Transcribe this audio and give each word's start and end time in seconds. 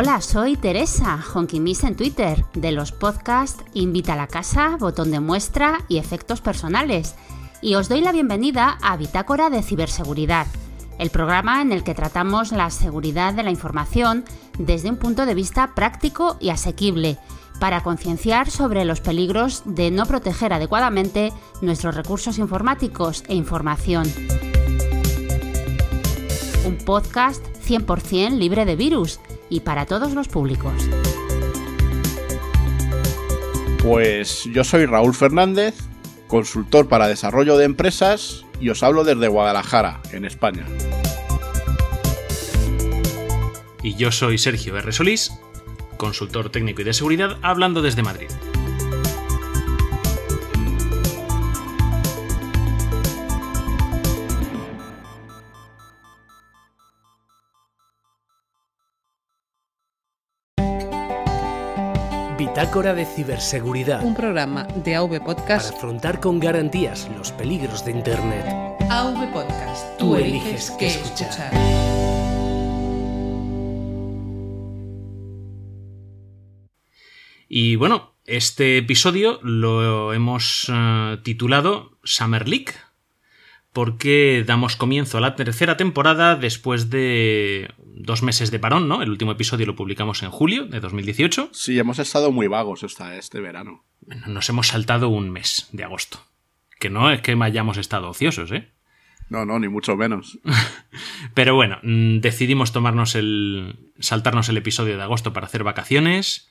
Hola, 0.00 0.20
soy 0.20 0.56
Teresa, 0.56 1.18
Honky 1.34 1.58
Miss 1.58 1.82
en 1.82 1.96
Twitter, 1.96 2.44
de 2.54 2.70
los 2.70 2.92
podcasts 2.92 3.64
Invita 3.74 4.12
a 4.12 4.16
la 4.16 4.28
casa, 4.28 4.76
Botón 4.78 5.10
de 5.10 5.18
muestra 5.18 5.80
y 5.88 5.98
Efectos 5.98 6.40
personales. 6.40 7.16
Y 7.62 7.74
os 7.74 7.88
doy 7.88 8.00
la 8.00 8.12
bienvenida 8.12 8.78
a 8.80 8.96
Bitácora 8.96 9.50
de 9.50 9.60
Ciberseguridad, 9.60 10.46
el 11.00 11.10
programa 11.10 11.62
en 11.62 11.72
el 11.72 11.82
que 11.82 11.96
tratamos 11.96 12.52
la 12.52 12.70
seguridad 12.70 13.34
de 13.34 13.42
la 13.42 13.50
información 13.50 14.24
desde 14.56 14.88
un 14.88 14.98
punto 14.98 15.26
de 15.26 15.34
vista 15.34 15.74
práctico 15.74 16.36
y 16.38 16.50
asequible, 16.50 17.18
para 17.58 17.82
concienciar 17.82 18.52
sobre 18.52 18.84
los 18.84 19.00
peligros 19.00 19.62
de 19.64 19.90
no 19.90 20.06
proteger 20.06 20.52
adecuadamente 20.52 21.32
nuestros 21.60 21.96
recursos 21.96 22.38
informáticos 22.38 23.24
e 23.26 23.34
información. 23.34 24.06
Un 26.64 26.78
podcast 26.84 27.44
100% 27.66 28.38
libre 28.38 28.64
de 28.64 28.76
virus 28.76 29.18
y 29.50 29.60
para 29.60 29.86
todos 29.86 30.14
los 30.14 30.28
públicos. 30.28 30.72
Pues 33.82 34.44
yo 34.52 34.64
soy 34.64 34.86
Raúl 34.86 35.14
Fernández, 35.14 35.74
consultor 36.26 36.88
para 36.88 37.08
desarrollo 37.08 37.56
de 37.56 37.64
empresas 37.64 38.44
y 38.60 38.70
os 38.70 38.82
hablo 38.82 39.04
desde 39.04 39.28
Guadalajara, 39.28 40.00
en 40.12 40.24
España. 40.24 40.66
Y 43.82 43.94
yo 43.94 44.12
soy 44.12 44.38
Sergio 44.38 44.76
R. 44.76 44.92
Solís, 44.92 45.32
consultor 45.96 46.50
técnico 46.50 46.82
y 46.82 46.84
de 46.84 46.92
seguridad, 46.92 47.38
hablando 47.42 47.80
desde 47.80 48.02
Madrid. 48.02 48.28
Bitácora 62.58 62.92
de 62.92 63.06
Ciberseguridad. 63.06 64.04
Un 64.04 64.16
programa 64.16 64.64
de 64.64 64.96
AV 64.96 65.24
Podcast. 65.24 65.66
Para 65.66 65.78
afrontar 65.78 66.18
con 66.18 66.40
garantías 66.40 67.08
los 67.16 67.30
peligros 67.30 67.84
de 67.84 67.92
Internet. 67.92 68.44
AV 68.90 69.32
Podcast. 69.32 69.96
Tú 69.96 70.16
eliges 70.16 70.72
qué 70.76 70.88
escuchar. 70.88 71.52
Y 77.48 77.76
bueno, 77.76 78.16
este 78.24 78.78
episodio 78.78 79.38
lo 79.44 80.12
hemos 80.12 80.68
eh, 80.68 81.18
titulado 81.22 81.96
Summer 82.02 82.48
League, 82.48 82.72
porque 83.72 84.42
damos 84.44 84.74
comienzo 84.74 85.18
a 85.18 85.20
la 85.20 85.36
tercera 85.36 85.76
temporada 85.76 86.34
después 86.34 86.90
de 86.90 87.70
dos 88.00 88.22
meses 88.22 88.50
de 88.50 88.58
parón, 88.58 88.88
¿no? 88.88 89.02
El 89.02 89.10
último 89.10 89.32
episodio 89.32 89.66
lo 89.66 89.76
publicamos 89.76 90.22
en 90.22 90.30
julio 90.30 90.66
de 90.66 90.80
2018. 90.80 91.50
Sí, 91.52 91.78
hemos 91.78 91.98
estado 91.98 92.32
muy 92.32 92.46
vagos 92.46 92.82
esta, 92.82 93.16
este 93.16 93.40
verano. 93.40 93.84
Nos 94.26 94.48
hemos 94.48 94.68
saltado 94.68 95.08
un 95.08 95.30
mes 95.30 95.68
de 95.72 95.84
agosto. 95.84 96.20
Que 96.78 96.90
no 96.90 97.10
es 97.10 97.20
que 97.22 97.36
hayamos 97.40 97.76
estado 97.76 98.08
ociosos, 98.08 98.52
¿eh? 98.52 98.70
No, 99.28 99.44
no, 99.44 99.58
ni 99.58 99.68
mucho 99.68 99.96
menos. 99.96 100.38
Pero 101.34 101.54
bueno, 101.54 101.78
mm, 101.82 102.20
decidimos 102.20 102.72
tomarnos 102.72 103.14
el. 103.14 103.92
saltarnos 103.98 104.48
el 104.48 104.56
episodio 104.56 104.96
de 104.96 105.02
agosto 105.02 105.32
para 105.32 105.46
hacer 105.46 105.64
vacaciones, 105.64 106.48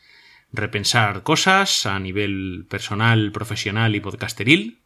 repensar 0.52 1.24
cosas 1.24 1.86
a 1.86 2.00
nivel 2.00 2.68
personal, 2.70 3.32
profesional 3.32 3.96
y 3.96 4.00
podcasteril. 4.00 4.82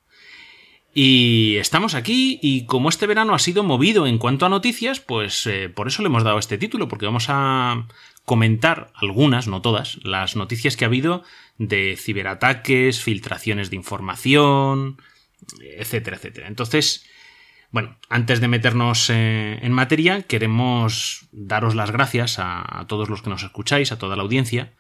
Y 0.94 1.56
estamos 1.56 1.96
aquí 1.96 2.38
y 2.42 2.66
como 2.66 2.90
este 2.90 3.08
verano 3.08 3.34
ha 3.34 3.40
sido 3.40 3.64
movido 3.64 4.08
en 4.08 4.18
cuanto 4.18 4.46
a 4.46 4.50
noticias, 4.50 5.00
pues 5.00 5.48
eh, 5.48 5.70
por 5.70 5.88
eso 5.88 6.02
le 6.02 6.08
hemos 6.08 6.24
dado 6.24 6.38
este 6.38 6.58
título, 6.58 6.90
porque 6.90 7.06
vamos 7.06 7.28
a 7.30 7.88
comentar 8.26 8.92
algunas, 8.96 9.48
no 9.48 9.62
todas, 9.62 10.00
las 10.04 10.36
noticias 10.36 10.76
que 10.76 10.84
ha 10.84 10.90
habido 10.90 11.24
de 11.58 11.96
ciberataques, 11.98 13.02
filtraciones 13.02 13.70
de 13.70 13.78
información, 13.78 15.02
etcétera, 15.62 16.18
etcétera. 16.18 16.48
Entonces, 16.48 17.06
bueno, 17.72 17.98
antes 18.10 18.42
de 18.42 18.50
meternos 18.50 19.10
eh, 19.10 19.60
en 19.62 19.72
materia, 19.72 20.24
queremos 20.24 21.30
daros 21.32 21.74
las 21.74 21.92
gracias 21.92 22.38
a, 22.38 22.82
a 22.82 22.86
todos 22.88 23.10
los 23.10 23.22
que 23.22 23.30
nos 23.30 23.44
escucháis, 23.44 23.94
a 23.94 23.98
toda 23.98 24.18
la 24.18 24.24
audiencia, 24.24 24.74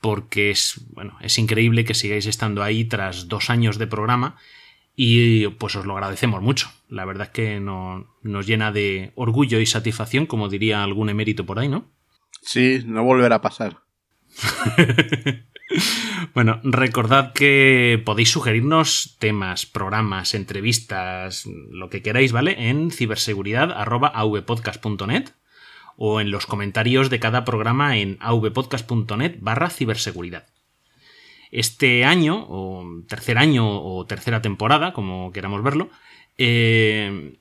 porque 0.00 0.52
es, 0.52 0.80
bueno, 0.92 1.18
es 1.20 1.36
increíble 1.36 1.84
que 1.84 1.94
sigáis 1.94 2.26
estando 2.26 2.62
ahí 2.62 2.84
tras 2.84 3.26
dos 3.26 3.50
años 3.50 3.76
de 3.78 3.88
programa 3.88 4.36
y 5.00 5.46
pues 5.46 5.76
os 5.76 5.86
lo 5.86 5.92
agradecemos 5.92 6.42
mucho. 6.42 6.72
La 6.88 7.04
verdad 7.04 7.28
es 7.28 7.32
que 7.32 7.60
no, 7.60 8.16
nos 8.22 8.48
llena 8.48 8.72
de 8.72 9.12
orgullo 9.14 9.60
y 9.60 9.66
satisfacción, 9.66 10.26
como 10.26 10.48
diría 10.48 10.82
algún 10.82 11.08
emérito 11.08 11.46
por 11.46 11.60
ahí, 11.60 11.68
¿no? 11.68 11.84
Sí, 12.42 12.82
no 12.84 13.04
volverá 13.04 13.36
a 13.36 13.40
pasar. 13.40 13.78
bueno, 16.34 16.58
recordad 16.64 17.32
que 17.32 18.02
podéis 18.04 18.32
sugerirnos 18.32 19.14
temas, 19.20 19.66
programas, 19.66 20.34
entrevistas, 20.34 21.46
lo 21.70 21.90
que 21.90 22.02
queráis, 22.02 22.32
¿vale? 22.32 22.68
En 22.68 22.90
ciberseguridad.avpodcast.net 22.90 25.28
o 25.96 26.20
en 26.20 26.32
los 26.32 26.46
comentarios 26.46 27.08
de 27.08 27.20
cada 27.20 27.44
programa 27.44 27.98
en 27.98 28.16
avpodcast.net 28.18 29.36
barra 29.38 29.70
ciberseguridad. 29.70 30.48
Este 31.50 32.04
año, 32.04 32.46
o 32.48 33.02
tercer 33.08 33.38
año 33.38 33.66
o 33.66 34.04
tercera 34.06 34.42
temporada, 34.42 34.92
como 34.92 35.32
queramos 35.32 35.62
verlo, 35.62 35.90
eh, 36.36 37.38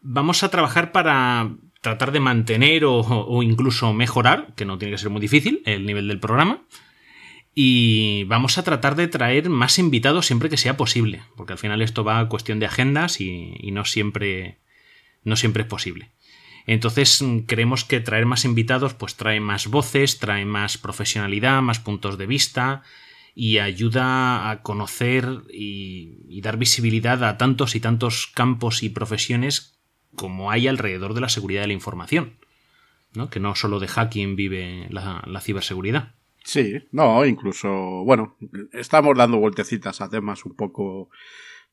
vamos 0.00 0.42
a 0.42 0.50
trabajar 0.50 0.92
para 0.92 1.50
tratar 1.80 2.10
de 2.10 2.20
mantener 2.20 2.84
o, 2.84 3.42
incluso 3.42 3.92
mejorar, 3.92 4.54
que 4.56 4.64
no 4.64 4.78
tiene 4.78 4.92
que 4.92 4.98
ser 4.98 5.10
muy 5.10 5.20
difícil, 5.20 5.62
el 5.66 5.86
nivel 5.86 6.08
del 6.08 6.18
programa. 6.18 6.62
Y 7.54 8.24
vamos 8.24 8.58
a 8.58 8.64
tratar 8.64 8.96
de 8.96 9.08
traer 9.08 9.48
más 9.48 9.78
invitados 9.78 10.26
siempre 10.26 10.50
que 10.50 10.56
sea 10.56 10.76
posible, 10.76 11.22
porque 11.36 11.52
al 11.52 11.58
final 11.58 11.80
esto 11.82 12.04
va 12.04 12.18
a 12.18 12.28
cuestión 12.28 12.58
de 12.58 12.66
agendas 12.66 13.20
y, 13.20 13.54
y 13.58 13.70
no 13.70 13.84
siempre 13.84 14.58
no 15.24 15.36
siempre 15.36 15.62
es 15.62 15.68
posible. 15.68 16.10
Entonces 16.66 17.24
creemos 17.46 17.84
que 17.84 18.00
traer 18.00 18.26
más 18.26 18.44
invitados 18.44 18.94
pues 18.94 19.14
trae 19.16 19.40
más 19.40 19.68
voces, 19.68 20.18
trae 20.18 20.44
más 20.44 20.78
profesionalidad, 20.78 21.62
más 21.62 21.78
puntos 21.78 22.18
de 22.18 22.26
vista 22.26 22.82
y 23.38 23.58
ayuda 23.58 24.50
a 24.50 24.62
conocer 24.62 25.42
y, 25.52 26.24
y, 26.26 26.40
dar 26.40 26.56
visibilidad 26.56 27.22
a 27.22 27.36
tantos 27.36 27.76
y 27.76 27.80
tantos 27.80 28.26
campos 28.34 28.82
y 28.82 28.88
profesiones 28.88 29.78
como 30.14 30.50
hay 30.50 30.66
alrededor 30.66 31.12
de 31.12 31.20
la 31.20 31.28
seguridad 31.28 31.60
de 31.60 31.66
la 31.66 31.74
información. 31.74 32.38
¿no? 33.14 33.28
Que 33.28 33.38
no 33.38 33.54
solo 33.54 33.78
de 33.78 33.88
hacking 33.88 34.36
vive 34.36 34.86
la, 34.90 35.22
la 35.26 35.40
ciberseguridad. 35.42 36.14
Sí, 36.44 36.82
no, 36.92 37.24
incluso, 37.26 37.68
bueno, 38.04 38.36
estamos 38.72 39.16
dando 39.16 39.38
vueltecitas 39.38 40.00
a 40.00 40.08
temas 40.08 40.44
un 40.46 40.54
poco 40.54 41.10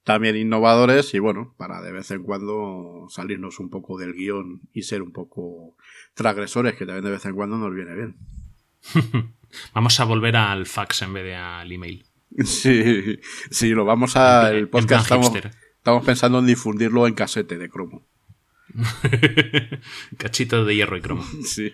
también 0.03 0.35
innovadores 0.35 1.13
y 1.13 1.19
bueno, 1.19 1.53
para 1.57 1.81
de 1.81 1.91
vez 1.91 2.11
en 2.11 2.23
cuando 2.23 3.05
salirnos 3.09 3.59
un 3.59 3.69
poco 3.69 3.97
del 3.97 4.13
guion 4.13 4.61
y 4.73 4.81
ser 4.81 5.01
un 5.01 5.11
poco 5.11 5.77
transgresores, 6.13 6.73
que 6.73 6.85
también 6.85 7.05
de 7.05 7.11
vez 7.11 7.25
en 7.25 7.35
cuando 7.35 7.57
nos 7.57 7.73
viene 7.73 7.95
bien. 7.95 8.15
vamos 9.73 9.99
a 9.99 10.05
volver 10.05 10.35
al 10.35 10.65
fax 10.65 11.01
en 11.03 11.13
vez 11.13 11.23
de 11.23 11.35
al 11.35 11.71
email. 11.71 12.05
Sí, 12.43 13.19
sí, 13.51 13.69
lo 13.69 13.85
vamos 13.85 14.15
a. 14.15 14.51
El 14.51 14.69
podcast 14.69 15.03
estamos, 15.03 15.31
estamos 15.77 16.05
pensando 16.05 16.39
en 16.39 16.47
difundirlo 16.47 17.07
en 17.07 17.13
casete 17.13 17.57
de 17.57 17.69
cromo. 17.69 18.07
Cachito 20.17 20.65
de 20.65 20.75
hierro 20.75 20.97
y 20.97 21.01
cromo. 21.01 21.23
Sí. 21.43 21.73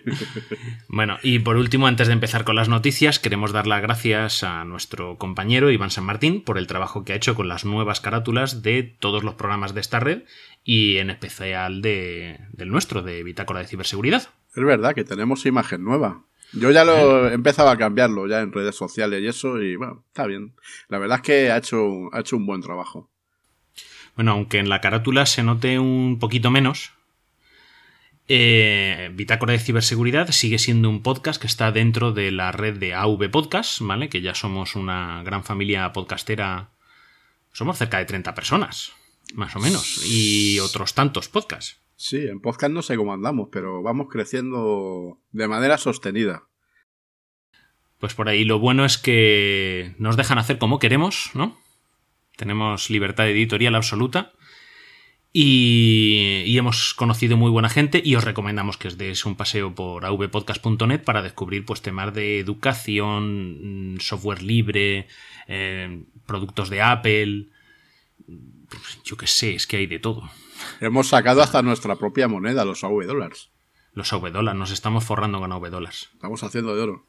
Bueno, 0.88 1.18
y 1.22 1.38
por 1.38 1.56
último, 1.56 1.86
antes 1.86 2.08
de 2.08 2.12
empezar 2.12 2.44
con 2.44 2.56
las 2.56 2.68
noticias, 2.68 3.18
queremos 3.18 3.52
dar 3.52 3.66
las 3.66 3.82
gracias 3.82 4.42
a 4.42 4.64
nuestro 4.64 5.16
compañero 5.16 5.70
Iván 5.70 5.90
San 5.90 6.04
Martín 6.04 6.42
por 6.42 6.58
el 6.58 6.66
trabajo 6.66 7.04
que 7.04 7.12
ha 7.12 7.16
hecho 7.16 7.34
con 7.34 7.48
las 7.48 7.64
nuevas 7.64 8.00
carátulas 8.00 8.62
de 8.62 8.82
todos 8.82 9.24
los 9.24 9.34
programas 9.34 9.74
de 9.74 9.80
esta 9.80 10.00
red 10.00 10.24
y 10.64 10.98
en 10.98 11.10
especial 11.10 11.80
de, 11.80 12.40
del 12.52 12.68
nuestro, 12.68 13.02
de 13.02 13.22
Bitácora 13.22 13.60
de 13.60 13.66
Ciberseguridad. 13.66 14.28
Es 14.54 14.64
verdad 14.64 14.94
que 14.94 15.04
tenemos 15.04 15.46
imagen 15.46 15.84
nueva. 15.84 16.24
Yo 16.52 16.70
ya 16.70 16.84
lo 16.84 17.28
he 17.28 17.34
empezado 17.34 17.68
a 17.68 17.76
cambiarlo 17.76 18.26
ya 18.26 18.40
en 18.40 18.52
redes 18.52 18.74
sociales 18.74 19.22
y 19.22 19.28
eso, 19.28 19.60
y 19.62 19.76
bueno, 19.76 20.04
está 20.08 20.26
bien. 20.26 20.54
La 20.88 20.98
verdad 20.98 21.18
es 21.18 21.22
que 21.22 21.50
ha 21.50 21.58
hecho, 21.58 22.12
ha 22.12 22.20
hecho 22.20 22.36
un 22.36 22.46
buen 22.46 22.60
trabajo. 22.60 23.08
Bueno, 24.16 24.32
aunque 24.32 24.58
en 24.58 24.68
la 24.68 24.80
carátula 24.80 25.26
se 25.26 25.42
note 25.42 25.78
un 25.78 26.18
poquito 26.18 26.50
menos, 26.50 26.92
eh, 28.32 29.10
Bitácora 29.14 29.52
de 29.52 29.58
Ciberseguridad 29.58 30.30
sigue 30.30 30.58
siendo 30.58 30.88
un 30.88 31.02
podcast 31.02 31.40
que 31.40 31.48
está 31.48 31.72
dentro 31.72 32.12
de 32.12 32.30
la 32.30 32.52
red 32.52 32.78
de 32.78 32.94
AV 32.94 33.28
Podcast, 33.30 33.80
¿vale? 33.80 34.08
Que 34.08 34.20
ya 34.20 34.34
somos 34.34 34.76
una 34.76 35.22
gran 35.24 35.42
familia 35.42 35.92
podcastera. 35.92 36.70
Somos 37.52 37.78
cerca 37.78 37.98
de 37.98 38.04
30 38.04 38.34
personas, 38.36 38.92
más 39.34 39.56
o 39.56 39.58
menos, 39.58 40.04
y 40.06 40.60
otros 40.60 40.94
tantos 40.94 41.28
podcasts. 41.28 41.80
Sí, 42.02 42.26
en 42.26 42.40
podcast 42.40 42.72
no 42.72 42.80
sé 42.80 42.96
cómo 42.96 43.12
andamos, 43.12 43.50
pero 43.52 43.82
vamos 43.82 44.06
creciendo 44.10 45.20
de 45.32 45.46
manera 45.46 45.76
sostenida. 45.76 46.44
Pues 47.98 48.14
por 48.14 48.30
ahí 48.30 48.46
lo 48.46 48.58
bueno 48.58 48.86
es 48.86 48.96
que 48.96 49.94
nos 49.98 50.16
dejan 50.16 50.38
hacer 50.38 50.56
como 50.56 50.78
queremos, 50.78 51.28
¿no? 51.34 51.58
Tenemos 52.38 52.88
libertad 52.88 53.28
editorial 53.28 53.74
absoluta 53.74 54.32
Y, 55.34 56.42
y 56.46 56.56
hemos 56.56 56.94
conocido 56.94 57.36
muy 57.36 57.50
buena 57.50 57.68
gente 57.68 58.00
y 58.02 58.14
os 58.14 58.24
recomendamos 58.24 58.78
que 58.78 58.88
os 58.88 58.96
deis 58.96 59.26
un 59.26 59.36
paseo 59.36 59.74
por 59.74 60.06
avpodcast.net 60.06 61.04
para 61.04 61.20
descubrir 61.20 61.66
pues, 61.66 61.82
temas 61.82 62.14
de 62.14 62.38
educación, 62.38 63.96
mm, 63.96 64.00
software 64.00 64.42
libre, 64.42 65.06
eh, 65.48 66.02
productos 66.24 66.70
de 66.70 66.80
Apple. 66.80 67.48
Yo 69.04 69.18
qué 69.18 69.26
sé, 69.26 69.54
es 69.54 69.66
que 69.66 69.76
hay 69.76 69.86
de 69.86 69.98
todo. 69.98 70.30
Hemos 70.80 71.08
sacado 71.08 71.42
hasta 71.42 71.62
nuestra 71.62 71.96
propia 71.96 72.28
moneda, 72.28 72.64
los 72.64 72.84
AV 72.84 73.06
dólares. 73.06 73.50
Los 73.92 74.12
AV 74.12 74.30
dólares, 74.30 74.58
nos 74.58 74.70
estamos 74.70 75.04
forrando 75.04 75.40
con 75.40 75.52
AV 75.52 75.70
dólares. 75.70 76.10
Estamos 76.14 76.42
haciendo 76.42 76.74
de 76.74 76.82
oro. 76.82 77.06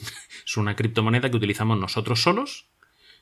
Es 0.46 0.56
una 0.56 0.76
criptomoneda 0.76 1.30
que 1.30 1.36
utilizamos 1.36 1.78
nosotros 1.78 2.22
solos 2.22 2.68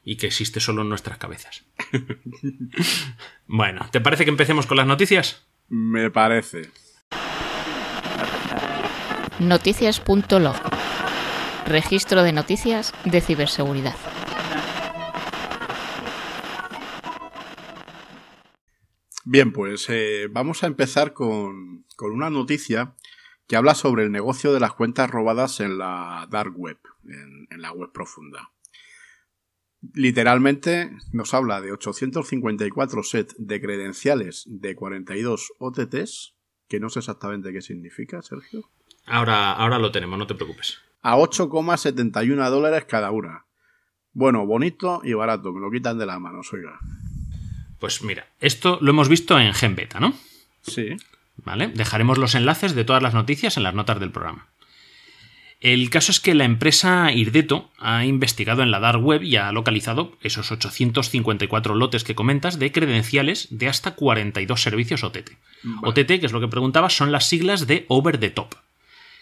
y 0.04 0.16
que 0.16 0.26
existe 0.26 0.58
solo 0.60 0.82
en 0.82 0.88
nuestras 0.88 1.18
cabezas. 1.18 1.64
bueno, 3.46 3.88
¿te 3.92 4.00
parece 4.00 4.24
que 4.24 4.30
empecemos 4.30 4.66
con 4.66 4.76
las 4.76 4.86
noticias? 4.86 5.46
Me 5.68 6.10
parece. 6.10 6.70
Noticias.log. 9.38 10.56
Registro 11.66 12.22
de 12.22 12.32
noticias 12.32 12.92
de 13.04 13.20
ciberseguridad. 13.20 13.96
Bien, 19.24 19.52
pues 19.52 19.86
eh, 19.88 20.28
vamos 20.30 20.62
a 20.62 20.66
empezar 20.66 21.12
con, 21.12 21.84
con 21.96 22.12
una 22.12 22.30
noticia 22.30 22.94
que 23.46 23.56
habla 23.56 23.74
sobre 23.74 24.04
el 24.04 24.12
negocio 24.12 24.52
de 24.52 24.60
las 24.60 24.72
cuentas 24.72 25.10
robadas 25.10 25.60
en 25.60 25.78
la 25.78 26.26
dark 26.30 26.54
web, 26.56 26.78
en, 27.04 27.46
en 27.50 27.62
la 27.62 27.72
web 27.72 27.92
profunda. 27.92 28.50
Literalmente 29.94 30.92
nos 31.12 31.34
habla 31.34 31.60
de 31.60 31.72
854 31.72 33.02
sets 33.02 33.34
de 33.38 33.60
credenciales 33.60 34.44
de 34.46 34.74
42 34.74 35.52
OTTs, 35.58 36.34
que 36.68 36.80
no 36.80 36.88
sé 36.88 37.00
exactamente 37.00 37.52
qué 37.52 37.60
significa, 37.60 38.22
Sergio. 38.22 38.70
Ahora, 39.06 39.52
ahora 39.52 39.78
lo 39.78 39.90
tenemos, 39.90 40.18
no 40.18 40.26
te 40.26 40.34
preocupes. 40.34 40.78
A 41.02 41.16
8,71 41.16 42.48
dólares 42.50 42.84
cada 42.86 43.10
una. 43.10 43.46
Bueno, 44.12 44.46
bonito 44.46 45.00
y 45.04 45.14
barato, 45.14 45.52
me 45.52 45.60
lo 45.60 45.70
quitan 45.70 45.98
de 45.98 46.06
las 46.06 46.20
manos, 46.20 46.52
oiga. 46.52 46.78
Pues 47.82 48.00
mira, 48.02 48.28
esto 48.40 48.78
lo 48.80 48.90
hemos 48.90 49.08
visto 49.08 49.40
en 49.40 49.52
GenBeta, 49.54 49.98
¿no? 49.98 50.14
Sí. 50.62 50.90
¿Vale? 51.38 51.66
Dejaremos 51.66 52.16
los 52.16 52.36
enlaces 52.36 52.76
de 52.76 52.84
todas 52.84 53.02
las 53.02 53.12
noticias 53.12 53.56
en 53.56 53.64
las 53.64 53.74
notas 53.74 53.98
del 53.98 54.12
programa. 54.12 54.46
El 55.60 55.90
caso 55.90 56.12
es 56.12 56.20
que 56.20 56.36
la 56.36 56.44
empresa 56.44 57.10
Irdeto 57.10 57.72
ha 57.78 58.04
investigado 58.04 58.62
en 58.62 58.70
la 58.70 58.78
dark 58.78 59.02
web 59.04 59.24
y 59.24 59.34
ha 59.34 59.50
localizado 59.50 60.16
esos 60.20 60.52
854 60.52 61.74
lotes 61.74 62.04
que 62.04 62.14
comentas 62.14 62.60
de 62.60 62.70
credenciales 62.70 63.48
de 63.50 63.66
hasta 63.66 63.96
42 63.96 64.62
servicios 64.62 65.02
OTT. 65.02 65.30
Vale. 65.64 65.88
OTT, 65.88 66.20
que 66.20 66.26
es 66.26 66.32
lo 66.32 66.40
que 66.40 66.46
preguntabas, 66.46 66.96
son 66.96 67.10
las 67.10 67.28
siglas 67.28 67.66
de 67.66 67.84
Over 67.88 68.18
the 68.18 68.30
Top, 68.30 68.54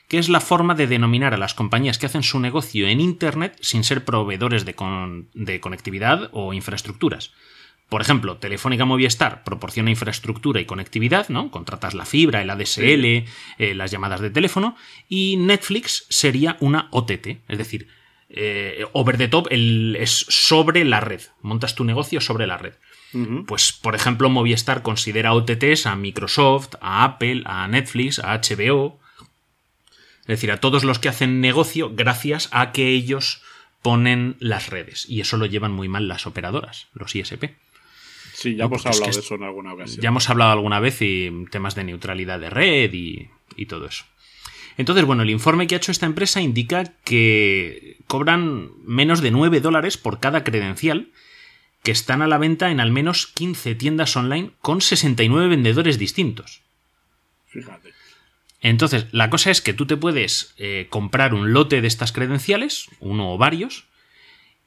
que 0.07 0.19
es 0.19 0.29
la 0.29 0.43
forma 0.43 0.75
de 0.75 0.87
denominar 0.87 1.33
a 1.33 1.39
las 1.39 1.55
compañías 1.55 1.97
que 1.97 2.05
hacen 2.05 2.23
su 2.23 2.39
negocio 2.41 2.87
en 2.89 3.01
Internet 3.01 3.57
sin 3.63 3.85
ser 3.85 4.05
proveedores 4.05 4.67
de, 4.67 4.75
con- 4.75 5.31
de 5.33 5.61
conectividad 5.61 6.29
o 6.33 6.53
infraestructuras. 6.53 7.33
Por 7.91 8.01
ejemplo, 8.01 8.37
Telefónica 8.39 8.85
Movistar 8.87 9.45
proporciona 9.45 9.91
infraestructura 9.91 10.61
y 10.61 10.65
conectividad, 10.65 11.29
¿no? 11.29 11.51
Contratas 11.51 11.93
la 11.93 12.07
fibra, 12.07 12.41
el 12.41 12.49
ADSL, 12.49 13.27
eh, 13.59 13.75
las 13.75 13.91
llamadas 13.91 14.21
de 14.21 14.31
teléfono, 14.31 14.77
y 15.09 15.37
Netflix 15.37 16.07
sería 16.09 16.57
una 16.61 16.87
OTT, 16.93 17.41
es 17.49 17.59
decir, 17.59 17.89
eh, 18.29 18.87
over 18.93 19.19
the 19.19 19.27
top 19.29 19.49
el- 19.51 19.97
es 19.99 20.25
sobre 20.29 20.85
la 20.85 21.01
red. 21.01 21.21
Montas 21.43 21.75
tu 21.75 21.83
negocio 21.85 22.21
sobre 22.21 22.47
la 22.47 22.57
red. 22.59 22.75
Pues, 23.45 23.73
por 23.73 23.97
ejemplo, 23.97 24.31
Movistar 24.31 24.83
considera 24.83 25.35
OTTs 25.35 25.85
a 25.87 25.97
Microsoft, 25.97 26.75
a 26.81 27.03
Apple, 27.03 27.43
a 27.45 27.67
Netflix, 27.67 28.21
a 28.21 28.35
HBO. 28.35 29.01
Es 30.21 30.27
decir, 30.29 30.53
a 30.53 30.59
todos 30.61 30.85
los 30.85 31.01
que 31.01 31.09
hacen 31.09 31.41
negocio 31.41 31.91
gracias 31.93 32.49
a 32.53 32.71
que 32.71 32.87
ellos 32.91 33.43
ponen 33.83 34.37
las 34.39 34.69
redes. 34.71 35.07
Y 35.09 35.21
eso 35.21 35.37
lo 35.39 35.47
llevan 35.47 35.73
muy 35.73 35.89
mal 35.89 36.07
las 36.07 36.25
operadoras, 36.29 36.87
los 36.95 37.17
ISP. 37.17 37.57
Sí, 38.41 38.57
ya 38.57 38.65
hemos 38.65 38.83
porque 38.83 38.89
es 38.91 38.97
hablado 38.97 39.11
que 39.11 39.17
de 39.17 39.21
es- 39.21 39.25
eso 39.27 39.35
en 39.35 39.43
alguna 39.43 39.73
ocasión. 39.75 40.03
Ya 40.03 40.09
hemos 40.09 40.31
hablado 40.31 40.53
alguna 40.53 40.81
vez 40.81 40.99
y 41.03 41.31
temas 41.51 41.75
de 41.75 41.85
neutralidad 41.85 42.41
de 42.41 42.49
red 42.51 42.93
y, 42.95 43.29
y 43.57 43.67
todo 43.67 43.87
eso. 43.87 44.05
Entonces, 44.79 45.05
bueno, 45.05 45.23
el 45.25 45.31
informe 45.31 45.67
que 45.67 45.75
ha 45.75 45.79
hecho 45.79 45.93
esta 45.93 46.07
empresa 46.07 46.41
indica 46.41 46.85
que 47.05 47.99
cobran 48.07 48.71
menos 48.85 49.21
de 49.21 49.31
9 49.31 49.61
dólares 49.61 49.99
por 49.99 50.21
cada 50.21 50.43
credencial 50.43 51.09
que 51.83 51.91
están 51.91 52.23
a 52.23 52.27
la 52.27 52.39
venta 52.39 52.71
en 52.71 52.81
al 52.81 52.91
menos 52.91 53.27
15 53.27 53.75
tiendas 53.75 54.17
online 54.17 54.53
con 54.61 54.81
69 54.81 55.49
vendedores 55.49 55.99
distintos. 55.99 56.63
Fíjate. 57.47 57.91
Entonces, 58.63 59.07
la 59.13 59.29
cosa 59.31 59.51
es 59.51 59.61
que 59.61 59.73
tú 59.75 59.87
te 59.87 59.97
puedes 59.97 60.55
eh, 60.59 60.87
comprar 60.91 61.35
un 61.35 61.53
lote 61.53 61.81
de 61.81 61.89
estas 61.89 62.13
credenciales, 62.13 62.87
uno 63.01 63.33
o 63.33 63.39
varios, 63.39 63.85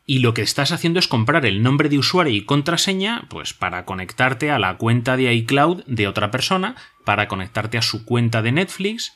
y 0.05 0.19
lo 0.19 0.33
que 0.33 0.41
estás 0.41 0.71
haciendo 0.71 0.99
es 0.99 1.07
comprar 1.07 1.45
el 1.45 1.63
nombre 1.63 1.89
de 1.89 1.97
usuario 1.97 2.33
y 2.33 2.45
contraseña, 2.45 3.25
pues 3.29 3.53
para 3.53 3.85
conectarte 3.85 4.51
a 4.51 4.59
la 4.59 4.77
cuenta 4.77 5.15
de 5.15 5.33
iCloud 5.33 5.83
de 5.85 6.07
otra 6.07 6.29
persona, 6.29 6.75
para 7.05 7.27
conectarte 7.27 7.77
a 7.77 7.81
su 7.81 8.03
cuenta 8.03 8.41
de 8.41 8.51
Netflix, 8.51 9.13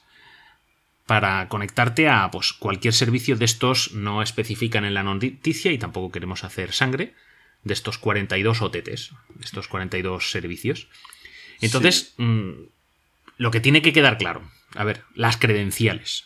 para 1.05 1.47
conectarte 1.49 2.07
a 2.07 2.29
pues, 2.31 2.53
cualquier 2.53 2.93
servicio 2.93 3.35
de 3.35 3.45
estos 3.45 3.93
no 3.93 4.21
especifican 4.21 4.85
en 4.85 4.93
la 4.93 5.03
noticia 5.03 5.71
y 5.71 5.77
tampoco 5.77 6.11
queremos 6.11 6.43
hacer 6.43 6.73
sangre 6.73 7.13
de 7.63 7.73
estos 7.73 7.97
42 7.97 8.61
OTTs, 8.61 9.11
de 9.35 9.45
estos 9.45 9.67
42 9.67 10.31
servicios. 10.31 10.87
Entonces, 11.59 12.13
mm, 12.17 12.51
lo 13.37 13.51
que 13.51 13.59
tiene 13.59 13.81
que 13.81 13.93
quedar 13.93 14.17
claro, 14.17 14.49
a 14.75 14.83
ver, 14.83 15.03
las 15.15 15.37
credenciales. 15.37 16.25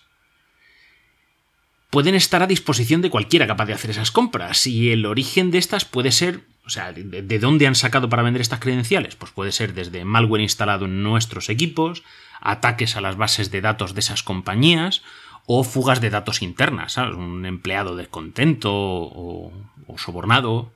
Pueden 1.92 2.16
estar 2.16 2.42
a 2.42 2.48
disposición 2.48 3.02
de 3.02 3.10
cualquiera 3.10 3.46
capaz 3.46 3.66
de 3.66 3.74
hacer 3.74 3.92
esas 3.92 4.12
compras 4.12 4.66
y 4.66 4.92
el 4.92 5.06
origen 5.06 5.52
de 5.52 5.58
estas 5.60 5.86
puede 5.86 6.12
ser, 6.12 6.40
o 6.66 6.70
sea, 6.70 6.94
de, 6.94 7.04
de 7.22 7.40
dónde 7.40 7.68
han 7.68 7.76
sacado 7.76 8.08
para 8.10 8.24
vender 8.24 8.42
estas 8.42 8.60
credenciales, 8.60 9.16
pues 9.16 9.32
puede 9.32 9.52
ser 9.52 9.74
desde 9.74 10.06
malware 10.06 10.42
instalado 10.42 10.86
en 10.86 11.04
nuestros 11.04 11.50
equipos, 11.50 12.02
ataques 12.40 12.96
a 12.96 13.02
las 13.02 13.18
bases 13.18 13.52
de 13.52 13.62
datos 13.62 13.94
de 13.94 14.00
esas 14.00 14.24
compañías 14.24 15.04
o 15.46 15.64
fugas 15.66 16.00
de 16.02 16.10
datos 16.10 16.42
internas, 16.42 16.94
¿sabes? 16.94 17.16
Un 17.16 17.46
empleado 17.46 17.96
descontento 17.98 18.72
o, 18.74 19.52
o 19.88 19.98
sobornado, 19.98 20.72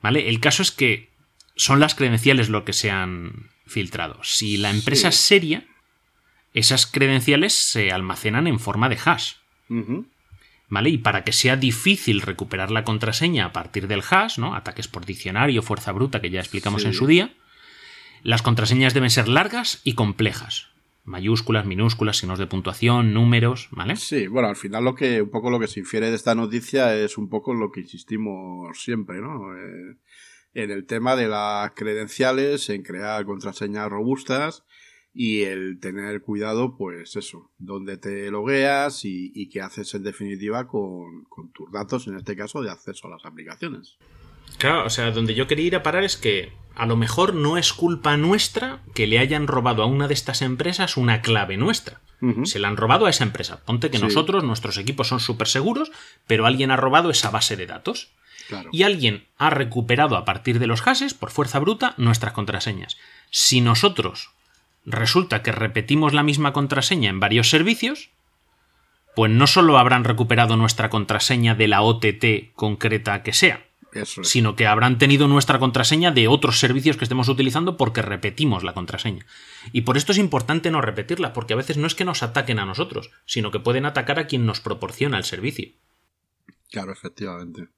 ¿vale? 0.00 0.28
El 0.30 0.40
caso 0.40 0.62
es 0.62 0.72
que 0.72 1.10
son 1.56 1.78
las 1.78 1.94
credenciales 1.94 2.48
lo 2.48 2.64
que 2.64 2.72
se 2.72 2.90
han 2.90 3.50
filtrado. 3.66 4.18
Si 4.24 4.56
la 4.56 4.70
empresa 4.70 5.10
Sí. 5.12 5.14
es 5.14 5.20
seria, 5.20 5.66
esas 6.54 6.86
credenciales 6.86 7.52
se 7.52 7.92
almacenan 7.92 8.46
en 8.46 8.58
forma 8.58 8.88
de 8.88 8.98
hash. 9.04 9.34
¿Vale? 10.72 10.88
Y 10.88 10.96
para 10.96 11.22
que 11.22 11.32
sea 11.32 11.56
difícil 11.56 12.22
recuperar 12.22 12.70
la 12.70 12.82
contraseña 12.82 13.44
a 13.44 13.52
partir 13.52 13.88
del 13.88 14.00
hash, 14.08 14.38
¿no? 14.38 14.54
Ataques 14.54 14.88
por 14.88 15.04
diccionario, 15.04 15.60
fuerza 15.60 15.92
bruta, 15.92 16.22
que 16.22 16.30
ya 16.30 16.40
explicamos 16.40 16.80
Sí. 16.80 16.88
en 16.88 16.94
su 16.94 17.06
día. 17.06 17.34
Las 18.22 18.40
contraseñas 18.40 18.94
deben 18.94 19.10
ser 19.10 19.28
largas 19.28 19.82
y 19.84 19.92
complejas. 19.92 20.68
Mayúsculas, 21.04 21.66
minúsculas, 21.66 22.16
signos 22.16 22.38
de 22.38 22.46
puntuación, 22.46 23.12
números, 23.12 23.68
¿vale? 23.70 23.96
Sí, 23.96 24.28
bueno, 24.28 24.48
al 24.48 24.56
final 24.56 24.82
lo 24.84 24.94
que 24.94 25.20
un 25.20 25.28
poco 25.30 25.50
lo 25.50 25.60
que 25.60 25.66
se 25.66 25.80
infiere 25.80 26.08
de 26.08 26.16
esta 26.16 26.34
noticia 26.34 26.94
es 26.96 27.18
un 27.18 27.28
poco 27.28 27.52
lo 27.52 27.70
que 27.70 27.80
insistimos 27.82 28.82
siempre, 28.82 29.20
¿no? 29.20 29.54
Eh, 29.54 29.96
en 30.54 30.70
el 30.70 30.86
tema 30.86 31.16
de 31.16 31.28
las 31.28 31.72
credenciales, 31.72 32.70
en 32.70 32.82
crear 32.82 33.26
contraseñas 33.26 33.90
robustas 33.90 34.64
y 35.14 35.42
el 35.42 35.78
tener 35.80 36.22
cuidado, 36.22 36.76
pues 36.76 37.16
eso, 37.16 37.50
donde 37.58 37.96
te 37.98 38.30
logueas 38.30 39.04
y, 39.04 39.30
y 39.34 39.48
qué 39.50 39.60
haces 39.60 39.92
en 39.94 40.02
definitiva 40.04 40.66
con, 40.68 41.24
con 41.28 41.52
tus 41.52 41.70
datos, 41.70 42.06
en 42.06 42.16
este 42.16 42.36
caso 42.36 42.62
de 42.62 42.70
acceso 42.70 43.06
a 43.06 43.10
las 43.10 43.24
aplicaciones. 43.24 43.98
Claro, 44.58 44.86
o 44.86 44.90
sea, 44.90 45.10
donde 45.10 45.34
yo 45.34 45.46
quería 45.46 45.66
ir 45.66 45.76
a 45.76 45.82
parar 45.82 46.04
es 46.04 46.16
que 46.16 46.52
a 46.74 46.86
lo 46.86 46.96
mejor 46.96 47.34
no 47.34 47.56
es 47.58 47.72
culpa 47.72 48.16
nuestra 48.16 48.82
que 48.94 49.06
le 49.06 49.18
hayan 49.18 49.46
robado 49.46 49.82
a 49.82 49.86
una 49.86 50.08
de 50.08 50.14
estas 50.14 50.40
empresas 50.42 50.96
una 50.96 51.20
clave 51.22 51.56
nuestra. 51.56 52.00
Se 52.44 52.60
la 52.60 52.68
han 52.68 52.76
robado 52.76 53.06
a 53.06 53.10
esa 53.10 53.24
empresa. 53.24 53.64
Ponte 53.64 53.90
que 53.90 53.96
Sí. 53.98 54.02
nosotros, 54.04 54.44
nuestros 54.44 54.78
equipos 54.78 55.08
son 55.08 55.18
súper 55.18 55.48
seguros, 55.48 55.90
pero 56.28 56.46
alguien 56.46 56.70
ha 56.70 56.76
robado 56.76 57.10
esa 57.10 57.30
base 57.30 57.56
de 57.56 57.66
datos. 57.66 58.12
Claro. 58.48 58.68
y 58.72 58.82
alguien 58.82 59.28
ha 59.38 59.50
recuperado 59.50 60.16
a 60.16 60.24
partir 60.24 60.58
de 60.58 60.66
los 60.66 60.82
hashes, 60.82 61.14
por 61.14 61.30
fuerza 61.30 61.58
bruta, 61.60 61.94
nuestras 61.96 62.32
contraseñas. 62.32 62.98
Si 63.30 63.60
nosotros 63.60 64.30
resulta 64.84 65.42
que 65.42 65.52
repetimos 65.52 66.12
la 66.12 66.22
misma 66.22 66.52
contraseña 66.52 67.10
en 67.10 67.20
varios 67.20 67.50
servicios, 67.50 68.10
pues 69.14 69.30
no 69.30 69.46
solo 69.46 69.78
habrán 69.78 70.04
recuperado 70.04 70.56
nuestra 70.56 70.90
contraseña 70.90 71.54
de 71.54 71.68
la 71.68 71.82
OTT 71.82 72.52
concreta 72.54 73.22
que 73.22 73.32
sea, 73.32 73.66
es. 73.92 74.16
sino 74.22 74.56
que 74.56 74.66
habrán 74.66 74.98
tenido 74.98 75.28
nuestra 75.28 75.58
contraseña 75.58 76.10
de 76.10 76.28
otros 76.28 76.58
servicios 76.58 76.96
que 76.96 77.04
estemos 77.04 77.28
utilizando 77.28 77.76
porque 77.76 78.02
repetimos 78.02 78.64
la 78.64 78.72
contraseña. 78.72 79.26
Y 79.72 79.82
por 79.82 79.96
esto 79.96 80.12
es 80.12 80.18
importante 80.18 80.70
no 80.70 80.80
repetirla, 80.80 81.32
porque 81.32 81.52
a 81.52 81.56
veces 81.56 81.76
no 81.76 81.86
es 81.86 81.94
que 81.94 82.04
nos 82.04 82.22
ataquen 82.22 82.58
a 82.58 82.64
nosotros, 82.64 83.10
sino 83.26 83.50
que 83.50 83.60
pueden 83.60 83.84
atacar 83.84 84.18
a 84.18 84.26
quien 84.26 84.46
nos 84.46 84.60
proporciona 84.60 85.18
el 85.18 85.24
servicio. 85.24 85.72
Claro, 86.70 86.92
efectivamente. 86.92 87.68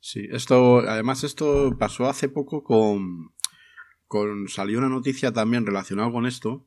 Sí, 0.00 0.26
esto, 0.30 0.78
además 0.78 1.24
esto 1.24 1.76
pasó 1.78 2.08
hace 2.08 2.28
poco 2.28 2.62
con, 2.62 3.32
con, 4.08 4.48
salió 4.48 4.78
una 4.78 4.88
noticia 4.88 5.32
también 5.32 5.64
relacionada 5.66 6.10
con 6.10 6.26
esto 6.26 6.66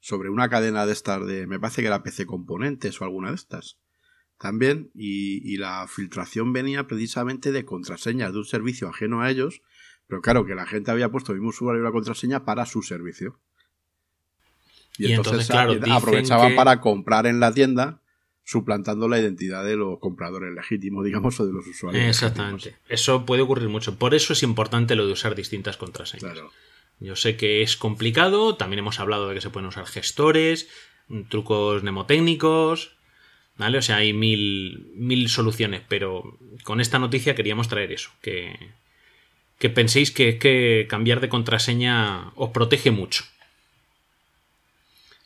sobre 0.00 0.28
una 0.30 0.48
cadena 0.50 0.84
de 0.86 0.92
estas 0.92 1.26
de, 1.26 1.46
me 1.46 1.58
parece 1.60 1.80
que 1.82 1.86
era 1.88 2.02
PC 2.02 2.26
Componentes 2.26 3.00
o 3.00 3.04
alguna 3.04 3.30
de 3.30 3.36
estas. 3.36 3.78
También, 4.38 4.90
y, 4.94 5.40
y 5.52 5.56
la 5.58 5.86
filtración 5.88 6.52
venía 6.52 6.86
precisamente 6.86 7.52
de 7.52 7.64
contraseñas 7.64 8.32
de 8.32 8.38
un 8.38 8.44
servicio 8.46 8.88
ajeno 8.88 9.20
a 9.22 9.30
ellos, 9.30 9.60
pero 10.06 10.22
claro 10.22 10.46
que 10.46 10.54
la 10.54 10.66
gente 10.66 10.90
había 10.90 11.10
puesto 11.10 11.32
el 11.32 11.38
mismo 11.38 11.50
usuario 11.50 11.80
y 11.80 11.84
la 11.84 11.92
contraseña 11.92 12.44
para 12.44 12.64
su 12.66 12.82
servicio. 12.82 13.38
Y, 14.98 15.06
Y 15.08 15.12
entonces, 15.12 15.32
entonces, 15.32 15.46
claro, 15.50 15.72
a- 15.72 15.74
dicen 15.76 15.92
aprovechaban 15.92 16.48
que- 16.50 16.56
para 16.56 16.80
comprar 16.80 17.26
en 17.26 17.38
la 17.38 17.52
tienda, 17.52 18.00
suplantando 18.42 19.08
la 19.08 19.18
identidad 19.20 19.64
de 19.64 19.76
los 19.76 19.98
compradores 20.00 20.52
legítimos, 20.54 21.04
digamos, 21.04 21.38
o 21.38 21.46
de 21.46 21.52
los 21.52 21.66
usuarios. 21.66 22.02
Exactamente. 22.04 22.76
Eso 22.88 23.24
puede 23.26 23.42
ocurrir 23.42 23.68
mucho. 23.68 23.96
Por 23.96 24.14
eso 24.14 24.32
es 24.32 24.42
importante 24.42 24.96
lo 24.96 25.06
de 25.06 25.12
usar 25.12 25.34
distintas 25.34 25.76
contraseñas. 25.76 26.32
Claro. 26.32 26.50
Yo 27.00 27.16
sé 27.16 27.36
que 27.36 27.62
es 27.62 27.76
complicado, 27.76 28.56
también 28.56 28.80
hemos 28.80 29.00
hablado 29.00 29.28
de 29.28 29.34
que 29.34 29.40
se 29.40 29.48
pueden 29.48 29.68
usar 29.68 29.86
gestores, 29.86 30.68
trucos 31.28 31.82
mnemotécnicos, 31.82 32.92
¿vale? 33.56 33.78
O 33.78 33.82
sea, 33.82 33.96
hay 33.96 34.12
mil, 34.12 34.92
mil 34.94 35.28
soluciones, 35.30 35.82
pero 35.88 36.38
con 36.62 36.80
esta 36.80 36.98
noticia 36.98 37.34
queríamos 37.34 37.68
traer 37.68 37.90
eso, 37.92 38.10
que, 38.20 38.54
que 39.58 39.70
penséis 39.70 40.10
que, 40.10 40.38
que 40.38 40.86
cambiar 40.90 41.20
de 41.20 41.30
contraseña 41.30 42.32
os 42.36 42.50
protege 42.50 42.90
mucho. 42.90 43.24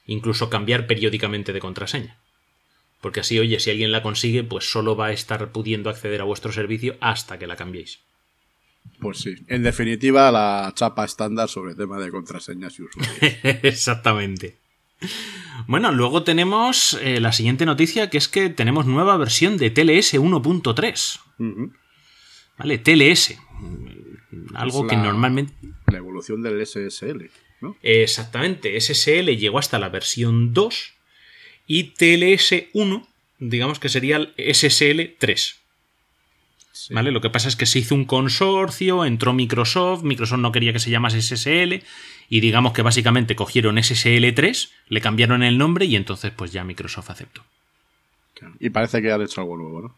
Incluso 0.07 0.50
cambiar 0.50 0.87
periódicamente 0.87 1.52
de 1.52 1.61
contraseña. 1.61 2.19
Porque 3.00 3.21
así, 3.21 3.38
oye, 3.38 3.59
si 3.59 3.71
alguien 3.71 3.90
la 3.90 4.02
consigue, 4.02 4.45
pues 4.45 4.71
solo 4.71 4.97
va 4.97 5.07
a 5.07 5.12
estar 5.12 5.50
pudiendo 5.50 5.90
acceder 5.90 6.21
a 6.21 6.25
vuestro 6.25 6.52
servicio 6.52 6.97
hasta 7.00 7.38
que 7.38 7.47
la 7.47 7.57
cambiéis. 7.57 8.00
Pues 9.00 9.19
sí. 9.19 9.35
En 9.49 9.62
definitiva, 9.62 10.31
la 10.31 10.73
chapa 10.75 11.05
estándar 11.05 11.49
sobre 11.49 11.73
el 11.73 11.76
tema 11.76 11.99
de 11.99 12.11
contraseñas 12.11 12.79
y 12.79 12.83
usuarios. 12.83 13.19
Exactamente. 13.62 14.59
Bueno, 15.67 15.93
luego 15.93 16.23
tenemos 16.23 16.99
eh, 17.03 17.21
la 17.21 17.33
siguiente 17.33 17.67
noticia, 17.67 18.11
que 18.11 18.19
es 18.19 18.29
que 18.29 18.50
tenemos 18.50 18.87
nueva 18.87 19.17
versión 19.17 19.57
de 19.57 19.71
TLS 19.71 20.14
1.3. 20.14 21.21
Ujú. 21.38 21.73
¿Vale? 22.59 22.79
TLS. 22.79 23.38
Algo 24.55 24.87
que 24.87 24.97
normalmente... 24.97 25.55
La 25.87 25.99
evolución 25.99 26.43
del 26.43 26.64
SSL, 26.64 27.31
¿no? 27.61 27.76
Exactamente, 27.83 28.81
SSL 28.81 29.37
llegó 29.37 29.59
hasta 29.59 29.79
la 29.79 29.88
versión 29.88 30.53
2 30.53 30.95
y 31.67 31.95
TLS 31.95 32.64
1, 32.73 33.09
digamos 33.38 33.79
que 33.79 33.88
sería 33.88 34.17
el 34.17 34.35
SSL 34.55 35.17
3. 35.19 35.63
Sí. 36.75 36.93
¿Vale? 36.93 37.12
Lo 37.12 37.21
que 37.21 37.31
pasa 37.31 37.47
es 37.47 37.54
que 37.54 37.66
se 37.66 37.78
hizo 37.78 37.95
un 37.95 38.04
consorcio, 38.04 39.04
entró 39.04 39.33
Microsoft, 39.33 40.02
Microsoft 40.02 40.40
no 40.40 40.50
quería 40.50 40.73
que 40.73 40.81
se 40.81 40.90
llamase 40.90 41.23
SSL 41.23 41.85
y 42.28 42.40
digamos 42.40 42.73
que 42.73 42.83
básicamente 42.83 43.37
cogieron 43.37 43.81
SSL 43.81 44.35
3, 44.35 44.73
le 44.88 45.00
cambiaron 45.00 45.45
el 45.45 45.57
nombre 45.57 45.85
y 45.85 45.95
entonces 45.95 46.33
pues 46.33 46.50
ya 46.50 46.64
Microsoft 46.64 47.11
aceptó. 47.11 47.45
Y 48.59 48.71
parece 48.71 49.00
que 49.00 49.12
han 49.12 49.23
hecho 49.23 49.40
algo 49.40 49.57
nuevo, 49.57 49.83
¿no? 49.83 49.97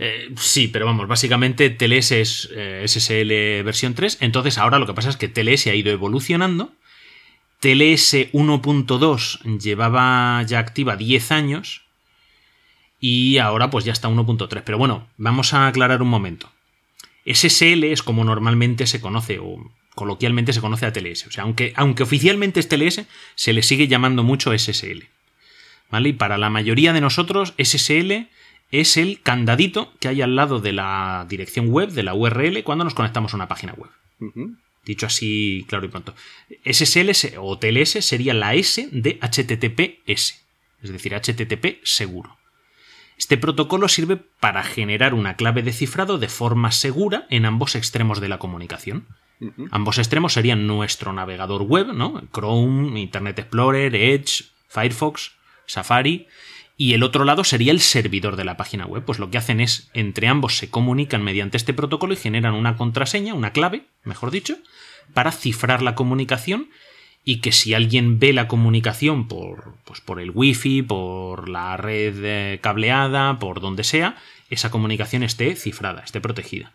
Eh, 0.00 0.34
sí, 0.36 0.66
pero 0.66 0.84
vamos, 0.84 1.06
básicamente 1.06 1.70
TLS 1.70 2.10
es 2.10 2.48
eh, 2.52 2.84
SSL 2.84 3.62
versión 3.62 3.94
3, 3.94 4.18
entonces 4.22 4.58
ahora 4.58 4.80
lo 4.80 4.86
que 4.86 4.94
pasa 4.94 5.10
es 5.10 5.16
que 5.16 5.28
TLS 5.28 5.68
ha 5.68 5.74
ido 5.76 5.92
evolucionando. 5.92 6.72
TLS 7.60 8.32
1.2 8.32 9.58
llevaba 9.60 10.42
ya 10.42 10.58
activa 10.58 10.96
10 10.96 11.30
años 11.30 11.82
y 13.00 13.38
ahora 13.38 13.70
pues 13.70 13.84
ya 13.84 13.92
está 13.92 14.08
1.3. 14.08 14.62
Pero 14.64 14.78
bueno, 14.78 15.08
vamos 15.16 15.54
a 15.54 15.66
aclarar 15.66 16.02
un 16.02 16.08
momento. 16.08 16.50
SSL 17.26 17.84
es 17.84 18.02
como 18.02 18.24
normalmente 18.24 18.86
se 18.86 19.00
conoce 19.00 19.38
o 19.38 19.72
coloquialmente 19.94 20.52
se 20.52 20.60
conoce 20.60 20.86
a 20.86 20.92
TLS. 20.92 21.26
O 21.26 21.30
sea, 21.32 21.44
aunque, 21.44 21.72
aunque 21.76 22.02
oficialmente 22.02 22.60
es 22.60 22.68
TLS, 22.68 23.06
se 23.34 23.52
le 23.52 23.62
sigue 23.62 23.88
llamando 23.88 24.22
mucho 24.22 24.56
SSL. 24.56 25.08
¿Vale? 25.90 26.10
Y 26.10 26.12
para 26.12 26.38
la 26.38 26.50
mayoría 26.50 26.92
de 26.92 27.00
nosotros, 27.00 27.54
SSL 27.58 28.28
es 28.70 28.96
el 28.96 29.20
candadito 29.22 29.92
que 29.98 30.08
hay 30.08 30.22
al 30.22 30.36
lado 30.36 30.60
de 30.60 30.72
la 30.72 31.26
dirección 31.28 31.68
web, 31.68 31.90
de 31.90 32.04
la 32.04 32.14
URL, 32.14 32.62
cuando 32.62 32.84
nos 32.84 32.94
conectamos 32.94 33.32
a 33.32 33.36
una 33.36 33.48
página 33.48 33.74
web. 33.74 33.90
Dicho 34.84 35.06
así, 35.06 35.66
claro 35.68 35.86
y 35.86 35.88
pronto. 35.88 36.14
SSL 36.64 37.10
o 37.38 37.58
TLS 37.58 38.04
sería 38.04 38.34
la 38.34 38.54
S 38.54 38.88
de 38.92 39.18
HTTPS, 39.20 40.44
es 40.82 40.92
decir, 40.92 41.12
HTTP 41.14 41.84
seguro. 41.84 42.39
Este 43.20 43.36
protocolo 43.36 43.86
sirve 43.86 44.16
para 44.16 44.62
generar 44.62 45.12
una 45.12 45.36
clave 45.36 45.62
de 45.62 45.74
cifrado 45.74 46.16
de 46.16 46.30
forma 46.30 46.72
segura 46.72 47.26
en 47.28 47.44
ambos 47.44 47.74
extremos 47.74 48.18
de 48.18 48.30
la 48.30 48.38
comunicación. 48.38 49.08
Ambos 49.70 49.98
extremos 49.98 50.32
serían 50.32 50.66
nuestro 50.66 51.12
navegador 51.12 51.64
web, 51.64 51.88
¿no? 51.92 52.22
Chrome, 52.32 52.98
Internet 52.98 53.38
Explorer, 53.38 53.94
Edge, 53.94 54.44
Firefox, 54.68 55.32
Safari. 55.66 56.28
Y 56.78 56.94
el 56.94 57.02
otro 57.02 57.24
lado 57.24 57.44
sería 57.44 57.72
el 57.72 57.80
servidor 57.80 58.36
de 58.36 58.44
la 58.44 58.56
página 58.56 58.86
web. 58.86 59.04
Pues 59.04 59.18
lo 59.18 59.30
que 59.30 59.36
hacen 59.36 59.60
es, 59.60 59.90
entre 59.92 60.26
ambos 60.26 60.56
se 60.56 60.70
comunican 60.70 61.22
mediante 61.22 61.58
este 61.58 61.74
protocolo 61.74 62.14
y 62.14 62.16
generan 62.16 62.54
una 62.54 62.78
contraseña, 62.78 63.34
una 63.34 63.52
clave, 63.52 63.84
mejor 64.02 64.30
dicho, 64.30 64.56
para 65.12 65.30
cifrar 65.30 65.82
la 65.82 65.94
comunicación 65.94 66.70
y 67.24 67.40
que 67.40 67.52
si 67.52 67.74
alguien 67.74 68.18
ve 68.18 68.32
la 68.32 68.48
comunicación 68.48 69.28
por, 69.28 69.74
pues 69.84 70.00
por 70.00 70.20
el 70.20 70.30
wifi, 70.30 70.82
por 70.82 71.48
la 71.48 71.76
red 71.76 72.14
eh, 72.24 72.58
cableada, 72.60 73.38
por 73.38 73.60
donde 73.60 73.84
sea, 73.84 74.16
esa 74.48 74.70
comunicación 74.70 75.22
esté 75.22 75.54
cifrada, 75.54 76.02
esté 76.02 76.20
protegida. 76.20 76.72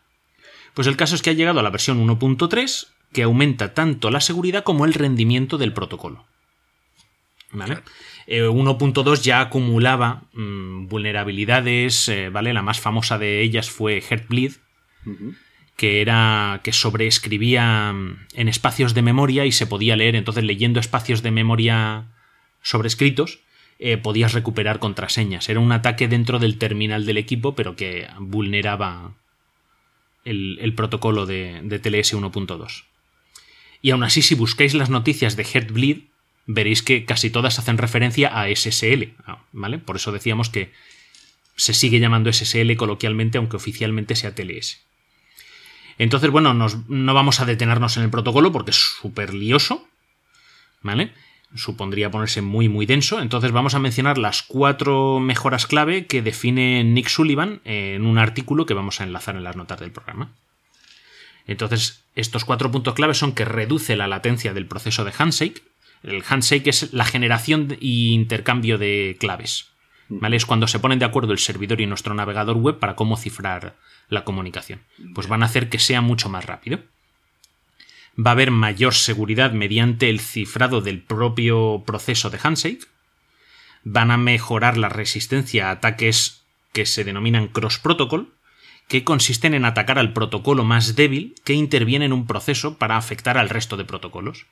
Pues 0.74 0.88
el 0.88 0.98
caso 0.98 1.16
es 1.16 1.22
que 1.22 1.32
ha 1.32 1.34
llegado 1.34 1.60
a 1.60 1.64
la 1.64 1.70
versión 1.70 2.06
1.3 2.06 2.88
que 3.12 3.24
aumenta 3.24 3.74
tanto 3.74 4.12
la 4.12 4.20
seguridad 4.20 4.64
como 4.64 4.86
el 4.86 4.94
rendimiento 4.94 5.58
del 5.58 5.74
protocolo. 5.74 6.26
¿Vale? 7.52 7.80
Eh, 8.28 8.44
1.2 8.44 9.22
ya 9.22 9.40
acumulaba 9.40 10.24
mm, 10.34 10.88
vulnerabilidades, 10.88 12.10
eh, 12.10 12.30
¿vale? 12.30 12.54
La 12.54 12.62
más 12.62 12.80
famosa 12.80 13.18
de 13.18 13.42
ellas 13.42 13.70
fue 13.70 14.02
Heartbleed. 14.02 14.54
Que 15.76 16.02
era 16.02 16.62
que 16.64 16.72
sobreescribía 16.72 17.92
mm, 17.94 18.28
en 18.34 18.48
espacios 18.48 18.94
de 18.94 19.02
memoria 19.02 19.46
y 19.46 19.52
se 19.52 19.68
podía 19.68 19.96
leer, 19.96 20.16
entonces 20.16 20.44
leyendo 20.44 20.80
espacios 20.80 21.22
de 21.22 21.32
memoria 21.32 22.06
sobrescritos, 22.62 23.40
eh, 23.78 23.98
podías 23.98 24.34
recuperar 24.34 24.80
contraseñas. 24.80 25.50
Era 25.50 25.60
un 25.60 25.72
ataque 25.72 26.08
dentro 26.08 26.40
del 26.40 26.58
terminal 26.58 27.06
del 27.06 27.18
equipo, 27.18 27.56
pero 27.56 27.76
que 27.76 28.08
vulneraba 28.20 29.14
el, 30.24 30.58
el 30.62 30.74
protocolo 30.74 31.26
de, 31.26 31.62
de 31.64 31.80
TLS 31.80 32.16
1.2. 32.16 32.86
Y 33.82 33.92
aún 33.92 34.04
así, 34.04 34.22
si 34.22 34.34
buscáis 34.34 34.74
las 34.74 34.90
noticias 34.90 35.36
de 35.36 35.44
Heartbleed, 35.44 35.98
veréis 36.48 36.82
que 36.82 37.06
casi 37.06 37.30
todas 37.30 37.60
hacen 37.60 37.78
referencia 37.78 38.40
a 38.40 38.48
SSL, 38.54 39.14
ah, 39.26 39.44
¿vale? 39.52 39.78
Por 39.78 39.96
eso 39.96 40.12
decíamos 40.12 40.50
que 40.50 40.72
se 41.56 41.74
sigue 41.74 42.00
llamando 42.00 42.32
SSL 42.32 42.76
coloquialmente, 42.76 43.38
aunque 43.38 43.58
oficialmente 43.58 44.16
sea 44.16 44.36
TLS. 44.36 44.86
Entonces, 45.98 46.30
bueno, 46.30 46.54
no 46.54 47.14
vamos 47.14 47.40
a 47.40 47.46
detenernos 47.46 47.98
en 47.98 48.04
el 48.04 48.10
protocolo 48.10 48.52
porque 48.52 48.72
es 48.72 48.98
súper 49.02 49.34
lioso, 49.34 49.88
¿vale? 50.82 51.14
Supondría 51.56 52.12
ponerse 52.12 52.42
muy, 52.42 52.68
muy 52.68 52.86
denso. 52.86 53.22
Entonces 53.22 53.52
vamos 53.52 53.76
a 53.76 53.80
mencionar 53.80 54.18
las 54.18 54.44
cuatro 54.44 55.20
mejoras 55.20 55.68
clave 55.68 56.06
que 56.06 56.22
define 56.22 56.84
Nick 56.84 57.08
Sullivan 57.08 57.62
en 57.64 58.06
un 58.06 58.18
artículo 58.18 58.66
que 58.66 58.74
vamos 58.74 59.00
a 59.00 59.06
enlazar 59.06 59.38
en 59.38 59.44
las 59.44 59.56
notas 59.56 59.80
del 59.80 59.92
programa. 59.92 60.32
Entonces, 61.48 62.04
estos 62.16 62.44
cuatro 62.44 62.72
puntos 62.72 62.96
clave 62.96 63.14
son 63.14 63.34
que 63.34 63.46
reduce 63.46 63.96
la 63.96 64.08
latencia 64.08 64.54
del 64.54 64.66
proceso 64.66 65.06
de 65.06 65.14
handshake. 65.18 65.64
El 66.04 66.24
handshake 66.28 66.68
es 66.68 66.94
la 66.94 67.06
generación 67.06 67.72
e 67.74 67.78
intercambio 67.88 68.78
de 68.78 69.16
claves. 69.20 69.68
¿Vale? 70.08 70.36
Es 70.36 70.46
cuando 70.46 70.68
se 70.68 70.80
ponen 70.80 71.00
de 71.00 71.06
acuerdo 71.06 71.32
el 71.32 71.40
servidor 71.40 71.82
y 71.82 71.88
nuestro 71.88 72.14
navegador 72.14 72.58
web 72.58 72.80
para 72.80 72.96
cómo 72.96 73.18
cifrar 73.18 73.76
la 74.10 74.24
comunicación. 74.24 74.82
Pues 75.14 75.28
van 75.28 75.44
a 75.44 75.48
hacer 75.48 75.70
que 75.70 75.80
sea 75.80 76.02
mucho 76.02 76.30
más 76.30 76.46
rápido. 76.46 76.80
Va 78.18 78.32
a 78.32 78.34
haber 78.34 78.52
mayor 78.52 78.94
seguridad 78.94 79.52
mediante 79.52 80.10
el 80.10 80.20
cifrado 80.20 80.82
del 80.82 81.02
propio 81.02 81.84
proceso 81.86 82.30
de 82.30 82.40
handshake. 82.42 82.88
Van 83.84 84.12
a 84.12 84.18
mejorar 84.18 84.78
la 84.78 84.90
resistencia 84.90 85.68
a 85.68 85.72
ataques 85.72 86.46
que 86.72 86.86
se 86.86 87.04
denominan 87.04 87.48
cross-protocol, 87.48 88.34
que 88.88 89.04
consisten 89.04 89.54
en 89.54 89.66
atacar 89.66 90.00
al 90.00 90.14
protocolo 90.14 90.64
más 90.64 90.96
débil 90.96 91.36
que 91.44 91.54
interviene 91.54 92.06
en 92.06 92.14
un 92.14 92.28
proceso 92.28 92.78
para 92.78 92.98
afectar 92.98 93.38
al 93.38 93.50
resto 93.50 93.78
de 93.78 93.86
protocolos. 93.86 94.46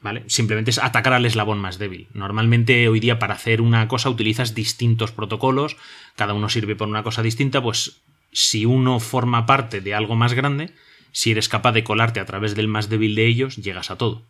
¿Vale? 0.00 0.24
Simplemente 0.26 0.70
es 0.70 0.78
atacar 0.78 1.14
al 1.14 1.24
eslabón 1.24 1.58
más 1.58 1.78
débil. 1.78 2.08
Normalmente 2.12 2.88
hoy 2.88 3.00
día 3.00 3.18
para 3.18 3.34
hacer 3.34 3.62
una 3.62 3.88
cosa 3.88 4.10
utilizas 4.10 4.54
distintos 4.54 5.12
protocolos, 5.12 5.76
cada 6.14 6.34
uno 6.34 6.50
sirve 6.50 6.76
por 6.76 6.88
una 6.88 7.02
cosa 7.02 7.22
distinta, 7.22 7.62
pues 7.62 8.02
si 8.34 8.66
uno 8.66 9.00
forma 9.00 9.46
parte 9.46 9.80
de 9.80 9.94
algo 9.94 10.16
más 10.16 10.34
grande, 10.34 10.74
si 11.12 11.30
eres 11.30 11.48
capaz 11.48 11.72
de 11.72 11.84
colarte 11.84 12.20
a 12.20 12.26
través 12.26 12.54
del 12.54 12.68
más 12.68 12.88
débil 12.88 13.14
de 13.14 13.26
ellos, 13.26 13.56
llegas 13.56 13.90
a 13.90 13.96
todo. 13.96 14.26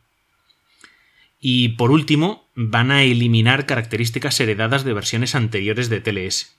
Y 1.40 1.70
por 1.70 1.90
último, 1.90 2.49
van 2.54 2.90
a 2.90 3.02
eliminar 3.02 3.66
características 3.66 4.38
heredadas 4.40 4.84
de 4.84 4.92
versiones 4.92 5.34
anteriores 5.34 5.88
de 5.88 6.00
TLS, 6.00 6.56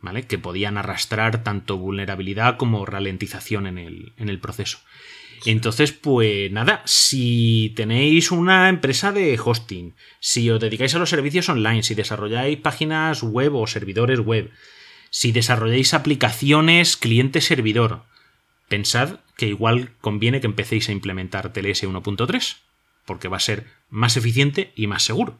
¿vale? 0.00 0.26
Que 0.26 0.38
podían 0.38 0.78
arrastrar 0.78 1.42
tanto 1.42 1.76
vulnerabilidad 1.76 2.56
como 2.56 2.86
ralentización 2.86 3.66
en 3.66 3.78
el, 3.78 4.12
en 4.16 4.28
el 4.28 4.38
proceso. 4.38 4.78
Entonces, 5.44 5.92
pues 5.92 6.50
nada, 6.50 6.82
si 6.84 7.72
tenéis 7.76 8.30
una 8.30 8.68
empresa 8.68 9.12
de 9.12 9.38
hosting, 9.38 9.94
si 10.20 10.50
os 10.50 10.60
dedicáis 10.60 10.94
a 10.94 10.98
los 10.98 11.10
servicios 11.10 11.48
online, 11.48 11.82
si 11.82 11.94
desarrolláis 11.94 12.58
páginas 12.58 13.22
web 13.22 13.54
o 13.54 13.66
servidores 13.66 14.20
web, 14.20 14.50
si 15.10 15.32
desarrolláis 15.32 15.94
aplicaciones 15.94 16.96
cliente-servidor, 16.96 18.02
pensad 18.68 19.20
que 19.36 19.46
igual 19.46 19.92
conviene 20.00 20.40
que 20.40 20.46
empecéis 20.46 20.88
a 20.88 20.92
implementar 20.92 21.52
TLS 21.52 21.84
1.3, 21.84 22.56
porque 23.04 23.28
va 23.28 23.38
a 23.38 23.40
ser 23.40 23.66
más 23.88 24.16
eficiente 24.16 24.72
y 24.76 24.86
más 24.86 25.02
seguro. 25.02 25.38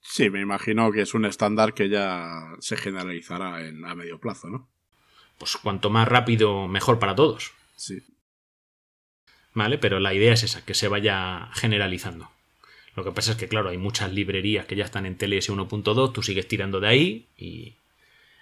Sí, 0.00 0.30
me 0.30 0.40
imagino 0.40 0.92
que 0.92 1.02
es 1.02 1.14
un 1.14 1.24
estándar 1.24 1.74
que 1.74 1.88
ya 1.88 2.54
se 2.60 2.76
generalizará 2.76 3.66
en, 3.66 3.84
a 3.84 3.94
medio 3.94 4.18
plazo, 4.18 4.48
¿no? 4.48 4.68
Pues 5.38 5.56
cuanto 5.56 5.90
más 5.90 6.08
rápido, 6.08 6.68
mejor 6.68 6.98
para 6.98 7.14
todos. 7.14 7.52
Sí. 7.74 8.02
¿Vale? 9.52 9.78
Pero 9.78 10.00
la 10.00 10.14
idea 10.14 10.32
es 10.32 10.42
esa, 10.44 10.64
que 10.64 10.74
se 10.74 10.88
vaya 10.88 11.50
generalizando. 11.54 12.30
Lo 12.94 13.04
que 13.04 13.12
pasa 13.12 13.32
es 13.32 13.36
que, 13.36 13.48
claro, 13.48 13.68
hay 13.68 13.78
muchas 13.78 14.12
librerías 14.12 14.64
que 14.66 14.76
ya 14.76 14.84
están 14.84 15.04
en 15.04 15.18
TLS 15.18 15.50
1.2, 15.50 16.12
tú 16.12 16.22
sigues 16.22 16.48
tirando 16.48 16.80
de 16.80 16.88
ahí 16.88 17.28
y, 17.36 17.76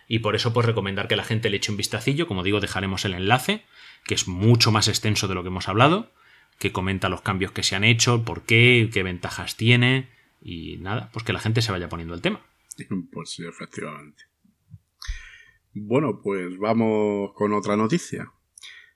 y 0.08 0.20
por 0.20 0.36
eso 0.36 0.52
pues 0.52 0.66
recomendar 0.66 1.08
que 1.08 1.16
la 1.16 1.24
gente 1.24 1.50
le 1.50 1.56
eche 1.56 1.70
un 1.70 1.76
vistacillo, 1.76 2.26
como 2.26 2.42
digo, 2.42 2.60
dejaremos 2.60 3.04
el 3.04 3.14
enlace, 3.14 3.64
que 4.04 4.14
es 4.14 4.28
mucho 4.28 4.70
más 4.72 4.88
extenso 4.88 5.28
de 5.28 5.34
lo 5.34 5.42
que 5.42 5.48
hemos 5.48 5.68
hablado, 5.68 6.12
que 6.58 6.72
comenta 6.72 7.08
los 7.08 7.22
cambios 7.22 7.52
que 7.52 7.62
se 7.62 7.76
han 7.76 7.84
hecho, 7.84 8.24
por 8.24 8.42
qué, 8.42 8.90
qué 8.92 9.02
ventajas 9.02 9.56
tiene 9.56 10.08
y 10.40 10.76
nada, 10.78 11.10
pues 11.12 11.24
que 11.24 11.32
la 11.32 11.40
gente 11.40 11.62
se 11.62 11.72
vaya 11.72 11.88
poniendo 11.88 12.14
el 12.14 12.22
tema. 12.22 12.40
Pues 13.12 13.30
sí, 13.30 13.44
efectivamente. 13.46 14.24
Bueno, 15.72 16.20
pues 16.22 16.56
vamos 16.58 17.32
con 17.34 17.52
otra 17.52 17.76
noticia. 17.76 18.32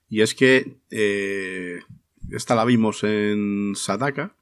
Y 0.09 0.23
es 0.23 0.35
que 0.35 0.79
eh, 0.91 1.81
esta 2.31 2.55
la 2.55 2.65
vimos 2.65 3.05
en 3.05 3.75
Sadaka 3.75 4.35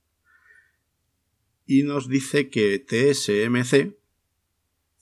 y 1.66 1.82
nos 1.82 2.08
dice 2.08 2.48
que 2.48 2.78
TSMC, 2.78 3.96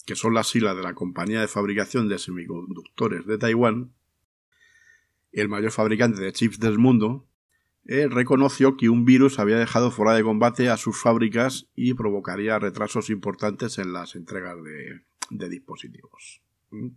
que 0.07 0.17
son 0.17 0.35
las 0.35 0.49
siglas 0.49 0.77
de 0.77 0.83
la 0.83 0.95
compañía 0.95 1.41
de 1.41 1.49
fabricación 1.49 2.09
de 2.09 2.19
semiconductores 2.19 3.27
de 3.27 3.39
Taiwán, 3.39 3.93
el 5.33 5.49
mayor 5.49 5.73
fabricante 5.73 6.21
de 6.21 6.33
chips 6.33 6.61
del 6.61 6.79
mundo, 6.79 7.27
eh, 7.87 8.09
reconoció 8.09 8.77
que 8.77 8.89
un 8.89 9.05
virus 9.05 9.39
había 9.39 9.59
dejado 9.59 9.91
fuera 9.91 10.15
de 10.15 10.23
combate 10.23 10.71
a 10.71 10.77
sus 10.77 11.01
fábricas 11.01 11.67
y 11.75 11.95
provocaría 11.95 12.59
retrasos 12.59 13.11
importantes 13.11 13.79
en 13.79 13.93
las 13.93 14.15
entregas 14.15 14.57
de, 14.63 15.49
dispositivos. 15.49 16.41
¿Mm? 16.71 16.89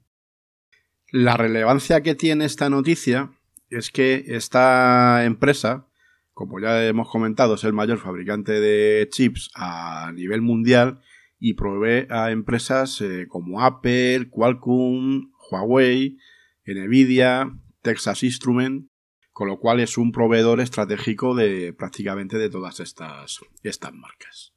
La 1.11 1.35
relevancia 1.35 2.01
que 2.01 2.15
tiene 2.15 2.45
esta 2.45 2.69
noticia 2.69 3.31
es 3.69 3.91
que 3.91 4.25
esta 4.27 5.25
empresa, 5.25 5.87
como 6.33 6.59
ya 6.59 6.85
hemos 6.85 7.09
comentado, 7.09 7.55
es 7.55 7.63
el 7.63 7.73
mayor 7.73 7.97
fabricante 7.97 8.53
de 8.53 9.09
chips 9.09 9.51
a 9.55 10.11
nivel 10.13 10.41
mundial 10.41 11.01
y 11.39 11.53
provee 11.53 12.07
a 12.09 12.31
empresas 12.31 13.01
eh, 13.01 13.27
como 13.27 13.61
Apple, 13.61 14.29
Qualcomm, 14.29 15.31
Huawei, 15.49 16.17
Nvidia, 16.65 17.51
Texas 17.81 18.23
Instrument, 18.23 18.89
con 19.31 19.47
lo 19.47 19.59
cual 19.59 19.79
es 19.79 19.97
un 19.97 20.11
proveedor 20.11 20.59
estratégico 20.59 21.35
de 21.35 21.73
prácticamente 21.73 22.37
de 22.37 22.49
todas 22.49 22.79
estas, 22.79 23.39
estas 23.63 23.93
marcas. 23.93 24.53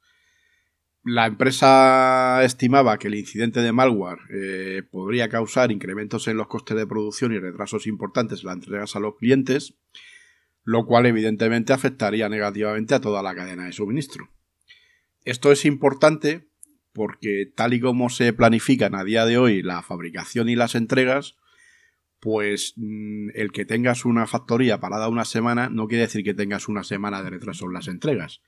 La 1.03 1.25
empresa 1.25 2.43
estimaba 2.43 2.99
que 2.99 3.07
el 3.07 3.15
incidente 3.15 3.61
de 3.61 3.71
malware 3.71 4.19
eh, 4.31 4.83
podría 4.83 5.29
causar 5.29 5.71
incrementos 5.71 6.27
en 6.27 6.37
los 6.37 6.47
costes 6.47 6.77
de 6.77 6.85
producción 6.85 7.33
y 7.33 7.39
retrasos 7.39 7.87
importantes 7.87 8.41
en 8.41 8.47
las 8.47 8.55
entregas 8.57 8.95
a 8.95 8.99
los 8.99 9.15
clientes, 9.17 9.75
lo 10.63 10.85
cual 10.85 11.07
evidentemente 11.07 11.73
afectaría 11.73 12.29
negativamente 12.29 12.93
a 12.93 13.01
toda 13.01 13.23
la 13.23 13.33
cadena 13.33 13.65
de 13.65 13.71
suministro. 13.71 14.29
Esto 15.23 15.51
es 15.51 15.65
importante 15.65 16.50
porque 16.93 17.51
tal 17.55 17.73
y 17.73 17.79
como 17.79 18.09
se 18.09 18.33
planifican 18.33 18.95
a 18.95 19.03
día 19.03 19.25
de 19.25 19.37
hoy 19.37 19.61
la 19.61 19.81
fabricación 19.81 20.49
y 20.49 20.55
las 20.55 20.75
entregas, 20.75 21.35
pues 22.19 22.73
mm, 22.77 23.29
el 23.33 23.51
que 23.51 23.65
tengas 23.65 24.05
una 24.05 24.27
factoría 24.27 24.79
parada 24.79 25.09
una 25.09 25.25
semana 25.25 25.69
no 25.69 25.87
quiere 25.87 26.03
decir 26.03 26.23
que 26.23 26.33
tengas 26.33 26.67
una 26.67 26.83
semana 26.83 27.23
de 27.23 27.31
retraso 27.31 27.65
en 27.65 27.73
las 27.73 27.87
entregas, 27.87 28.41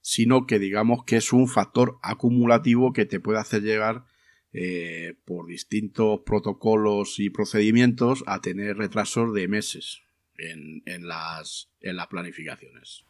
sino 0.00 0.46
que 0.46 0.58
digamos 0.58 1.04
que 1.04 1.16
es 1.16 1.32
un 1.32 1.48
factor 1.48 1.98
acumulativo 2.02 2.92
que 2.92 3.06
te 3.06 3.20
puede 3.20 3.38
hacer 3.38 3.62
llegar 3.62 4.04
eh, 4.52 5.14
por 5.24 5.46
distintos 5.46 6.20
protocolos 6.26 7.20
y 7.20 7.30
procedimientos 7.30 8.24
a 8.26 8.40
tener 8.40 8.76
retrasos 8.76 9.32
de 9.32 9.46
meses 9.46 10.02
en, 10.38 11.06
las, 11.06 11.68
en 11.80 11.96
las 11.96 12.06
planificaciones. 12.08 13.04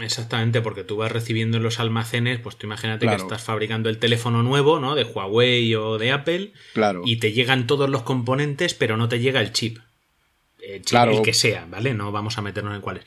Exactamente, 0.00 0.60
porque 0.60 0.84
tú 0.84 0.96
vas 0.96 1.12
recibiendo 1.12 1.56
en 1.58 1.62
los 1.62 1.78
almacenes, 1.80 2.40
pues 2.40 2.56
tú 2.56 2.66
imagínate 2.66 3.06
Claro. 3.06 3.16
que 3.18 3.22
estás 3.22 3.42
fabricando 3.44 3.88
el 3.88 3.98
teléfono 3.98 4.42
nuevo, 4.42 4.80
¿no? 4.80 4.94
De 4.94 5.04
Huawei 5.04 5.74
o 5.74 5.98
de 5.98 6.10
Apple, 6.12 6.52
Claro. 6.72 7.02
y 7.04 7.16
te 7.16 7.32
llegan 7.32 7.66
todos 7.66 7.88
los 7.88 8.02
componentes, 8.02 8.74
pero 8.74 8.96
no 8.96 9.08
te 9.08 9.20
llega 9.20 9.40
el 9.40 9.52
chip. 9.52 9.78
El 10.60 10.78
chip, 10.80 10.88
Claro. 10.90 11.12
el 11.18 11.22
que 11.22 11.34
sea, 11.34 11.66
¿vale? 11.70 11.94
No 11.94 12.10
vamos 12.12 12.38
a 12.38 12.42
meternos 12.42 12.74
en 12.74 12.80
cuáles. 12.80 13.04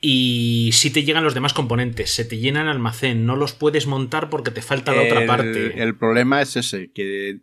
Y 0.00 0.70
si 0.74 0.90
te 0.90 1.02
llegan 1.02 1.24
los 1.24 1.34
demás 1.34 1.52
componentes, 1.54 2.10
se 2.14 2.24
te 2.24 2.38
llena 2.38 2.62
el 2.62 2.68
almacén, 2.68 3.26
no 3.26 3.34
los 3.34 3.52
puedes 3.52 3.86
montar 3.88 4.30
porque 4.30 4.52
te 4.52 4.62
falta 4.62 4.92
la 4.94 5.02
otra 5.02 5.26
parte. 5.26 5.82
El 5.82 5.96
problema 5.96 6.40
es 6.40 6.56
ese, 6.56 6.92
que, 6.92 7.40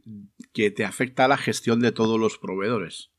que 0.54 0.72
te 0.72 0.86
afecta 0.86 1.26
a 1.26 1.28
la 1.28 1.38
gestión 1.38 1.82
de 1.82 1.92
todos 1.92 2.18
los 2.18 2.38
proveedores. 2.38 3.10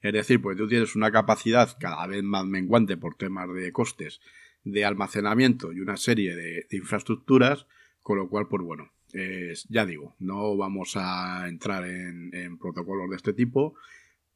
Es 0.00 0.12
decir, 0.14 0.40
pues 0.40 0.56
tú 0.56 0.68
tienes 0.68 0.94
una 0.96 1.10
capacidad 1.10 1.76
cada 1.78 2.06
vez 2.06 2.22
más 2.22 2.46
menguante 2.46 2.96
por 2.96 3.16
temas 3.16 3.52
de 3.52 3.72
costes, 3.72 4.20
de 4.64 4.84
almacenamiento 4.84 5.72
y 5.72 5.80
una 5.80 5.96
serie 5.96 6.34
de, 6.34 6.66
infraestructuras, 6.70 7.66
con 8.02 8.18
lo 8.18 8.28
cual, 8.28 8.48
pues 8.48 8.62
bueno, 8.62 8.90
ya 9.68 9.86
digo, 9.86 10.14
no 10.18 10.56
vamos 10.56 10.92
a 10.96 11.48
entrar 11.48 11.84
en, 11.84 12.58
protocolos 12.58 13.10
de 13.10 13.16
este 13.16 13.32
tipo, 13.32 13.74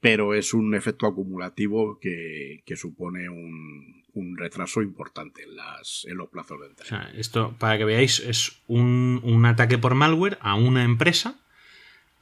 pero 0.00 0.34
es 0.34 0.52
un 0.52 0.74
efecto 0.74 1.06
acumulativo 1.06 1.98
que, 2.00 2.62
supone 2.76 3.28
un, 3.28 4.02
un 4.14 4.36
retraso 4.36 4.82
importante 4.82 5.42
en, 5.42 6.16
los 6.16 6.28
plazos 6.28 6.60
de 6.60 6.66
entrega. 6.66 7.10
esto, 7.14 7.56
para 7.58 7.78
que 7.78 7.84
veáis, 7.84 8.20
es 8.20 8.62
un, 8.66 9.20
un 9.22 9.46
ataque 9.46 9.78
por 9.78 9.94
malware 9.94 10.38
a 10.40 10.54
una 10.54 10.84
empresa, 10.84 11.38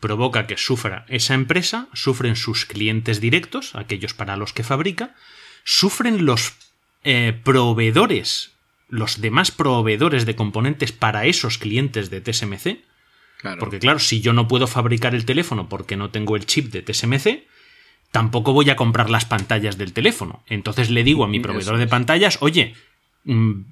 provoca 0.00 0.46
que 0.46 0.56
sufra 0.56 1.04
esa 1.08 1.34
empresa, 1.34 1.88
sufren 1.92 2.34
sus 2.34 2.64
clientes 2.64 3.20
directos, 3.20 3.74
aquellos 3.74 4.14
para 4.14 4.36
los 4.36 4.52
que 4.52 4.62
fabrica, 4.62 5.14
sufren 5.64 6.24
los 6.24 6.54
eh, 7.04 7.38
proveedores, 7.44 8.52
los 8.88 9.20
demás 9.20 9.50
proveedores 9.50 10.26
de 10.26 10.36
componentes 10.36 10.92
para 10.92 11.26
esos 11.26 11.58
clientes 11.58 12.10
de 12.10 12.20
TSMC, 12.20 12.78
Claro. 13.40 13.58
porque 13.58 13.78
claro, 13.78 13.98
si 13.98 14.20
yo 14.20 14.32
no 14.34 14.48
puedo 14.48 14.66
fabricar 14.66 15.14
el 15.14 15.24
teléfono 15.24 15.68
porque 15.68 15.96
no 15.96 16.10
tengo 16.10 16.36
el 16.36 16.44
chip 16.44 16.70
de 16.72 16.82
TSMC, 16.82 17.44
tampoco 18.10 18.52
voy 18.52 18.68
a 18.68 18.76
comprar 18.76 19.08
las 19.08 19.24
pantallas 19.24 19.78
del 19.78 19.92
teléfono. 19.94 20.42
Entonces 20.48 20.90
le 20.90 21.04
digo 21.04 21.24
a 21.24 21.28
mi 21.28 21.40
proveedor 21.40 21.78
de 21.78 21.86
pantallas, 21.86 22.36
oye, 22.42 22.74
mm, 23.24 23.62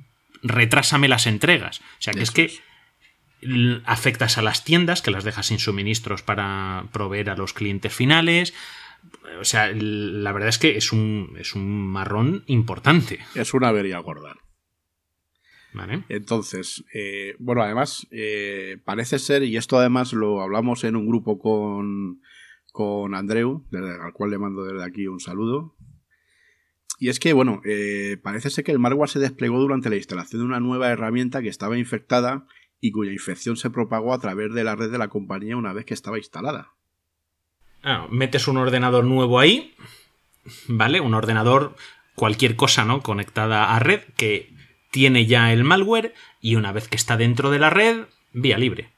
retrásame 0.42 1.08
las 1.08 1.26
entregas. 1.26 1.80
O 1.80 1.82
sea 2.00 2.14
que 2.14 2.22
es 2.22 2.30
que 2.30 2.44
es. 2.44 2.62
afectas 3.84 4.38
a 4.38 4.42
las 4.42 4.64
tiendas, 4.64 5.02
que 5.02 5.10
las 5.10 5.24
dejas 5.24 5.46
sin 5.46 5.58
suministros 5.58 6.22
para 6.22 6.84
proveer 6.92 7.30
a 7.30 7.36
los 7.36 7.52
clientes 7.52 7.92
finales. 7.92 8.54
O 9.40 9.44
sea, 9.44 9.70
la 9.72 10.32
verdad 10.32 10.48
es 10.48 10.58
que 10.58 10.76
es 10.76 10.92
un, 10.92 11.34
es 11.38 11.54
un 11.54 11.86
marrón 11.86 12.44
importante. 12.46 13.20
Es 13.34 13.54
una 13.54 13.68
avería 13.68 13.98
gorda. 14.00 14.34
¿Vale? 15.74 16.04
Entonces, 16.08 16.84
eh, 16.94 17.34
bueno, 17.38 17.62
además, 17.62 18.06
eh, 18.10 18.78
parece 18.84 19.18
ser, 19.18 19.42
y 19.44 19.56
esto 19.56 19.78
además 19.78 20.12
lo 20.12 20.40
hablamos 20.40 20.82
en 20.84 20.96
un 20.96 21.06
grupo 21.06 21.38
con, 21.38 22.20
con 22.72 23.14
Andreu, 23.14 23.66
desde- 23.70 24.00
al 24.02 24.12
cual 24.12 24.30
le 24.30 24.38
mando 24.38 24.64
desde 24.64 24.84
aquí 24.84 25.06
un 25.06 25.20
saludo. 25.20 25.76
Y 26.98 27.10
es 27.10 27.20
que, 27.20 27.32
bueno, 27.32 27.60
eh, 27.64 28.16
parece 28.22 28.50
ser 28.50 28.64
que 28.64 28.72
el 28.72 28.78
malware 28.80 29.10
se 29.10 29.20
desplegó 29.20 29.60
durante 29.60 29.90
la 29.90 29.96
instalación 29.96 30.40
de 30.40 30.46
una 30.46 30.58
nueva 30.58 30.88
herramienta 30.88 31.42
que 31.42 31.48
estaba 31.48 31.78
infectada 31.78 32.46
y 32.80 32.90
cuya 32.90 33.12
infección 33.12 33.56
se 33.56 33.70
propagó 33.70 34.14
a 34.14 34.18
través 34.18 34.52
de 34.54 34.64
la 34.64 34.74
red 34.74 34.90
de 34.90 34.98
la 34.98 35.08
compañía 35.08 35.56
una 35.56 35.72
vez 35.74 35.84
que 35.84 35.94
estaba 35.94 36.18
instalada. 36.18 36.72
Ah, 37.82 38.06
metes 38.10 38.48
un 38.48 38.56
ordenador 38.56 39.04
nuevo 39.04 39.38
ahí, 39.38 39.74
¿vale? 40.66 41.00
Un 41.00 41.14
ordenador, 41.14 41.76
cualquier 42.14 42.56
cosa, 42.56 42.84
¿no? 42.84 43.02
Conectada 43.02 43.74
a 43.74 43.78
red 43.78 44.00
que 44.16 44.52
tiene 44.90 45.26
ya 45.26 45.52
el 45.52 45.64
malware 45.64 46.14
y 46.40 46.56
una 46.56 46.72
vez 46.72 46.88
que 46.88 46.96
está 46.96 47.16
dentro 47.16 47.50
de 47.50 47.58
la 47.58 47.70
red, 47.70 48.06
vía 48.32 48.58
libre. 48.58 48.92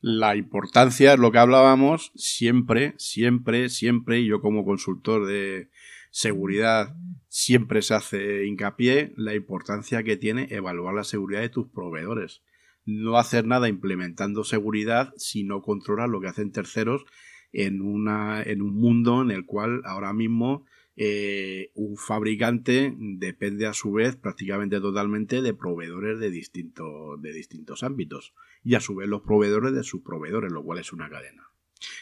La 0.00 0.34
importancia 0.34 1.12
es 1.12 1.18
lo 1.18 1.30
que 1.30 1.38
hablábamos 1.38 2.10
siempre, 2.14 2.94
siempre, 2.96 3.68
siempre, 3.68 4.20
y 4.20 4.26
yo 4.26 4.40
como 4.40 4.64
consultor 4.64 5.26
de 5.26 5.68
seguridad 6.10 6.96
siempre 7.28 7.82
se 7.82 7.94
hace 7.94 8.46
hincapié 8.46 9.12
la 9.16 9.34
importancia 9.34 10.02
que 10.02 10.16
tiene 10.16 10.48
evaluar 10.50 10.94
la 10.94 11.04
seguridad 11.04 11.42
de 11.42 11.50
tus 11.50 11.68
proveedores. 11.68 12.40
No 12.86 13.18
hacer 13.18 13.46
nada 13.46 13.68
implementando 13.68 14.42
seguridad 14.42 15.12
si 15.16 15.44
no 15.44 15.60
controlas 15.60 16.08
lo 16.08 16.20
que 16.20 16.28
hacen 16.28 16.50
terceros 16.50 17.04
en, 17.52 17.82
una, 17.82 18.42
en 18.42 18.62
un 18.62 18.74
mundo 18.74 19.22
en 19.22 19.30
el 19.30 19.44
cual 19.44 19.82
ahora 19.84 20.12
mismo 20.12 20.64
eh, 20.96 21.70
un 21.74 21.96
fabricante 21.96 22.94
depende 22.96 23.66
a 23.66 23.72
su 23.72 23.92
vez 23.92 24.16
prácticamente 24.16 24.80
totalmente 24.80 25.40
de 25.40 25.54
proveedores 25.54 26.18
de, 26.20 26.30
distintos 26.30 27.20
de 27.22 27.32
distintos 27.32 27.82
ámbitos 27.82 28.34
y 28.62 28.74
a 28.74 28.80
su 28.80 28.96
vez 28.96 29.08
los 29.08 29.22
proveedores 29.22 29.72
de 29.72 29.82
sus 29.82 30.02
proveedores, 30.02 30.52
lo 30.52 30.62
cual 30.62 30.78
es 30.78 30.92
una 30.92 31.08
cadena. 31.08 31.50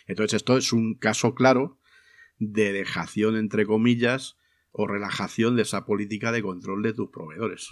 Entonces 0.06 0.38
esto 0.38 0.56
es 0.56 0.72
un 0.72 0.94
caso 0.94 1.34
claro 1.34 1.78
de 2.38 2.72
dejación 2.72 3.36
entre 3.36 3.66
comillas 3.66 4.36
o 4.72 4.86
relajación 4.86 5.56
de 5.56 5.62
esa 5.62 5.86
política 5.86 6.32
de 6.32 6.42
control 6.42 6.82
de 6.82 6.92
tus 6.92 7.10
proveedores. 7.10 7.70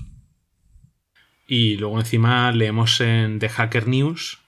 Y 1.49 1.77
luego 1.77 1.99
encima 1.99 2.51
leemos 2.53 3.01
en 3.01 3.39
The 3.39 3.49
Hacker 3.49 3.89
News 3.89 4.41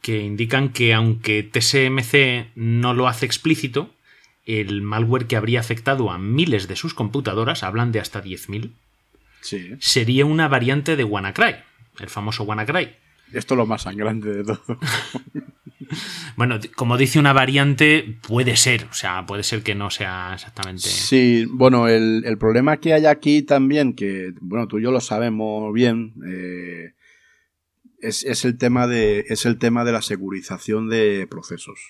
que 0.00 0.22
indican 0.22 0.70
que 0.70 0.94
aunque 0.94 1.42
TSMC 1.42 2.56
no 2.56 2.94
lo 2.94 3.08
hace 3.08 3.26
explícito, 3.26 3.90
el 4.46 4.82
malware 4.82 5.26
que 5.26 5.36
habría 5.36 5.60
afectado 5.60 6.10
a 6.10 6.18
miles 6.18 6.68
de 6.68 6.76
sus 6.76 6.94
computadoras, 6.94 7.62
hablan 7.62 7.92
de 7.92 8.00
hasta 8.00 8.22
10.000, 8.22 8.72
sería 9.80 10.26
una 10.26 10.48
variante 10.48 10.96
de 10.96 11.04
WannaCry, 11.04 11.56
el 12.00 12.08
famoso 12.08 12.44
WannaCry. 12.44 12.90
Esto 13.32 13.54
es 13.54 13.58
lo 13.58 13.66
más 13.66 13.82
sangrante 13.82 14.28
de 14.28 14.44
todo. 14.44 14.62
bueno, 16.36 16.58
como 16.76 16.96
dice 16.96 17.18
una 17.18 17.32
variante, 17.32 18.16
puede 18.26 18.56
ser, 18.56 18.86
o 18.90 18.94
sea, 18.94 19.26
puede 19.26 19.42
ser 19.42 19.62
que 19.62 19.74
no 19.74 19.90
sea 19.90 20.32
exactamente. 20.34 20.82
Sí, 20.82 21.46
bueno, 21.50 21.88
el, 21.88 22.36
problema 22.38 22.76
que 22.76 22.92
hay 22.92 23.06
aquí 23.06 23.42
también, 23.42 23.94
que, 23.94 24.32
bueno, 24.40 24.68
tú 24.68 24.78
y 24.78 24.82
yo 24.82 24.92
lo 24.92 25.00
sabemos 25.00 25.72
bien, 25.72 26.14
eh, 26.26 26.92
es, 28.08 28.44
el 28.44 28.58
tema 28.58 28.86
de, 28.86 29.24
es 29.28 29.46
el 29.46 29.58
tema 29.58 29.84
de 29.84 29.92
la 29.92 30.02
segurización 30.02 30.88
de 30.88 31.26
procesos. 31.28 31.80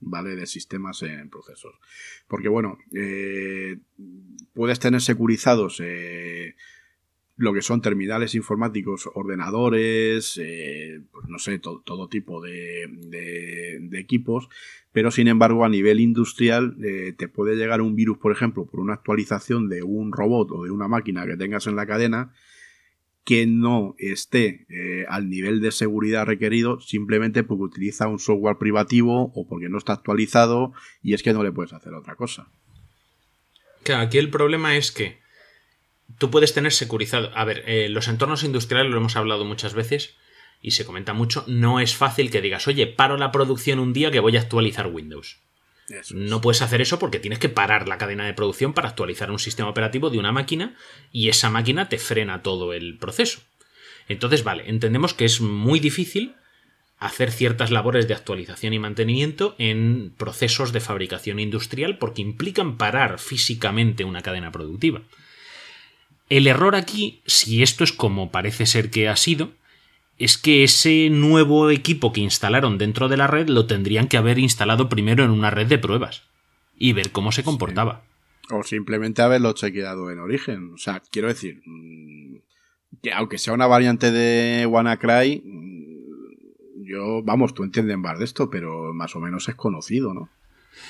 ¿Vale? 0.00 0.36
De 0.36 0.46
sistemas 0.46 1.02
en 1.02 1.28
procesos. 1.28 1.74
Porque, 2.28 2.48
bueno, 2.48 2.78
eh, 2.94 3.78
puedes 4.54 4.78
tener 4.78 5.00
securizados 5.00 5.80
eh, 5.82 6.54
lo 7.38 7.54
que 7.54 7.62
son 7.62 7.80
terminales 7.80 8.34
informáticos, 8.34 9.08
ordenadores, 9.14 10.38
eh, 10.42 11.00
pues 11.12 11.28
no 11.28 11.38
sé, 11.38 11.60
todo 11.60 12.08
tipo 12.08 12.42
de, 12.42 12.86
de, 12.88 13.98
equipos, 13.98 14.48
pero 14.92 15.12
sin 15.12 15.28
embargo 15.28 15.64
a 15.64 15.68
nivel 15.68 16.00
industrial 16.00 16.76
eh, 16.82 17.14
te 17.16 17.28
puede 17.28 17.54
llegar 17.54 17.80
un 17.80 17.94
virus, 17.94 18.18
por 18.18 18.32
ejemplo, 18.32 18.66
por 18.66 18.80
una 18.80 18.94
actualización 18.94 19.68
de 19.68 19.84
un 19.84 20.12
robot 20.12 20.50
o 20.50 20.64
de 20.64 20.72
una 20.72 20.88
máquina 20.88 21.26
que 21.26 21.36
tengas 21.36 21.68
en 21.68 21.76
la 21.76 21.86
cadena 21.86 22.32
que 23.28 23.46
no 23.46 23.94
esté 23.98 24.64
eh, 24.70 25.04
al 25.06 25.28
nivel 25.28 25.60
de 25.60 25.70
seguridad 25.70 26.24
requerido 26.24 26.80
simplemente 26.80 27.44
porque 27.44 27.64
utiliza 27.64 28.08
un 28.08 28.18
software 28.18 28.56
privativo 28.56 29.30
o 29.34 29.46
porque 29.46 29.68
no 29.68 29.76
está 29.76 29.92
actualizado 29.92 30.72
y 31.02 31.12
es 31.12 31.22
que 31.22 31.34
no 31.34 31.42
le 31.42 31.52
puedes 31.52 31.74
hacer 31.74 31.92
otra 31.92 32.14
cosa. 32.14 32.48
Claro, 33.82 34.04
aquí 34.04 34.16
el 34.16 34.30
problema 34.30 34.78
es 34.78 34.92
que 34.92 35.18
tú 36.16 36.30
puedes 36.30 36.54
tener 36.54 36.72
securizado. 36.72 37.30
A 37.34 37.44
ver, 37.44 37.64
eh, 37.66 37.90
los 37.90 38.08
entornos 38.08 38.44
industriales 38.44 38.90
lo 38.90 38.96
hemos 38.96 39.16
hablado 39.16 39.44
muchas 39.44 39.74
veces 39.74 40.16
y 40.62 40.70
se 40.70 40.86
comenta 40.86 41.12
mucho. 41.12 41.44
No 41.46 41.80
es 41.80 41.94
fácil 41.94 42.30
que 42.30 42.40
digas, 42.40 42.66
oye, 42.66 42.86
paro 42.86 43.18
la 43.18 43.30
producción 43.30 43.78
un 43.78 43.92
día 43.92 44.10
que 44.10 44.20
voy 44.20 44.38
a 44.38 44.40
actualizar 44.40 44.86
Windows. 44.86 45.36
No 46.12 46.40
puedes 46.40 46.62
hacer 46.62 46.80
eso 46.80 46.98
porque 46.98 47.18
tienes 47.18 47.38
que 47.38 47.48
parar 47.48 47.88
la 47.88 47.98
cadena 47.98 48.26
de 48.26 48.34
producción 48.34 48.74
para 48.74 48.88
actualizar 48.88 49.30
un 49.30 49.38
sistema 49.38 49.70
operativo 49.70 50.10
de 50.10 50.18
una 50.18 50.32
máquina 50.32 50.76
y 51.12 51.28
esa 51.28 51.50
máquina 51.50 51.88
te 51.88 51.98
frena 51.98 52.42
todo 52.42 52.72
el 52.72 52.98
proceso. 52.98 53.40
Entonces, 54.08 54.44
vale, 54.44 54.68
entendemos 54.68 55.14
que 55.14 55.24
es 55.24 55.40
muy 55.40 55.80
difícil 55.80 56.34
hacer 56.98 57.30
ciertas 57.30 57.70
labores 57.70 58.08
de 58.08 58.14
actualización 58.14 58.72
y 58.72 58.78
mantenimiento 58.78 59.54
en 59.58 60.12
procesos 60.16 60.72
de 60.72 60.80
fabricación 60.80 61.38
industrial 61.38 61.96
porque 61.98 62.22
implican 62.22 62.76
parar 62.76 63.18
físicamente 63.18 64.04
una 64.04 64.22
cadena 64.22 64.50
productiva. 64.50 65.02
El 66.28 66.46
error 66.46 66.74
aquí, 66.74 67.22
si 67.24 67.62
esto 67.62 67.84
es 67.84 67.92
como 67.92 68.30
parece 68.30 68.66
ser 68.66 68.90
que 68.90 69.08
ha 69.08 69.16
sido, 69.16 69.52
es 70.18 70.36
que 70.36 70.64
ese 70.64 71.10
nuevo 71.10 71.70
equipo 71.70 72.12
que 72.12 72.20
instalaron 72.20 72.76
dentro 72.76 73.08
de 73.08 73.16
la 73.16 73.28
red 73.28 73.48
lo 73.48 73.66
tendrían 73.66 74.08
que 74.08 74.16
haber 74.16 74.38
instalado 74.38 74.88
primero 74.88 75.24
en 75.24 75.30
una 75.30 75.50
red 75.50 75.68
de 75.68 75.78
pruebas 75.78 76.24
y 76.76 76.92
ver 76.92 77.12
cómo 77.12 77.32
se 77.32 77.44
comportaba. 77.44 78.02
O 78.50 78.62
simplemente 78.62 79.22
haberlo 79.22 79.52
chequeado 79.52 80.10
en 80.10 80.18
origen. 80.18 80.72
O 80.74 80.78
sea, 80.78 81.02
quiero 81.10 81.28
decir, 81.28 81.62
mm, 81.64 82.36
que 83.02 83.12
aunque 83.12 83.38
sea 83.38 83.52
una 83.52 83.66
variante 83.66 84.10
de 84.10 84.66
WannaCry, 84.66 85.42
mm, 85.44 86.84
yo, 86.84 87.22
vamos, 87.22 87.54
tú 87.54 87.62
entiendes 87.62 87.98
más 87.98 88.18
de 88.18 88.24
esto, 88.24 88.50
pero 88.50 88.92
más 88.94 89.14
o 89.14 89.20
menos 89.20 89.48
es 89.48 89.54
conocido, 89.54 90.14
¿no? 90.14 90.30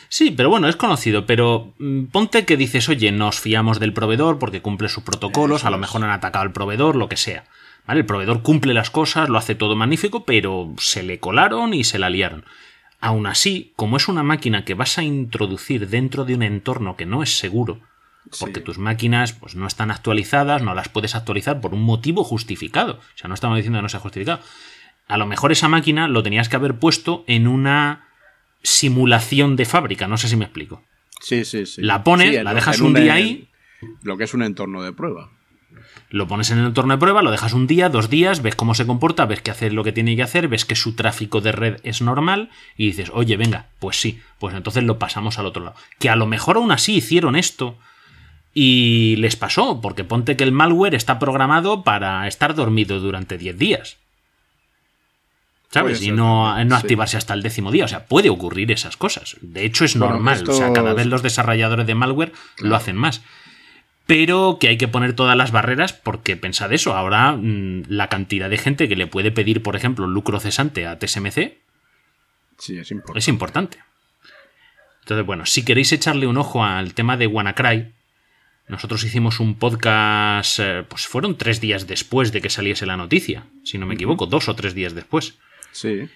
Sí, 0.09 0.31
pero 0.31 0.51
bueno, 0.51 0.69
es 0.69 0.77
conocido, 0.77 1.27
pero 1.27 1.75
mm, 1.79 2.05
ponte 2.05 2.45
que 2.45 2.57
dices, 2.57 2.89
oye, 2.89 3.11
nos 3.13 3.41
fiamos 3.41 3.81
del 3.81 3.93
proveedor 3.93 4.39
porque 4.39 4.63
cumple 4.63 4.89
sus 4.89 5.03
protocolos, 5.03 5.65
a 5.65 5.71
lo 5.71 5.79
mejor 5.79 6.05
han 6.05 6.11
atacado 6.11 6.45
al 6.45 6.53
proveedor, 6.53 6.97
lo 6.97 7.09
que 7.09 7.17
sea. 7.17 7.45
¿Vale? 7.89 8.01
El 8.01 8.07
proveedor 8.07 8.43
cumple 8.43 8.75
las 8.75 8.91
cosas, 8.91 9.31
lo 9.31 9.39
hace 9.39 9.55
todo 9.55 9.75
magnífico, 9.75 10.27
pero 10.27 10.75
se 10.77 11.03
le 11.03 11.19
colaron 11.21 11.73
y 11.73 11.85
se 11.85 11.99
la 11.99 12.11
liaron. 12.11 12.45
Aún 13.01 13.27
así, 13.27 13.73
como 13.77 13.97
es 13.97 14.09
una 14.09 14.23
máquina 14.23 14.67
que 14.67 14.75
vas 14.75 14.99
a 14.99 15.03
introducir 15.03 15.89
dentro 15.89 16.27
de 16.27 16.35
un 16.35 16.43
entorno 16.43 16.97
que 16.97 17.07
no 17.07 17.23
es 17.23 17.39
seguro, 17.39 17.81
porque 18.39 18.61
tus 18.61 18.77
máquinas 18.77 19.33
pues, 19.33 19.57
no 19.57 19.67
están 19.67 19.91
actualizadas, 19.91 20.63
no 20.63 20.75
las 20.75 20.91
puedes 20.91 21.15
actualizar 21.15 21.63
por 21.63 21.73
un 21.73 21.83
motivo 21.83 22.25
justificado. 22.25 22.97
O 22.97 23.17
sea, 23.19 23.29
no 23.29 23.35
estamos 23.35 23.57
diciendo 23.57 23.79
que 23.79 23.85
no 23.85 23.89
sea 23.89 24.01
justificado. 24.01 24.41
A 25.07 25.17
lo 25.17 25.25
mejor 25.25 25.51
esa 25.51 25.69
máquina 25.69 26.09
lo 26.09 26.23
tenías 26.23 26.51
que 26.51 26.57
haber 26.57 26.79
puesto 26.79 27.25
en 27.27 27.49
una 27.49 28.07
simulación 28.63 29.57
de 29.57 29.65
fábrica, 29.65 30.07
no 30.09 30.19
sé 30.19 30.29
si 30.29 30.37
me 30.37 30.45
explico. 30.45 30.85
Sí, 31.23 31.47
sí, 31.47 31.65
sí. 31.65 31.81
La 31.81 32.05
pones, 32.05 32.45
la 32.45 32.53
dejas 32.53 32.81
un, 32.81 32.93
día 32.93 33.15
ahí. 33.15 33.49
Lo 34.03 34.19
que 34.19 34.25
es 34.25 34.35
un 34.35 34.43
entorno 34.43 34.83
de 34.83 34.93
prueba. 34.93 35.31
Lo 36.11 36.27
pones 36.27 36.51
en 36.51 36.59
el 36.59 36.67
entorno 36.67 36.95
de 36.95 36.99
prueba, 36.99 37.23
lo 37.23 37.31
dejas 37.31 37.53
un 37.53 37.67
día, 37.67 37.89
dos 37.89 38.09
días, 38.11 38.43
ves 38.43 38.55
cómo 38.55 38.75
se 38.75 38.87
comporta, 38.87 39.27
ves 39.27 39.43
que 39.43 39.51
hace 39.51 39.71
lo 39.71 39.85
que 39.85 39.93
tiene 39.93 40.17
que 40.17 40.23
hacer, 40.23 40.49
ves 40.49 40.65
que 40.65 40.75
su 40.75 40.95
tráfico 40.95 41.41
de 41.41 41.53
red 41.53 41.81
es 41.83 42.01
normal 42.03 42.51
y 42.77 42.87
dices, 42.87 43.11
oye, 43.13 43.37
venga, 43.37 43.67
pues 43.79 44.01
sí, 44.01 44.21
pues 44.39 44.55
entonces 44.55 44.85
lo 44.85 44.99
pasamos 44.99 45.39
al 45.39 45.47
otro 45.47 45.65
lado. 45.65 45.77
Que 45.99 46.11
a 46.11 46.17
lo 46.17 46.27
mejor 46.27 46.57
aún 46.57 46.73
así 46.73 46.97
hicieron 46.97 47.37
esto 47.37 47.79
y 48.55 49.17
les 49.17 49.37
pasó, 49.37 49.81
porque 49.81 50.05
ponte 50.05 50.37
que 50.37 50.45
el 50.45 50.53
malware 50.53 50.95
está 50.95 51.19
programado 51.19 51.85
para 51.85 52.27
estar 52.27 52.55
dormido 52.55 53.01
durante 53.01 53.39
10 53.39 53.59
días. 53.59 53.99
¿Sabes? 55.71 56.03
Y 56.03 56.13
no, 56.13 56.65
no 56.65 56.77
activarse 56.77 57.19
hasta 57.19 57.35
el 57.35 57.43
décimo 57.43 57.71
día. 57.71 57.85
O 57.85 57.89
sea, 57.89 58.07
puede 58.07 58.31
ocurrir 58.31 58.73
esas 58.73 58.97
cosas. 58.97 59.37
De 59.43 59.67
hecho, 59.67 59.85
es 59.85 59.97
normal. 59.97 60.43
O 60.49 60.53
sea, 60.55 60.73
cada 60.73 60.95
vez 60.95 61.07
los 61.07 61.23
desarrolladores 61.23 61.87
de 61.87 61.95
malware 61.95 62.33
lo 62.59 62.75
hacen 62.75 62.97
más. 62.97 63.21
Pero 64.09 64.57
que 64.59 64.69
hay 64.69 64.79
que 64.79 64.89
poner 64.89 65.13
todas 65.13 65.37
las 65.37 65.53
barreras 65.53 65.93
porque 65.93 66.39
pensad 66.39 66.73
eso. 66.73 66.97
Ahora 66.97 67.33
mm, 67.33 67.83
la 67.89 68.09
cantidad 68.09 68.49
de 68.49 68.57
gente 68.57 68.89
que 68.89 68.97
le 68.97 69.07
puede 69.07 69.31
pedir, 69.31 69.63
por 69.63 69.77
ejemplo, 69.77 70.07
lucro 70.07 70.41
cesante 70.41 70.87
a 70.87 70.99
TSMC 70.99 71.59
sí, 72.57 72.79
es, 72.79 72.91
importante. 72.91 73.19
es 73.19 73.29
importante. 73.29 73.79
Entonces, 75.03 75.27
bueno, 75.27 75.45
si 75.45 75.63
queréis 75.63 75.93
echarle 75.93 76.27
un 76.27 76.39
ojo 76.39 76.65
al 76.65 76.95
tema 76.95 77.19
de 77.19 77.27
WannaCry, 77.27 77.93
nosotros 78.69 79.05
hicimos 79.05 79.41
un 79.41 79.57
podcast, 79.57 80.59
eh, 80.59 80.85
pues 80.89 81.07
fueron 81.07 81.37
tres 81.37 81.61
días 81.61 81.87
después 81.87 82.33
de 82.33 82.41
que 82.41 82.49
saliese 82.49 82.87
la 82.87 82.97
noticia, 82.97 83.45
si 83.63 83.77
no 83.77 83.85
me 83.85 83.95
equivoco, 83.95 84.25
dos 84.25 84.49
o 84.49 84.55
tres 84.55 84.73
días 84.73 84.95
después. 84.95 85.35
Sí. 85.73 86.09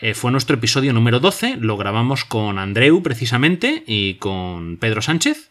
Eh, 0.00 0.14
fue 0.14 0.32
nuestro 0.32 0.56
episodio 0.56 0.94
número 0.94 1.20
12, 1.20 1.58
lo 1.58 1.76
grabamos 1.76 2.24
con 2.24 2.58
Andreu 2.58 3.02
precisamente 3.02 3.84
y 3.86 4.14
con 4.14 4.78
Pedro 4.78 5.02
Sánchez. 5.02 5.50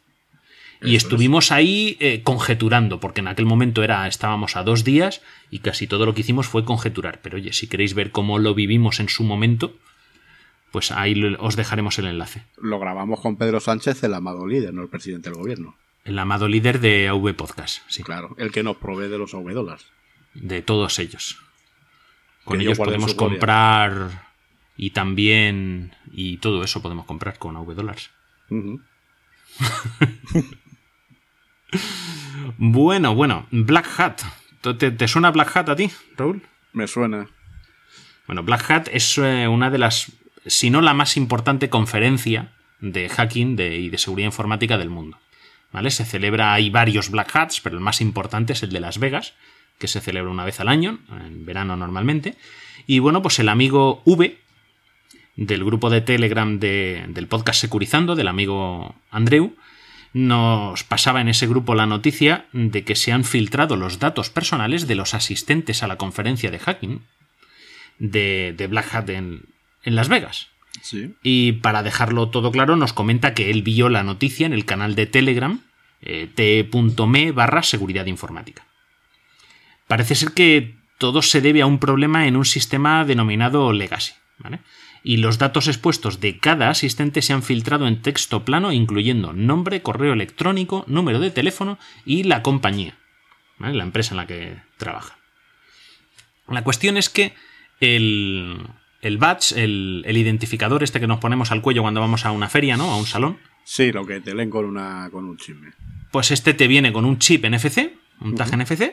Y 0.84 0.96
estuvimos 0.96 1.52
ahí 1.52 1.98
eh, 2.00 2.22
conjeturando, 2.24 3.00
porque 3.00 3.22
en 3.22 3.28
aquel 3.28 3.46
momento 3.46 3.84
era, 3.84 4.08
estábamos 4.08 4.56
a 4.56 4.64
dos 4.64 4.84
días 4.84 5.22
y 5.50 5.60
casi 5.60 5.88
todo 5.88 6.06
lo 6.06 6.14
que 6.14 6.22
hicimos 6.22 6.48
fue 6.48 6.66
conjeturar. 6.66 7.22
Pero 7.22 7.38
oye, 7.38 7.54
si 7.54 7.68
queréis 7.68 7.94
ver 7.94 8.12
cómo 8.12 8.40
lo 8.40 8.54
vivimos 8.54 9.00
en 9.00 9.10
su 9.10 9.24
momento, 9.24 9.76
pues 10.72 10.92
ahí 10.92 11.22
os 11.40 11.56
dejaremos 11.56 11.98
el 12.00 12.08
enlace. 12.08 12.44
Lo 12.58 12.80
grabamos 12.80 13.22
con 13.22 13.38
Pedro 13.38 13.60
Sánchez, 13.60 14.04
el 14.04 14.14
amado 14.14 14.48
líder, 14.48 14.74
no 14.74 14.82
el 14.82 14.90
presidente 14.90 15.30
del 15.30 15.40
gobierno. 15.40 15.76
El 16.04 16.20
amado 16.20 16.48
líder 16.48 16.80
de 16.80 17.08
AV 17.08 17.36
Podcast, 17.36 17.82
sí. 17.88 18.04
Claro, 18.04 18.36
el 18.38 18.52
que 18.52 18.64
nos 18.64 18.78
provee 18.78 19.08
de 19.08 19.18
los 19.18 19.34
AV 19.34 19.54
dólares. 19.54 19.86
De 20.34 20.62
todos 20.62 21.00
ellos. 21.00 21.38
Con 22.44 22.60
ellos 22.60 22.78
podemos 22.78 23.14
comprar 23.14 24.26
y 24.76 24.90
también 24.90 25.96
y 26.12 26.38
todo 26.38 26.64
eso 26.64 26.82
podemos 26.82 27.06
comprar 27.06 27.38
con 27.38 27.56
AV 27.56 27.76
dólares. 27.76 28.10
bueno, 32.58 33.16
bueno, 33.16 33.48
Black 33.52 33.88
Hat. 34.00 34.22
¿Te, 34.78 35.08
suena 35.08 35.32
Black 35.32 35.56
Hat 35.56 35.70
a 35.70 35.76
ti, 35.76 35.90
Raúl? 36.18 36.42
Me 36.72 36.88
suena. 36.88 37.28
Bueno, 38.28 38.44
Black 38.44 38.70
Hat 38.72 38.88
es 38.92 39.18
eh, 39.18 39.48
una 39.48 39.70
de 39.70 39.78
las, 39.78 40.12
si 40.46 40.70
no 40.70 40.82
la 40.82 40.94
más 40.94 41.18
importante 41.18 41.70
conferencia 41.70 42.54
de 42.80 43.10
hacking 43.10 43.58
y 43.60 43.90
de 43.90 43.98
seguridad 43.98 44.28
informática 44.28 44.78
del 44.78 44.90
mundo. 44.90 45.18
¿Vale? 45.72 45.90
Se 45.90 46.06
celebra, 46.06 46.54
hay 46.54 46.70
varios 46.70 47.10
Black 47.10 47.36
Hats, 47.36 47.60
pero 47.60 47.76
el 47.76 47.82
más 47.82 48.00
importante 48.00 48.54
es 48.54 48.62
el 48.64 48.70
de 48.72 48.80
Las 48.80 49.00
Vegas, 49.00 49.34
que 49.80 49.88
se 49.88 50.02
celebra 50.02 50.32
una 50.32 50.46
vez 50.46 50.60
al 50.60 50.68
año, 50.68 51.00
en 51.12 51.46
verano 51.46 51.76
normalmente. 51.76 52.36
Y 52.86 53.00
bueno, 53.00 53.22
pues 53.24 53.40
el 53.40 53.50
amigo 53.50 54.02
V 54.06 54.38
del 55.36 55.66
grupo 55.66 55.90
de 55.90 56.02
Telegram 56.02 56.60
de- 56.60 57.06
del 57.08 57.28
podcast 57.28 57.60
Securizando, 57.60 58.16
del 58.16 58.28
amigo 58.28 58.94
Andreu, 59.10 59.56
nos 60.14 60.84
pasaba 60.84 61.22
en 61.22 61.28
ese 61.28 61.48
grupo 61.48 61.74
la 61.74 61.88
noticia 61.88 62.46
de 62.54 62.84
que 62.84 62.96
se 62.96 63.12
han 63.12 63.24
filtrado 63.24 63.76
los 63.76 64.00
datos 64.00 64.30
personales 64.30 64.88
de 64.88 64.96
los 64.96 65.14
asistentes 65.14 65.82
a 65.82 65.88
la 65.88 65.98
conferencia 65.98 66.52
de 66.52 66.60
hacking 66.60 67.02
de, 67.98 68.54
de 68.56 68.68
Black 68.68 68.94
Hat 68.94 69.10
en, 69.10 69.44
en 69.84 69.96
Las 69.96 70.10
Vegas. 70.10 70.50
Sí. 70.82 71.14
Y 71.24 71.54
para 71.54 71.84
dejarlo 71.84 72.30
todo 72.30 72.52
claro, 72.52 72.76
nos 72.76 72.94
comenta 72.94 73.34
que 73.34 73.50
él 73.50 73.64
vio 73.64 73.90
la 73.90 74.04
noticia 74.04 74.46
en 74.46 74.54
el 74.54 74.66
canal 74.66 74.96
de 74.96 75.08
Telegram, 75.08 75.62
eh, 76.02 76.30
t.me 76.34 77.32
barra 77.32 77.64
seguridad 77.64 78.06
informática. 78.06 78.66
Parece 79.88 80.16
ser 80.16 80.32
que 80.32 80.76
todo 80.98 81.22
se 81.22 81.42
debe 81.42 81.62
a 81.62 81.66
un 81.66 81.80
problema 81.80 82.28
en 82.28 82.36
un 82.36 82.46
sistema 82.46 83.04
denominado 83.06 83.74
Legacy. 83.74 84.14
¿vale? 84.38 84.60
Y 85.04 85.18
los 85.18 85.38
datos 85.38 85.68
expuestos 85.68 86.22
de 86.22 86.38
cada 86.40 86.70
asistente 86.70 87.22
se 87.22 87.34
han 87.34 87.44
filtrado 87.44 87.88
en 87.88 88.02
texto 88.02 88.46
plano, 88.46 88.72
incluyendo 88.72 89.34
nombre, 89.34 89.82
correo 89.82 90.14
electrónico, 90.14 90.86
número 90.88 91.20
de 91.20 91.30
teléfono 91.32 91.78
y 92.06 92.24
la 92.24 92.42
compañía, 92.42 92.98
¿vale? 93.58 93.76
la 93.76 93.84
empresa 93.84 94.14
en 94.14 94.18
la 94.18 94.28
que 94.28 94.58
trabaja. 94.78 95.18
La 96.48 96.64
cuestión 96.64 96.96
es 96.98 97.10
que 97.10 97.34
el, 97.82 98.58
el 99.02 99.18
badge, 99.18 99.52
el, 99.58 100.04
el 100.06 100.18
identificador 100.18 100.84
este 100.84 101.00
que 101.02 101.08
nos 101.08 101.20
ponemos 101.20 101.52
al 101.52 101.62
cuello 101.62 101.82
cuando 101.82 102.00
vamos 102.00 102.26
a 102.26 102.32
una 102.32 102.48
feria, 102.50 102.78
¿no? 102.78 102.92
A 102.92 102.98
un 102.98 103.06
salón, 103.06 103.38
Sí, 103.66 103.94
lo 103.94 104.06
que 104.06 104.20
te 104.20 104.36
leen 104.36 104.50
con, 104.50 104.66
una, 104.66 105.08
con 105.10 105.24
un 105.26 105.38
chisme. 105.38 105.72
pues 106.12 106.32
este 106.32 106.54
te 106.54 106.68
viene 106.68 106.92
con 106.92 107.06
un 107.06 107.18
chip 107.20 107.46
NFC, 107.46 107.94
un 108.20 108.36
tag 108.36 108.58
NFC, 108.58 108.92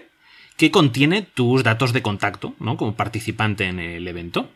que 0.56 0.70
contiene 0.70 1.22
tus 1.22 1.64
datos 1.64 1.92
de 1.92 2.02
contacto, 2.02 2.54
¿no? 2.60 2.76
Como 2.76 2.94
participante 2.94 3.64
en 3.66 3.80
el 3.80 4.06
evento. 4.06 4.50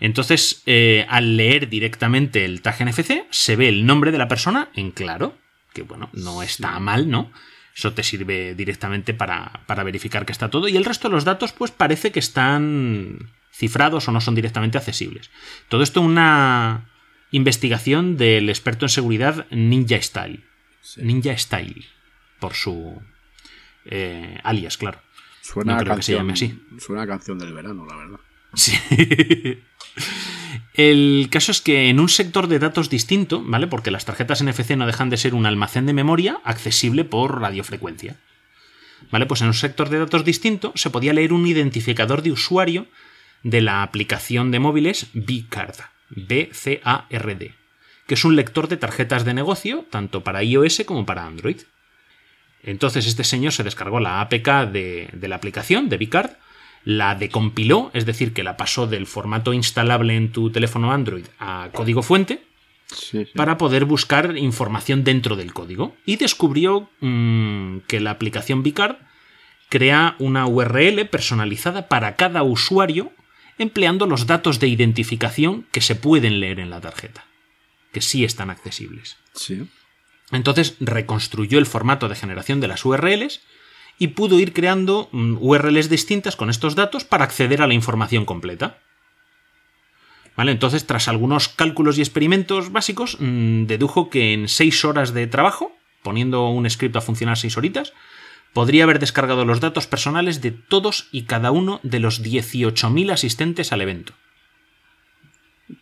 Entonces, 0.00 0.62
eh, 0.66 1.06
al 1.08 1.36
leer 1.36 1.68
directamente 1.68 2.44
el 2.44 2.62
tag 2.62 2.82
NFC, 2.84 3.24
se 3.30 3.56
ve 3.56 3.68
el 3.68 3.86
nombre 3.86 4.12
de 4.12 4.18
la 4.18 4.28
persona 4.28 4.70
en 4.74 4.90
claro, 4.90 5.36
que 5.72 5.82
bueno, 5.82 6.10
no 6.12 6.42
está 6.42 6.78
mal, 6.80 7.08
¿no? 7.10 7.30
Eso 7.74 7.94
te 7.94 8.02
sirve 8.02 8.54
directamente 8.54 9.14
para, 9.14 9.62
para 9.66 9.82
verificar 9.82 10.26
que 10.26 10.32
está 10.32 10.50
todo. 10.50 10.68
Y 10.68 10.76
el 10.76 10.84
resto 10.84 11.08
de 11.08 11.14
los 11.14 11.24
datos, 11.24 11.52
pues 11.52 11.70
parece 11.70 12.12
que 12.12 12.18
están 12.18 13.30
cifrados 13.52 14.08
o 14.08 14.12
no 14.12 14.20
son 14.20 14.34
directamente 14.34 14.78
accesibles. 14.78 15.30
Todo 15.68 15.82
esto 15.82 16.00
una 16.00 16.90
investigación 17.30 18.16
del 18.16 18.50
experto 18.50 18.84
en 18.84 18.90
seguridad 18.90 19.46
Ninja 19.50 20.00
Style. 20.02 20.44
Sí. 20.82 21.00
Ninja 21.02 21.36
Style, 21.38 21.86
por 22.40 22.54
su 22.54 23.00
eh, 23.86 24.38
alias, 24.42 24.76
claro. 24.76 25.00
Suena, 25.40 25.74
No 25.74 25.80
a 25.80 25.82
creo 25.84 25.96
que 25.96 26.02
se 26.02 26.14
llame 26.14 26.34
así. 26.34 26.60
suena 26.78 27.02
a 27.02 27.06
canción 27.06 27.38
del 27.38 27.52
verano, 27.52 27.86
la 27.86 27.96
verdad. 27.96 28.20
Sí. 28.54 28.72
El 30.74 31.28
caso 31.30 31.52
es 31.52 31.60
que 31.60 31.90
en 31.90 32.00
un 32.00 32.08
sector 32.08 32.46
de 32.46 32.58
datos 32.58 32.88
distinto, 32.88 33.42
¿vale? 33.44 33.66
Porque 33.66 33.90
las 33.90 34.06
tarjetas 34.06 34.42
NFC 34.42 34.70
no 34.70 34.86
dejan 34.86 35.10
de 35.10 35.18
ser 35.18 35.34
un 35.34 35.44
almacén 35.44 35.84
de 35.84 35.92
memoria 35.92 36.40
accesible 36.44 37.04
por 37.04 37.40
radiofrecuencia. 37.40 38.16
¿Vale? 39.10 39.26
Pues 39.26 39.42
en 39.42 39.48
un 39.48 39.54
sector 39.54 39.90
de 39.90 39.98
datos 39.98 40.24
distinto 40.24 40.72
se 40.74 40.88
podía 40.88 41.12
leer 41.12 41.32
un 41.32 41.46
identificador 41.46 42.22
de 42.22 42.32
usuario 42.32 42.86
de 43.42 43.60
la 43.60 43.82
aplicación 43.82 44.50
de 44.50 44.60
móviles 44.60 45.08
Bcard, 45.12 45.74
B-C-A-R-D, 46.10 47.54
que 48.06 48.14
es 48.14 48.24
un 48.24 48.36
lector 48.36 48.68
de 48.68 48.76
tarjetas 48.76 49.24
de 49.24 49.34
negocio 49.34 49.84
tanto 49.90 50.24
para 50.24 50.42
iOS 50.42 50.84
como 50.86 51.04
para 51.04 51.26
Android. 51.26 51.60
Entonces 52.62 53.06
este 53.06 53.24
señor 53.24 53.52
se 53.52 53.64
descargó 53.64 54.00
la 54.00 54.20
APK 54.20 54.70
de, 54.70 55.10
de 55.12 55.28
la 55.28 55.36
aplicación 55.36 55.88
de 55.88 55.98
Bcard, 55.98 56.30
la 56.84 57.14
decompiló, 57.14 57.90
es 57.94 58.06
decir, 58.06 58.32
que 58.32 58.42
la 58.42 58.56
pasó 58.56 58.86
del 58.86 59.06
formato 59.06 59.52
instalable 59.52 60.16
en 60.16 60.32
tu 60.32 60.50
teléfono 60.50 60.92
Android 60.92 61.24
a 61.38 61.70
código 61.72 62.02
fuente, 62.02 62.44
Sí, 62.86 63.24
sí. 63.24 63.30
para 63.34 63.56
poder 63.56 63.86
buscar 63.86 64.36
información 64.36 65.02
dentro 65.02 65.34
del 65.36 65.54
código. 65.54 65.96
Y 66.04 66.16
descubrió 66.16 66.90
mm, 67.00 67.78
que 67.86 68.00
la 68.00 68.10
aplicación 68.10 68.62
Bicard 68.62 68.96
crea 69.70 70.16
una 70.18 70.46
URL 70.46 71.06
personalizada 71.06 71.88
para 71.88 72.16
cada 72.16 72.42
usuario 72.42 73.12
empleando 73.56 74.06
los 74.06 74.26
datos 74.26 74.60
de 74.60 74.68
identificación 74.68 75.66
que 75.72 75.80
se 75.80 75.94
pueden 75.94 76.40
leer 76.40 76.60
en 76.60 76.68
la 76.68 76.80
tarjeta, 76.80 77.24
que 77.92 78.02
sí 78.02 78.24
están 78.24 78.50
accesibles. 78.50 79.16
Sí. 79.34 79.66
Entonces 80.30 80.76
reconstruyó 80.80 81.58
el 81.58 81.66
formato 81.66 82.08
de 82.08 82.16
generación 82.16 82.60
de 82.60 82.68
las 82.68 82.84
URLs 82.84 83.40
y 83.98 84.08
pudo 84.08 84.38
ir 84.40 84.52
creando 84.52 85.08
mm, 85.12 85.36
URLs 85.40 85.88
distintas 85.88 86.36
con 86.36 86.50
estos 86.50 86.74
datos 86.74 87.04
para 87.04 87.24
acceder 87.24 87.62
a 87.62 87.66
la 87.66 87.74
información 87.74 88.24
completa. 88.24 88.78
¿Vale? 90.36 90.52
Entonces, 90.52 90.86
tras 90.86 91.08
algunos 91.08 91.48
cálculos 91.48 91.98
y 91.98 92.00
experimentos 92.00 92.72
básicos, 92.72 93.18
mm, 93.20 93.64
dedujo 93.66 94.08
que 94.10 94.32
en 94.32 94.48
6 94.48 94.84
horas 94.84 95.12
de 95.12 95.26
trabajo, 95.26 95.72
poniendo 96.02 96.48
un 96.48 96.68
script 96.68 96.96
a 96.96 97.00
funcionar 97.00 97.36
6 97.36 97.56
horitas, 97.56 97.92
podría 98.52 98.84
haber 98.84 98.98
descargado 98.98 99.44
los 99.44 99.60
datos 99.60 99.86
personales 99.86 100.40
de 100.40 100.50
todos 100.50 101.08
y 101.12 101.24
cada 101.24 101.50
uno 101.50 101.80
de 101.82 102.00
los 102.00 102.22
18.000 102.22 103.12
asistentes 103.12 103.72
al 103.72 103.82
evento. 103.82 104.14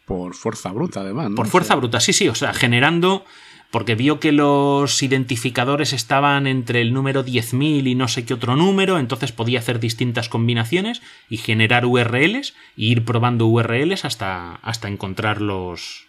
Por 0.05 0.35
fuerza 0.35 0.71
bruta, 0.73 1.01
además. 1.01 1.31
¿no? 1.31 1.37
Por 1.37 1.49
fuerza 1.49 1.75
bruta, 1.75 2.01
sí, 2.01 2.13
sí, 2.13 2.29
o 2.29 2.35
sea, 2.35 2.53
generando. 2.53 3.25
Porque 3.71 3.95
vio 3.95 4.19
que 4.19 4.33
los 4.33 5.03
identificadores 5.03 5.93
estaban 5.93 6.47
entre 6.47 6.81
el 6.81 6.93
número 6.93 7.25
10.000 7.25 7.87
y 7.87 7.95
no 7.95 8.09
sé 8.09 8.25
qué 8.25 8.35
otro 8.35 8.57
número, 8.57 8.99
entonces 8.99 9.31
podía 9.31 9.61
hacer 9.61 9.79
distintas 9.79 10.29
combinaciones 10.29 11.03
y 11.29 11.37
generar 11.37 11.87
URLs 11.87 12.51
e 12.51 12.55
ir 12.77 13.05
probando 13.05 13.47
URLs 13.47 14.05
hasta, 14.05 14.57
hasta 14.57 14.89
encontrar 14.89 15.41
los, 15.41 16.07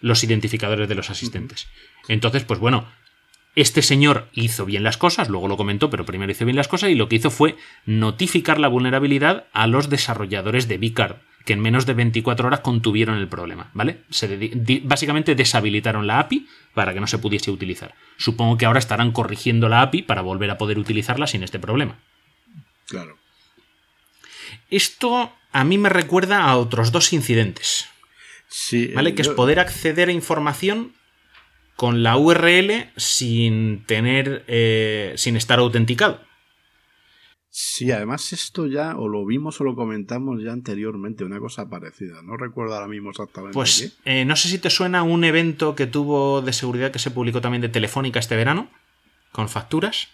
los 0.00 0.22
identificadores 0.22 0.88
de 0.88 0.94
los 0.94 1.10
asistentes. 1.10 1.68
Entonces, 2.08 2.44
pues 2.44 2.60
bueno, 2.60 2.86
este 3.54 3.82
señor 3.82 4.28
hizo 4.32 4.64
bien 4.64 4.82
las 4.82 4.96
cosas, 4.96 5.28
luego 5.28 5.48
lo 5.48 5.56
comentó, 5.56 5.90
pero 5.90 6.06
primero 6.06 6.32
hizo 6.32 6.44
bien 6.44 6.56
las 6.56 6.68
cosas 6.68 6.90
y 6.90 6.94
lo 6.94 7.08
que 7.08 7.16
hizo 7.16 7.30
fue 7.30 7.56
notificar 7.84 8.58
la 8.58 8.68
vulnerabilidad 8.68 9.46
a 9.52 9.66
los 9.66 9.90
desarrolladores 9.90 10.68
de 10.68 10.78
Bicard, 10.78 11.16
que 11.44 11.52
en 11.54 11.60
menos 11.60 11.86
de 11.86 11.94
24 11.94 12.46
horas 12.46 12.60
contuvieron 12.60 13.16
el 13.18 13.28
problema, 13.28 13.70
¿vale? 13.74 13.98
Se 14.10 14.80
básicamente 14.84 15.34
deshabilitaron 15.34 16.06
la 16.06 16.20
API 16.20 16.46
para 16.74 16.94
que 16.94 17.00
no 17.00 17.06
se 17.06 17.18
pudiese 17.18 17.50
utilizar. 17.50 17.94
Supongo 18.16 18.56
que 18.58 18.66
ahora 18.66 18.78
estarán 18.78 19.12
corrigiendo 19.12 19.68
la 19.68 19.82
API 19.82 20.02
para 20.02 20.22
volver 20.22 20.50
a 20.50 20.58
poder 20.58 20.78
utilizarla 20.78 21.26
sin 21.26 21.42
este 21.42 21.58
problema. 21.58 21.98
Claro. 22.86 23.16
Esto 24.70 25.32
a 25.52 25.64
mí 25.64 25.78
me 25.78 25.88
recuerda 25.88 26.44
a 26.44 26.56
otros 26.56 26.92
dos 26.92 27.12
incidentes. 27.12 27.86
Sí. 28.48 28.88
¿Vale? 28.88 29.10
eh, 29.10 29.14
Que 29.14 29.22
es 29.22 29.28
poder 29.28 29.60
acceder 29.60 30.08
a 30.08 30.12
información 30.12 30.92
con 31.76 32.02
la 32.02 32.16
URL 32.16 32.90
sin 32.96 33.84
tener. 33.86 34.44
eh, 34.46 35.14
sin 35.16 35.36
estar 35.36 35.58
autenticado. 35.58 36.20
Sí, 37.54 37.92
además 37.92 38.32
esto 38.32 38.66
ya 38.66 38.96
o 38.96 39.08
lo 39.08 39.26
vimos 39.26 39.60
o 39.60 39.64
lo 39.64 39.76
comentamos 39.76 40.42
ya 40.42 40.52
anteriormente, 40.52 41.22
una 41.22 41.38
cosa 41.38 41.68
parecida. 41.68 42.22
No 42.22 42.38
recuerdo 42.38 42.74
ahora 42.74 42.88
mismo 42.88 43.10
exactamente 43.10 43.52
Pues 43.52 43.98
eh, 44.06 44.24
no 44.24 44.36
sé 44.36 44.48
si 44.48 44.58
te 44.58 44.70
suena 44.70 45.02
un 45.02 45.22
evento 45.22 45.74
que 45.74 45.86
tuvo 45.86 46.40
de 46.40 46.54
seguridad 46.54 46.90
que 46.90 46.98
se 46.98 47.10
publicó 47.10 47.42
también 47.42 47.60
de 47.60 47.68
Telefónica 47.68 48.20
este 48.20 48.36
verano, 48.36 48.70
con 49.32 49.50
facturas. 49.50 50.08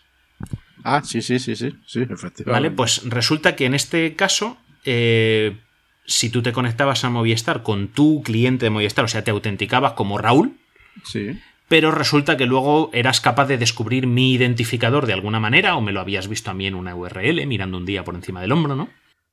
Ah, 0.83 1.01
sí, 1.05 1.23
sí, 1.23 1.39
sí, 1.39 1.55
sí, 1.55 1.77
sí, 1.87 2.01
efectivamente. 2.01 2.45
¿Vale? 2.51 2.71
Pues 2.73 3.09
resulta 3.09 3.55
que 3.55 3.67
en 3.67 3.75
este 3.75 4.17
caso, 4.17 4.59
eh, 4.85 5.61
si 6.07 6.31
tú 6.31 6.43
te 6.43 6.53
conectabas 6.53 7.05
a 7.05 7.11
Movistar 7.11 7.63
con 7.63 7.87
tu 7.87 8.21
cliente 8.25 8.67
de 8.67 8.71
Movistar, 8.71 9.05
o 9.05 9.09
sea, 9.09 9.23
te 9.23 9.31
autenticabas 9.31 9.93
como 9.93 10.19
Raúl, 10.19 10.59
Sí, 11.05 11.39
pero 11.69 11.91
resulta 11.91 12.37
que 12.37 12.47
luego 12.47 12.91
eras 12.93 13.21
capaz 13.21 13.47
de 13.47 13.59
descubrir 13.59 14.07
mi 14.07 14.33
identificador 14.33 15.07
de 15.07 15.13
alguna 15.13 15.41
manera, 15.41 15.77
o 15.77 15.81
me 15.81 15.93
lo 15.93 16.01
habías 16.01 16.29
visto 16.29 16.51
a 16.51 16.55
mí 16.55 16.67
en 16.67 16.75
una 16.75 16.95
URL, 16.95 17.47
mirando 17.47 17.77
un 17.79 17.87
día 17.87 18.05
por 18.05 18.15
encima 18.15 18.41
del 18.41 18.53
hombro, 18.53 18.75
¿no? 18.75 18.89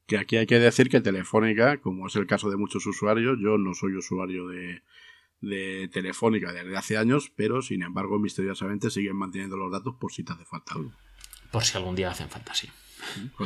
que 0.08 0.18
aquí 0.18 0.38
hay 0.38 0.46
que 0.46 0.60
decir 0.60 0.90
que 0.90 1.02
Telefónica, 1.02 1.78
como 1.78 2.08
es 2.08 2.16
el 2.16 2.28
caso 2.28 2.50
de 2.50 2.58
muchos 2.58 2.86
usuarios, 2.86 3.38
yo 3.42 3.58
no 3.58 3.74
soy 3.74 3.96
usuario 3.96 4.48
de, 4.48 4.84
de 5.42 5.90
Telefónica 5.92 6.52
desde 6.54 6.78
hace 6.78 6.98
años, 6.98 7.32
pero 7.36 7.62
sin 7.62 7.82
embargo 7.82 8.20
misteriosamente 8.20 8.92
siguen 8.92 9.16
manteniendo 9.16 9.58
los 9.58 9.72
datos 9.72 9.96
por 10.00 10.12
si 10.12 10.24
te 10.24 10.34
hace 10.34 10.46
falta 10.46 10.76
algo. 10.76 10.92
Por 11.52 11.64
si 11.64 11.78
algún 11.78 11.96
día 11.96 12.12
hacen 12.12 12.30
falta, 12.30 12.54
sí. 12.54 12.70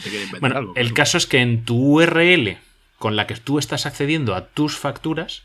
Te 0.04 0.39
Bueno, 0.39 0.58
algo. 0.58 0.73
el 0.75 0.93
caso 0.93 1.17
es 1.17 1.28
que 1.28 1.39
en 1.39 1.63
tu 1.65 1.99
URL 1.99 2.58
con 2.97 3.15
la 3.15 3.28
que 3.28 3.36
tú 3.36 3.60
estás 3.60 3.86
accediendo 3.86 4.36
a 4.36 4.47
tus 4.47 4.78
facturas, 4.78 5.43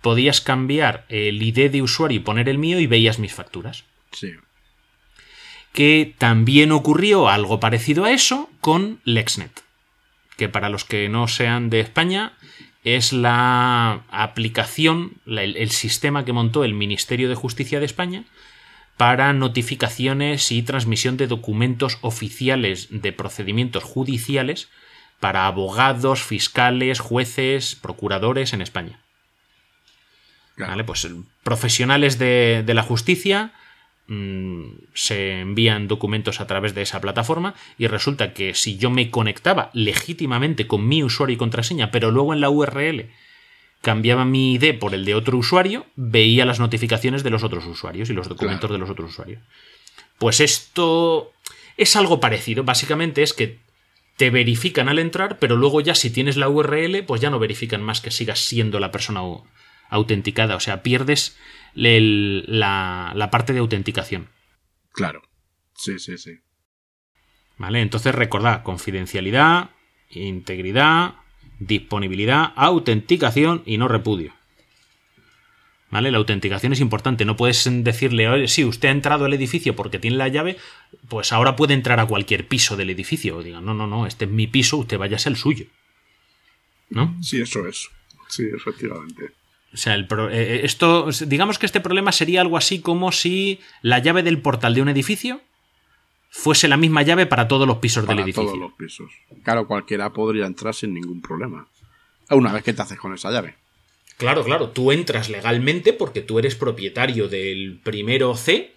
podías 0.00 0.40
cambiar 0.40 1.04
el 1.08 1.42
ID 1.42 1.70
de 1.70 1.82
usuario 1.82 2.16
y 2.16 2.22
poner 2.22 2.48
el 2.48 2.58
mío 2.58 2.80
y 2.80 2.86
veías 2.86 3.18
mis 3.18 3.34
facturas. 3.34 3.84
Sí, 4.12 4.32
Que 5.72 6.14
también 6.18 6.72
ocurrió 6.72 7.28
algo 7.28 7.60
parecido 7.60 8.04
a 8.04 8.12
eso 8.12 8.48
con 8.60 9.00
LexNet, 9.04 9.62
que 10.36 10.48
para 10.48 10.68
los 10.68 10.84
que 10.84 11.08
no 11.08 11.28
sean 11.28 11.70
de 11.70 11.80
España 11.80 12.32
es 12.84 13.12
la 13.12 14.04
aplicación, 14.10 15.14
el, 15.26 15.56
el 15.56 15.70
sistema 15.70 16.24
que 16.24 16.32
montó 16.32 16.64
el 16.64 16.74
Ministerio 16.74 17.28
de 17.28 17.34
Justicia 17.34 17.80
de 17.80 17.86
España 17.86 18.24
para 18.96 19.32
notificaciones 19.32 20.50
y 20.50 20.62
transmisión 20.62 21.16
de 21.16 21.26
documentos 21.26 21.98
oficiales 22.00 22.88
de 22.90 23.12
procedimientos 23.12 23.84
judiciales 23.84 24.68
para 25.20 25.46
abogados, 25.46 26.22
fiscales, 26.22 27.00
jueces, 27.00 27.74
procuradores 27.74 28.52
en 28.52 28.62
España. 28.62 29.00
Claro. 30.58 30.72
¿Vale? 30.72 30.84
Pues 30.84 31.08
profesionales 31.44 32.18
de, 32.18 32.62
de 32.66 32.74
la 32.74 32.82
justicia 32.82 33.52
mm, 34.08 34.64
se 34.92 35.40
envían 35.40 35.86
documentos 35.88 36.40
a 36.40 36.46
través 36.48 36.74
de 36.74 36.82
esa 36.82 37.00
plataforma 37.00 37.54
y 37.78 37.86
resulta 37.86 38.32
que 38.34 38.54
si 38.54 38.76
yo 38.76 38.90
me 38.90 39.08
conectaba 39.10 39.70
legítimamente 39.72 40.66
con 40.66 40.86
mi 40.88 41.02
usuario 41.04 41.34
y 41.34 41.38
contraseña, 41.38 41.90
pero 41.92 42.10
luego 42.10 42.34
en 42.34 42.40
la 42.40 42.50
URL 42.50 43.06
cambiaba 43.82 44.24
mi 44.24 44.54
ID 44.54 44.78
por 44.80 44.92
el 44.94 45.04
de 45.04 45.14
otro 45.14 45.38
usuario, 45.38 45.86
veía 45.94 46.44
las 46.44 46.58
notificaciones 46.58 47.22
de 47.22 47.30
los 47.30 47.44
otros 47.44 47.64
usuarios 47.64 48.10
y 48.10 48.12
los 48.12 48.28
documentos 48.28 48.62
Claro. 48.68 48.72
de 48.74 48.78
los 48.80 48.90
otros 48.90 49.10
usuarios. 49.12 49.40
Pues 50.18 50.40
esto 50.40 51.32
es 51.76 51.94
algo 51.94 52.18
parecido. 52.18 52.64
Básicamente 52.64 53.22
es 53.22 53.32
que 53.32 53.58
te 54.16 54.30
verifican 54.30 54.88
al 54.88 54.98
entrar, 54.98 55.38
pero 55.38 55.54
luego 55.54 55.80
ya 55.80 55.94
si 55.94 56.10
tienes 56.10 56.36
la 56.36 56.48
URL, 56.48 57.04
pues 57.06 57.20
ya 57.20 57.30
no 57.30 57.38
verifican 57.38 57.80
más 57.84 58.00
que 58.00 58.10
sigas 58.10 58.40
siendo 58.40 58.80
la 58.80 58.90
persona 58.90 59.22
autenticada. 59.88 60.56
O 60.56 60.60
sea, 60.60 60.82
pierdes 60.82 61.36
el- 61.74 62.44
la, 62.46 63.12
la 63.14 63.30
parte 63.30 63.52
de 63.52 63.58
autenticación. 63.60 64.28
Claro. 64.92 65.22
Sí, 65.74 65.98
sí, 65.98 66.18
sí. 66.18 66.38
¿Vale? 67.56 67.80
Entonces 67.80 68.14
recordad, 68.14 68.62
confidencialidad, 68.62 69.70
integridad, 70.10 71.14
disponibilidad, 71.58 72.52
autenticación 72.56 73.62
y 73.66 73.78
no 73.78 73.88
repudio. 73.88 74.32
¿Vale? 75.90 76.10
La 76.10 76.18
autenticación 76.18 76.72
es 76.74 76.80
importante. 76.80 77.24
No 77.24 77.36
puedes 77.36 77.66
decirle, 77.82 78.28
oye, 78.28 78.46
sí, 78.48 78.62
usted 78.64 78.88
ha 78.88 78.92
entrado 78.92 79.24
al 79.24 79.32
edificio 79.32 79.74
porque 79.74 79.98
tiene 79.98 80.18
la 80.18 80.28
llave, 80.28 80.58
pues 81.08 81.32
ahora 81.32 81.56
puede 81.56 81.72
entrar 81.74 81.98
a 81.98 82.06
cualquier 82.06 82.46
piso 82.46 82.76
del 82.76 82.90
edificio. 82.90 83.38
O 83.38 83.42
digan, 83.42 83.64
no, 83.64 83.72
no, 83.72 83.86
no, 83.86 84.06
este 84.06 84.26
es 84.26 84.30
mi 84.30 84.46
piso, 84.46 84.76
usted 84.76 84.98
váyase 84.98 85.30
al 85.30 85.36
suyo. 85.36 85.64
¿No? 86.90 87.16
Sí, 87.22 87.40
eso 87.40 87.66
es. 87.66 87.88
Sí, 88.28 88.44
efectivamente. 88.54 89.30
O 89.72 89.76
sea, 89.76 89.94
el 89.94 90.06
pro- 90.06 90.30
eh, 90.30 90.64
esto, 90.64 91.08
digamos 91.26 91.58
que 91.58 91.66
este 91.66 91.80
problema 91.80 92.10
sería 92.12 92.40
algo 92.40 92.56
así 92.56 92.80
como 92.80 93.12
si 93.12 93.60
la 93.82 93.98
llave 93.98 94.22
del 94.22 94.40
portal 94.40 94.74
de 94.74 94.82
un 94.82 94.88
edificio 94.88 95.40
fuese 96.30 96.68
la 96.68 96.76
misma 96.76 97.02
llave 97.02 97.26
para 97.26 97.48
todos 97.48 97.66
los 97.66 97.78
pisos 97.78 98.02
del 98.04 98.16
Para 98.16 98.22
edificio. 98.22 98.44
todos 98.44 98.58
los 98.58 98.72
pisos. 98.72 99.10
Claro, 99.42 99.66
cualquiera 99.66 100.12
podría 100.12 100.46
entrar 100.46 100.74
sin 100.74 100.94
ningún 100.94 101.20
problema. 101.20 101.68
Una 102.30 102.52
vez 102.52 102.62
que 102.62 102.72
te 102.72 102.82
haces 102.82 102.98
con 102.98 103.12
esa 103.14 103.30
llave. 103.30 103.56
Claro, 104.16 104.42
claro, 104.44 104.70
tú 104.70 104.90
entras 104.90 105.28
legalmente 105.28 105.92
porque 105.92 106.22
tú 106.22 106.38
eres 106.38 106.54
propietario 106.56 107.28
del 107.28 107.78
primero 107.82 108.34
C 108.36 108.74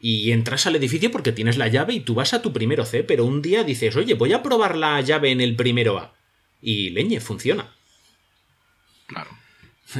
y 0.00 0.30
entras 0.32 0.66
al 0.66 0.76
edificio 0.76 1.10
porque 1.10 1.32
tienes 1.32 1.58
la 1.58 1.68
llave 1.68 1.94
y 1.94 2.00
tú 2.00 2.14
vas 2.14 2.32
a 2.34 2.40
tu 2.40 2.52
primero 2.52 2.84
C, 2.86 3.02
pero 3.04 3.24
un 3.24 3.42
día 3.42 3.64
dices, 3.64 3.96
oye, 3.96 4.14
voy 4.14 4.32
a 4.32 4.42
probar 4.42 4.76
la 4.76 5.00
llave 5.00 5.30
en 5.32 5.40
el 5.40 5.56
primero 5.56 5.98
A. 5.98 6.14
Y 6.62 6.90
leñe, 6.90 7.20
funciona. 7.20 7.74
Claro. 9.06 9.30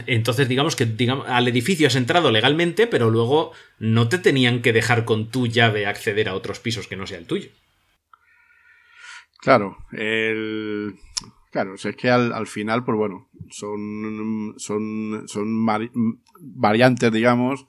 Entonces, 0.07 0.48
digamos 0.48 0.76
que 0.76 0.87
digamos, 0.87 1.26
al 1.29 1.48
edificio 1.48 1.87
has 1.87 1.96
entrado 1.96 2.31
legalmente, 2.31 2.87
pero 2.87 3.11
luego 3.11 3.53
no 3.79 4.09
te 4.09 4.18
tenían 4.18 4.62
que 4.62 4.72
dejar 4.72 5.05
con 5.05 5.31
tu 5.31 5.46
llave 5.46 5.87
acceder 5.87 6.29
a 6.29 6.35
otros 6.35 6.61
pisos 6.61 6.87
que 6.87 6.96
no 6.96 7.07
sea 7.07 7.18
el 7.18 7.26
tuyo. 7.26 7.50
Claro, 9.38 9.79
el... 9.92 10.94
Claro, 11.50 11.74
es 11.74 11.96
que 11.96 12.11
al, 12.11 12.33
al 12.33 12.46
final, 12.46 12.85
pues 12.85 12.96
bueno, 12.96 13.29
son, 13.50 14.55
son, 14.59 15.24
son 15.26 15.66
vari- 15.66 15.90
variantes, 16.38 17.11
digamos, 17.11 17.66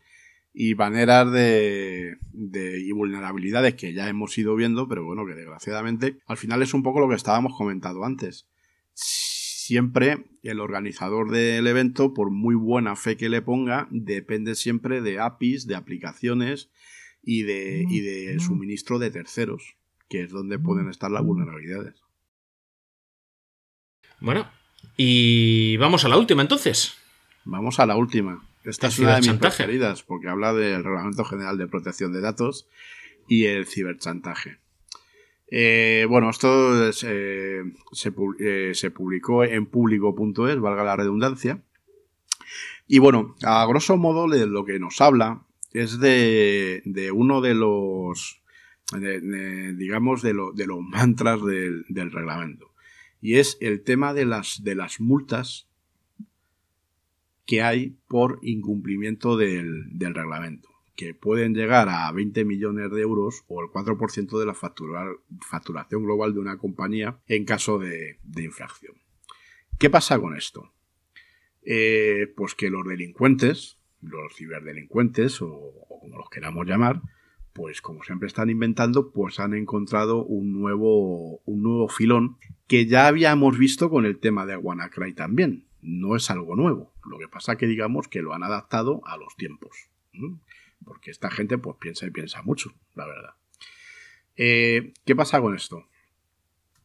y 0.53 0.75
maneras 0.75 1.31
de, 1.31 2.17
de 2.31 2.79
y 2.79 2.91
vulnerabilidades 2.91 3.73
que 3.73 3.93
ya 3.93 4.07
hemos 4.07 4.37
ido 4.37 4.55
viendo, 4.55 4.87
pero 4.87 5.03
bueno, 5.03 5.25
que 5.25 5.33
desgraciadamente 5.33 6.17
al 6.27 6.37
final 6.37 6.61
es 6.61 6.75
un 6.75 6.83
poco 6.83 6.99
lo 6.99 7.09
que 7.09 7.15
estábamos 7.15 7.53
comentando 7.57 8.03
antes. 8.03 8.45
Siempre 9.71 10.25
el 10.43 10.59
organizador 10.59 11.31
del 11.31 11.65
evento, 11.65 12.13
por 12.13 12.29
muy 12.29 12.55
buena 12.55 12.97
fe 12.97 13.15
que 13.15 13.29
le 13.29 13.41
ponga, 13.41 13.87
depende 13.89 14.55
siempre 14.55 14.99
de 14.99 15.21
APIs, 15.21 15.65
de 15.65 15.75
aplicaciones 15.75 16.69
y 17.23 17.43
de, 17.43 17.85
y 17.89 18.01
de 18.01 18.37
suministro 18.41 18.99
de 18.99 19.11
terceros, 19.11 19.77
que 20.09 20.23
es 20.23 20.29
donde 20.29 20.59
pueden 20.59 20.89
estar 20.89 21.09
las 21.09 21.23
vulnerabilidades. 21.23 22.03
Bueno, 24.19 24.51
y 24.97 25.77
vamos 25.77 26.03
a 26.03 26.09
la 26.09 26.17
última 26.17 26.41
entonces. 26.41 26.97
Vamos 27.45 27.79
a 27.79 27.85
la 27.85 27.95
última. 27.95 28.45
Esta 28.65 28.87
es 28.87 28.99
una 28.99 29.21
de 29.21 29.21
mis 29.21 29.39
preferidas 29.39 30.03
porque 30.03 30.27
habla 30.27 30.51
del 30.51 30.83
Reglamento 30.83 31.23
General 31.23 31.57
de 31.57 31.67
Protección 31.67 32.11
de 32.11 32.19
Datos 32.19 32.67
y 33.25 33.45
el 33.45 33.65
ciberchantaje. 33.65 34.59
Eh, 35.53 36.05
bueno, 36.09 36.29
esto 36.29 36.87
es, 36.89 37.03
eh, 37.05 37.61
eh, 38.39 38.71
se 38.73 38.91
publicó 38.91 39.43
en 39.43 39.65
público.es, 39.65 40.59
valga 40.59 40.83
la 40.85 40.95
redundancia. 40.95 41.61
Y 42.87 42.99
bueno, 42.99 43.35
a 43.43 43.65
grosso 43.67 43.97
modo 43.97 44.27
de 44.29 44.47
lo 44.47 44.63
que 44.65 44.79
nos 44.79 45.01
habla 45.01 45.45
es 45.73 45.99
de, 45.99 46.81
uno 47.13 47.41
de 47.41 47.53
los, 47.53 48.41
digamos, 48.93 50.21
de, 50.21 50.33
lo- 50.33 50.51
de 50.53 50.67
los 50.67 50.79
mantras 50.81 51.43
del, 51.43 51.85
reglamento. 51.89 52.71
Y 53.21 53.35
es 53.35 53.57
el 53.61 53.83
tema 53.83 54.13
de 54.13 54.25
las, 54.25 54.63
de 54.63 54.75
las 54.75 54.99
multas 54.99 55.67
que 57.45 57.61
hay 57.61 57.97
por 58.07 58.39
incumplimiento 58.41 59.35
del 59.37 59.85
reglamento, 59.99 60.69
que 61.01 61.15
pueden 61.15 61.55
llegar 61.55 61.89
a 61.89 62.11
20 62.11 62.45
millones 62.45 62.91
de 62.91 63.01
euros 63.01 63.43
o 63.47 63.59
el 63.63 63.69
4% 63.69 64.37
de 64.39 64.45
la 64.45 64.53
factura- 64.53 65.15
facturación 65.49 66.03
global 66.03 66.35
de 66.35 66.39
una 66.39 66.59
compañía 66.59 67.17
en 67.25 67.43
caso 67.43 67.79
de, 67.79 68.19
infracción. 68.37 68.93
¿Qué 69.79 69.89
pasa 69.89 70.19
con 70.19 70.37
esto? 70.37 70.71
Eh, 71.63 72.31
pues 72.37 72.53
que 72.53 72.69
los 72.69 72.85
delincuentes, 72.85 73.79
los 74.03 74.35
ciberdelincuentes 74.35 75.41
o, 75.41 75.73
como 75.89 76.19
los 76.19 76.29
queramos 76.29 76.67
llamar, 76.67 77.01
pues 77.51 77.81
como 77.81 78.03
siempre 78.03 78.27
están 78.27 78.51
inventando, 78.51 79.11
pues 79.11 79.39
han 79.39 79.55
encontrado 79.55 80.23
un 80.23 80.53
nuevo, 80.53 81.41
un 81.45 81.63
nuevo 81.63 81.87
filón 81.87 82.37
que 82.67 82.85
ya 82.85 83.07
habíamos 83.07 83.57
visto 83.57 83.89
con 83.89 84.05
el 84.05 84.19
tema 84.19 84.45
de 84.45 84.55
WannaCry 84.55 85.15
también. 85.15 85.65
No 85.81 86.15
es 86.15 86.29
algo 86.29 86.55
nuevo. 86.55 86.93
Lo 87.09 87.17
que 87.17 87.27
pasa 87.27 87.57
que 87.57 87.65
digamos 87.65 88.07
que 88.07 88.21
lo 88.21 88.35
han 88.35 88.43
adaptado 88.43 89.01
a 89.07 89.17
los 89.17 89.35
tiempos. 89.35 89.89
Porque 90.83 91.11
esta 91.11 91.29
gente 91.29 91.57
pues 91.57 91.77
piensa 91.79 92.05
y 92.05 92.11
piensa 92.11 92.41
mucho, 92.41 92.73
la 92.95 93.05
verdad. 93.05 93.33
Eh, 94.35 94.93
¿Qué 95.05 95.15
pasa 95.15 95.41
con 95.41 95.55
esto? 95.55 95.87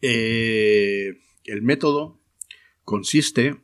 Eh, 0.03 1.19
el 1.45 1.63
método 1.63 2.21
consiste 2.85 3.57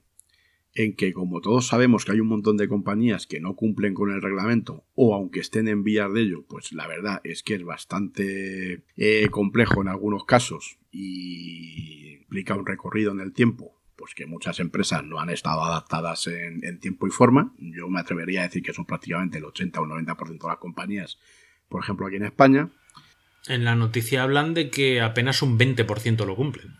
en 0.74 0.96
que, 0.96 1.12
como 1.12 1.40
todos 1.40 1.66
sabemos 1.66 2.04
que 2.04 2.12
hay 2.12 2.20
un 2.20 2.28
montón 2.28 2.56
de 2.56 2.68
compañías 2.68 3.26
que 3.26 3.40
no 3.40 3.56
cumplen 3.56 3.94
con 3.94 4.10
el 4.10 4.22
reglamento, 4.22 4.86
o 4.94 5.14
aunque 5.14 5.40
estén 5.40 5.68
en 5.68 5.84
vías 5.84 6.12
de 6.12 6.22
ello, 6.22 6.44
pues 6.48 6.72
la 6.72 6.86
verdad 6.86 7.20
es 7.24 7.42
que 7.42 7.54
es 7.54 7.62
bastante 7.62 8.82
eh, 8.96 9.28
complejo 9.30 9.82
en 9.82 9.88
algunos 9.88 10.24
casos 10.24 10.78
y 10.90 12.14
implica 12.14 12.54
un 12.54 12.66
recorrido 12.66 13.12
en 13.12 13.20
el 13.20 13.32
tiempo, 13.32 13.81
pues 14.02 14.16
que 14.16 14.26
muchas 14.26 14.58
empresas 14.58 15.04
no 15.04 15.20
han 15.20 15.30
estado 15.30 15.62
adaptadas 15.62 16.26
en, 16.26 16.64
en 16.64 16.80
tiempo 16.80 17.06
y 17.06 17.10
forma. 17.10 17.54
Yo 17.58 17.88
me 17.88 18.00
atrevería 18.00 18.40
a 18.40 18.48
decir 18.48 18.60
que 18.60 18.72
son 18.72 18.84
prácticamente 18.84 19.38
el 19.38 19.44
80 19.44 19.80
o 19.80 19.86
90% 19.86 20.42
de 20.42 20.48
las 20.48 20.56
compañías, 20.56 21.20
por 21.68 21.84
ejemplo, 21.84 22.08
aquí 22.08 22.16
en 22.16 22.24
España. 22.24 22.68
En 23.46 23.64
la 23.64 23.76
noticia 23.76 24.24
hablan 24.24 24.54
de 24.54 24.70
que 24.70 25.00
apenas 25.00 25.40
un 25.40 25.56
20% 25.56 26.26
lo 26.26 26.34
cumplen. 26.34 26.74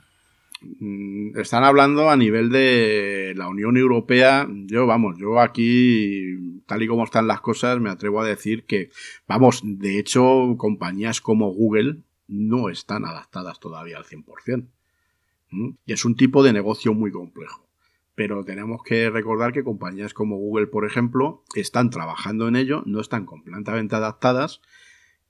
Mm, 0.81 1.39
Están 1.39 1.63
hablando 1.63 2.11
a 2.11 2.17
nivel 2.17 2.51
de 2.51 3.35
la 3.37 3.47
Unión 3.47 3.77
Europea. 3.77 4.49
Yo, 4.67 4.89
vamos, 4.89 5.17
yo 5.17 5.39
aquí, 5.39 6.61
tal 6.67 6.83
y 6.83 6.89
como 6.89 7.05
están 7.05 7.29
las 7.29 7.41
cosas, 7.41 7.79
me 7.79 7.91
atrevo 7.91 8.21
a 8.21 8.27
decir 8.27 8.65
que, 8.65 8.91
vamos, 9.29 9.61
de 9.63 10.01
hecho, 10.01 10.57
compañías 10.59 11.21
como 11.21 11.53
Google 11.53 11.99
no 12.27 12.69
están 12.69 13.05
adaptadas 13.05 13.61
todavía 13.61 13.99
al 13.99 14.07
100%. 14.07 14.67
Y 15.53 15.93
es 15.93 16.05
un 16.05 16.17
tipo 16.17 16.43
de 16.43 16.53
negocio 16.53 16.95
muy 16.95 17.11
complejo. 17.13 17.69
Pero 18.15 18.45
tenemos 18.45 18.83
que 18.83 19.09
recordar 19.11 19.53
que 19.53 19.65
compañías 19.65 20.13
como 20.15 20.37
Google, 20.37 20.67
por 20.67 20.85
ejemplo, 20.87 21.43
están 21.55 21.91
trabajando 21.91 22.47
en 22.49 22.57
ello, 22.57 22.83
no 22.87 23.01
están 23.01 23.25
completamente 23.27 23.97
adaptadas 23.97 24.61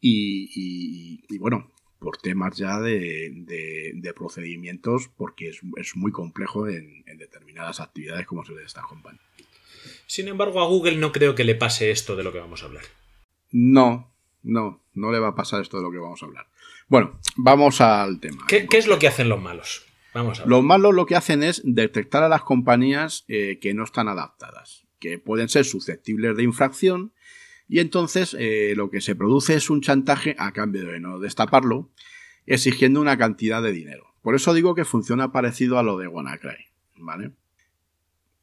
y, 0.01 0.51
y- 0.55 1.25
y, 1.29 1.39
bueno, 1.39 1.71
por 2.01 2.17
temas 2.19 2.57
ya 2.57 2.81
de, 2.81 3.31
de- 3.33 3.93
de 3.95 4.13
procedimientos, 4.15 5.09
porque 5.17 5.49
es, 5.51 5.61
es 5.77 5.95
muy 5.97 6.11
complejo 6.11 6.67
en, 6.69 7.05
en 7.07 7.19
determinadas 7.19 7.79
actividades 7.81 8.27
como 8.27 8.45
se 8.45 8.55
de 8.55 8.65
estas 8.65 8.85
compañías. 8.87 9.25
Sin 10.07 10.27
embargo, 10.29 10.61
a 10.61 10.67
Google 10.67 10.97
no 10.97 11.13
creo 11.13 11.35
que 11.37 11.45
le 11.45 11.55
pase 11.55 11.91
esto 11.93 12.17
de 12.17 12.25
lo 12.25 12.33
que 12.33 12.41
vamos 12.41 12.63
a 12.63 12.67
hablar. 12.67 12.85
No, 13.53 14.11
no, 14.43 14.81
no 14.95 15.13
le 15.13 15.19
va 15.21 15.29
a 15.29 15.35
pasar 15.37 15.63
esto 15.63 15.77
de 15.77 15.85
lo 15.85 15.93
que 15.93 15.99
vamos 15.99 16.23
a 16.23 16.27
hablar. 16.27 16.47
Bueno, 16.89 17.19
vamos 17.37 17.81
al 17.81 18.19
tema. 18.19 18.45
¿Qué, 18.49 18.67
qué 18.67 18.79
es 18.79 18.87
lo 18.89 18.99
que 18.99 19.07
hacen 19.09 19.29
los 19.29 19.41
malos? 19.41 19.87
Vamos 20.15 20.41
a. 20.41 20.47
Los 20.47 20.63
malos 20.63 20.95
lo 20.95 21.07
que 21.07 21.17
hacen 21.17 21.43
es 21.43 21.63
detectar 21.65 22.23
a 22.23 22.29
las 22.29 22.43
compañías 22.43 23.25
eh, 23.29 23.59
que 23.61 23.75
no 23.75 23.85
están 23.85 24.09
adaptadas, 24.09 24.87
que 24.99 25.19
pueden 25.19 25.49
ser 25.49 25.65
susceptibles 25.65 26.37
de 26.37 26.43
infracción, 26.43 27.13
y 27.69 27.81
entonces 27.81 28.37
eh, 28.39 28.75
lo 28.77 28.91
que 28.91 29.01
se 29.01 29.17
produce 29.17 29.55
es 29.55 29.71
un 29.71 29.81
chantaje 29.81 30.37
a 30.39 30.53
cambio 30.53 30.85
de 30.85 31.01
no 31.01 31.19
destaparlo, 31.19 31.91
exigiendo 32.47 33.01
una 33.01 33.17
cantidad 33.17 33.63
de 33.63 33.73
dinero. 33.73 34.15
Por 34.21 34.35
eso 34.35 34.55
digo 34.55 34.75
que 34.75 34.85
funciona 34.85 35.33
parecido 35.33 35.79
a 35.79 35.83
lo 35.83 35.97
de 35.99 36.07
WannaCry, 36.07 36.67
¿vale? 36.99 37.33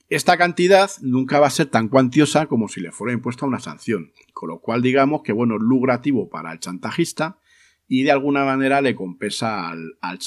Esta 0.10 0.38
cantidad 0.38 0.90
nunca 1.02 1.40
va 1.40 1.48
a 1.48 1.52
ser 1.52 1.68
tan 1.68 1.88
cuantiosa 1.88 2.48
como 2.48 2.68
si 2.68 2.82
le 2.82 2.92
fuera 2.92 3.14
impuesta 3.14 3.46
una 3.46 3.60
sanción, 3.60 4.12
con 4.34 4.50
lo 4.50 4.60
cual 4.60 4.82
digamos 4.82 5.22
que 5.24 5.32
bueno, 5.32 5.56
es 5.56 5.62
lucrativo 5.62 6.30
para 6.30 6.52
el 6.52 6.60
chantajista 6.60 7.40
y 7.88 8.04
de 8.04 8.12
alguna 8.12 8.44
manera 8.44 8.82
le 8.82 8.96
compensa 8.96 9.70
al, 9.70 9.98
al, 10.02 10.20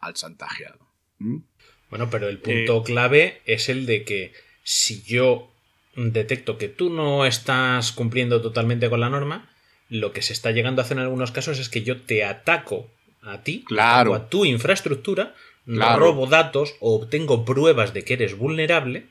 al 0.00 0.14
chantajeado. 0.14 0.85
Bueno, 1.18 2.10
pero 2.10 2.28
el 2.28 2.38
punto 2.38 2.78
eh, 2.78 2.82
clave 2.84 3.42
es 3.44 3.68
el 3.68 3.86
de 3.86 4.04
que 4.04 4.32
si 4.62 5.02
yo 5.02 5.50
detecto 5.94 6.58
que 6.58 6.68
tú 6.68 6.90
no 6.90 7.24
estás 7.24 7.92
cumpliendo 7.92 8.42
totalmente 8.42 8.90
con 8.90 9.00
la 9.00 9.08
norma, 9.08 9.50
lo 9.88 10.12
que 10.12 10.22
se 10.22 10.32
está 10.32 10.50
llegando 10.50 10.82
a 10.82 10.84
hacer 10.84 10.98
en 10.98 11.04
algunos 11.04 11.32
casos 11.32 11.58
es 11.58 11.68
que 11.68 11.82
yo 11.82 12.02
te 12.02 12.24
ataco 12.24 12.88
a 13.22 13.42
ti, 13.42 13.64
claro. 13.64 14.14
a 14.14 14.28
tu 14.28 14.44
infraestructura, 14.44 15.34
robo 15.66 16.26
datos 16.26 16.76
o 16.80 16.96
obtengo 16.96 17.44
pruebas 17.44 17.94
de 17.94 18.04
que 18.04 18.14
eres 18.14 18.36
vulnerable. 18.36 19.06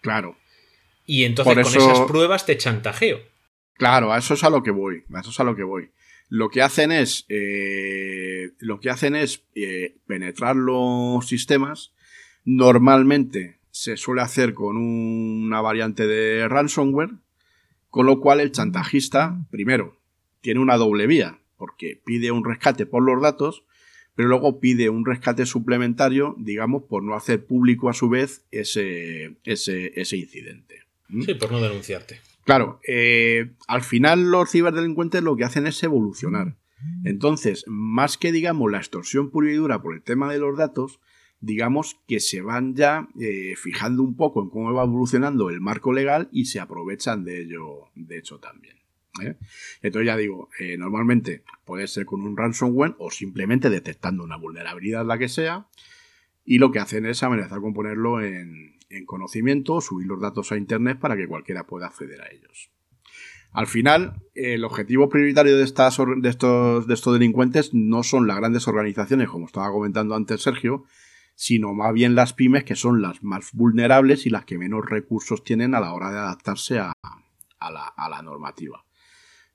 Claro. 0.00 0.36
Y 1.06 1.24
entonces 1.24 1.54
con 1.54 1.82
esas 1.82 2.00
pruebas 2.00 2.46
te 2.46 2.56
chantajeo. 2.58 3.20
Claro, 3.74 4.12
a 4.12 4.18
eso 4.18 4.34
es 4.34 4.44
a 4.44 4.50
lo 4.50 4.62
que 4.62 4.70
voy. 4.70 5.04
A 5.14 5.20
eso 5.20 5.30
es 5.30 5.40
a 5.40 5.44
lo 5.44 5.56
que 5.56 5.62
voy. 5.62 5.90
Lo 6.28 6.48
que 6.50 6.62
hacen 6.62 6.92
es. 6.92 7.24
Eh, 7.28 8.50
lo 8.58 8.80
que 8.80 8.90
hacen 8.90 9.14
es 9.14 9.42
eh, 9.54 9.96
penetrar 10.06 10.56
los 10.56 11.26
sistemas. 11.26 11.92
Normalmente 12.44 13.58
se 13.70 13.96
suele 13.96 14.22
hacer 14.22 14.54
con 14.54 14.76
una 14.76 15.60
variante 15.60 16.06
de 16.06 16.48
ransomware. 16.48 17.10
Con 17.90 18.06
lo 18.06 18.20
cual 18.20 18.40
el 18.40 18.52
chantajista, 18.52 19.46
primero, 19.50 19.98
tiene 20.42 20.60
una 20.60 20.76
doble 20.76 21.06
vía 21.06 21.40
porque 21.58 22.00
pide 22.02 22.30
un 22.30 22.44
rescate 22.44 22.86
por 22.86 23.02
los 23.02 23.20
datos, 23.20 23.64
pero 24.14 24.28
luego 24.28 24.60
pide 24.60 24.88
un 24.88 25.04
rescate 25.04 25.44
suplementario, 25.44 26.34
digamos, 26.38 26.84
por 26.84 27.02
no 27.02 27.14
hacer 27.14 27.44
público 27.44 27.90
a 27.90 27.92
su 27.92 28.08
vez 28.08 28.46
ese, 28.50 29.36
ese, 29.44 30.16
incidente. 30.16 30.84
¿Mm? 31.08 31.22
Sí, 31.22 31.34
por 31.34 31.52
no 31.52 31.60
denunciarte. 31.60 32.20
Claro, 32.48 32.80
eh, 32.88 33.50
al 33.66 33.82
final 33.82 34.30
los 34.30 34.50
ciberdelincuentes 34.50 35.22
lo 35.22 35.36
que 35.36 35.44
hacen 35.44 35.66
es 35.66 35.82
evolucionar. 35.82 36.56
Entonces, 37.04 37.66
más 37.66 38.16
que 38.16 38.32
digamos 38.32 38.72
la 38.72 38.78
extorsión 38.78 39.30
pura 39.30 39.52
y 39.52 39.54
dura 39.56 39.82
por 39.82 39.94
el 39.94 40.00
tema 40.00 40.32
de 40.32 40.38
los 40.38 40.56
datos, 40.56 40.98
digamos 41.40 42.00
que 42.08 42.20
se 42.20 42.40
van 42.40 42.74
ya 42.74 43.06
eh, 43.20 43.52
fijando 43.54 44.02
un 44.02 44.16
poco 44.16 44.42
en 44.42 44.48
cómo 44.48 44.72
va 44.72 44.84
evolucionando 44.84 45.50
el 45.50 45.60
marco 45.60 45.92
legal 45.92 46.30
y 46.32 46.46
se 46.46 46.58
aprovechan 46.58 47.22
de 47.22 47.42
ello, 47.42 47.90
de 47.94 48.16
hecho 48.16 48.38
también. 48.38 48.78
¿eh? 49.22 49.36
Entonces 49.82 50.06
ya 50.06 50.16
digo, 50.16 50.48
eh, 50.58 50.78
normalmente 50.78 51.44
puede 51.66 51.86
ser 51.86 52.06
con 52.06 52.22
un 52.22 52.34
ransomware 52.34 52.94
o 52.98 53.10
simplemente 53.10 53.68
detectando 53.68 54.24
una 54.24 54.38
vulnerabilidad, 54.38 55.04
la 55.04 55.18
que 55.18 55.28
sea, 55.28 55.66
y 56.46 56.56
lo 56.56 56.72
que 56.72 56.78
hacen 56.78 57.04
es 57.04 57.22
amenazar 57.22 57.60
con 57.60 57.74
ponerlo 57.74 58.22
en, 58.22 58.77
conocimiento, 59.06 59.80
subir 59.80 60.06
los 60.06 60.20
datos 60.20 60.52
a 60.52 60.56
Internet 60.56 60.98
para 60.98 61.16
que 61.16 61.28
cualquiera 61.28 61.66
pueda 61.66 61.86
acceder 61.86 62.20
a 62.22 62.30
ellos. 62.30 62.70
Al 63.52 63.66
final, 63.66 64.22
el 64.34 64.64
objetivo 64.64 65.08
prioritario 65.08 65.56
de, 65.56 65.64
estas, 65.64 65.98
de, 65.98 66.28
estos, 66.28 66.86
de 66.86 66.94
estos 66.94 67.12
delincuentes 67.14 67.72
no 67.72 68.02
son 68.02 68.26
las 68.26 68.36
grandes 68.36 68.68
organizaciones, 68.68 69.28
como 69.28 69.46
estaba 69.46 69.70
comentando 69.70 70.14
antes 70.14 70.42
Sergio, 70.42 70.84
sino 71.34 71.72
más 71.72 71.94
bien 71.94 72.14
las 72.14 72.34
pymes 72.34 72.64
que 72.64 72.76
son 72.76 73.00
las 73.00 73.22
más 73.22 73.52
vulnerables 73.52 74.26
y 74.26 74.30
las 74.30 74.44
que 74.44 74.58
menos 74.58 74.84
recursos 74.84 75.44
tienen 75.44 75.74
a 75.74 75.80
la 75.80 75.92
hora 75.94 76.10
de 76.10 76.18
adaptarse 76.18 76.78
a 76.78 76.92
la 77.60 78.22
normativa. 78.22 78.84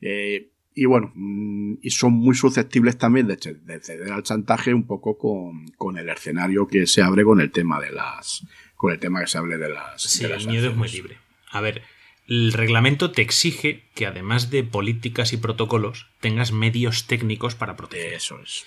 Eh, 0.02 0.54
y 0.76 0.86
bueno, 0.86 1.12
mm, 1.14 1.76
y 1.82 1.90
son 1.92 2.14
muy 2.14 2.36
susceptibles 2.36 2.98
también 2.98 3.28
de, 3.28 3.38
ceder 3.38 4.12
al 4.12 4.24
chantaje 4.24 4.74
un 4.74 4.86
poco 4.86 5.18
con, 5.18 5.98
el 5.98 6.10
escenario 6.10 6.68
que 6.68 6.88
se 6.88 7.02
abre 7.02 7.24
con 7.24 7.40
el 7.40 7.52
tema 7.52 7.80
de 7.80 7.92
las. 7.92 8.46
Con 8.84 8.92
el 8.92 9.00
tema 9.00 9.22
que 9.22 9.28
se 9.28 9.38
hable 9.38 9.58
de 9.58 9.70
las. 9.70 10.02
Sí, 10.02 10.26
el 10.26 10.46
miedo 10.46 10.70
es 10.70 10.76
muy 10.76 10.90
libre. 10.90 11.18
A 11.50 11.62
ver, 11.62 11.84
el 12.28 12.52
reglamento 12.52 13.12
te 13.12 13.22
exige 13.22 13.86
que 13.96 14.06
además 14.06 14.50
de 14.50 14.66
políticas 14.66 15.32
y 15.32 15.38
protocolos, 15.38 16.08
tengas 16.20 16.52
medios 16.52 17.08
técnicos 17.08 17.56
para 17.56 17.78
proteger. 17.78 18.16
Eso 18.16 18.42
es. 18.44 18.66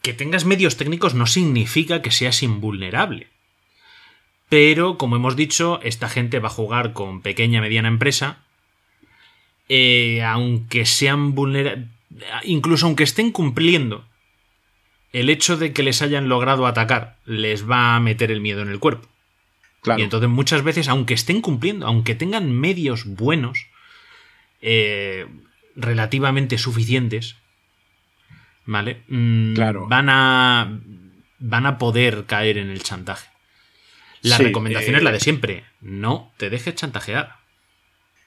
Que 0.00 0.14
tengas 0.14 0.46
medios 0.46 0.78
técnicos 0.78 1.12
no 1.12 1.26
significa 1.26 2.00
que 2.00 2.10
seas 2.10 2.42
invulnerable. 2.42 3.26
Pero, 4.48 4.96
como 4.96 5.16
hemos 5.16 5.36
dicho, 5.36 5.78
esta 5.82 6.08
gente 6.08 6.38
va 6.38 6.48
a 6.48 6.52
jugar 6.52 6.94
con 6.94 7.20
pequeña 7.20 7.60
mediana 7.60 7.88
empresa 7.88 8.38
eh, 9.68 10.22
aunque 10.22 10.86
sean 10.86 11.34
vulnerables, 11.34 11.86
incluso 12.44 12.86
aunque 12.86 13.04
estén 13.04 13.30
cumpliendo, 13.30 14.06
el 15.12 15.28
hecho 15.28 15.58
de 15.58 15.74
que 15.74 15.82
les 15.82 16.00
hayan 16.00 16.30
logrado 16.30 16.66
atacar 16.66 17.18
les 17.26 17.68
va 17.70 17.94
a 17.94 18.00
meter 18.00 18.30
el 18.30 18.40
miedo 18.40 18.62
en 18.62 18.70
el 18.70 18.78
cuerpo. 18.78 19.06
Y 19.84 20.02
entonces 20.02 20.28
muchas 20.28 20.62
veces, 20.62 20.88
aunque 20.88 21.14
estén 21.14 21.40
cumpliendo, 21.40 21.86
aunque 21.86 22.14
tengan 22.14 22.52
medios 22.52 23.06
buenos, 23.06 23.66
eh, 24.60 25.26
relativamente 25.74 26.58
suficientes, 26.58 27.36
¿vale? 28.66 29.02
Mm, 29.08 29.54
claro. 29.54 29.86
Van 29.88 30.08
a, 30.10 30.80
van 31.38 31.66
a 31.66 31.78
poder 31.78 32.26
caer 32.26 32.58
en 32.58 32.68
el 32.68 32.82
chantaje. 32.82 33.28
La 34.22 34.36
recomendación 34.36 34.96
es 34.96 35.02
la 35.02 35.12
de 35.12 35.16
eh, 35.16 35.20
siempre. 35.20 35.64
No 35.80 36.32
te 36.36 36.50
dejes 36.50 36.74
chantajear. 36.74 37.36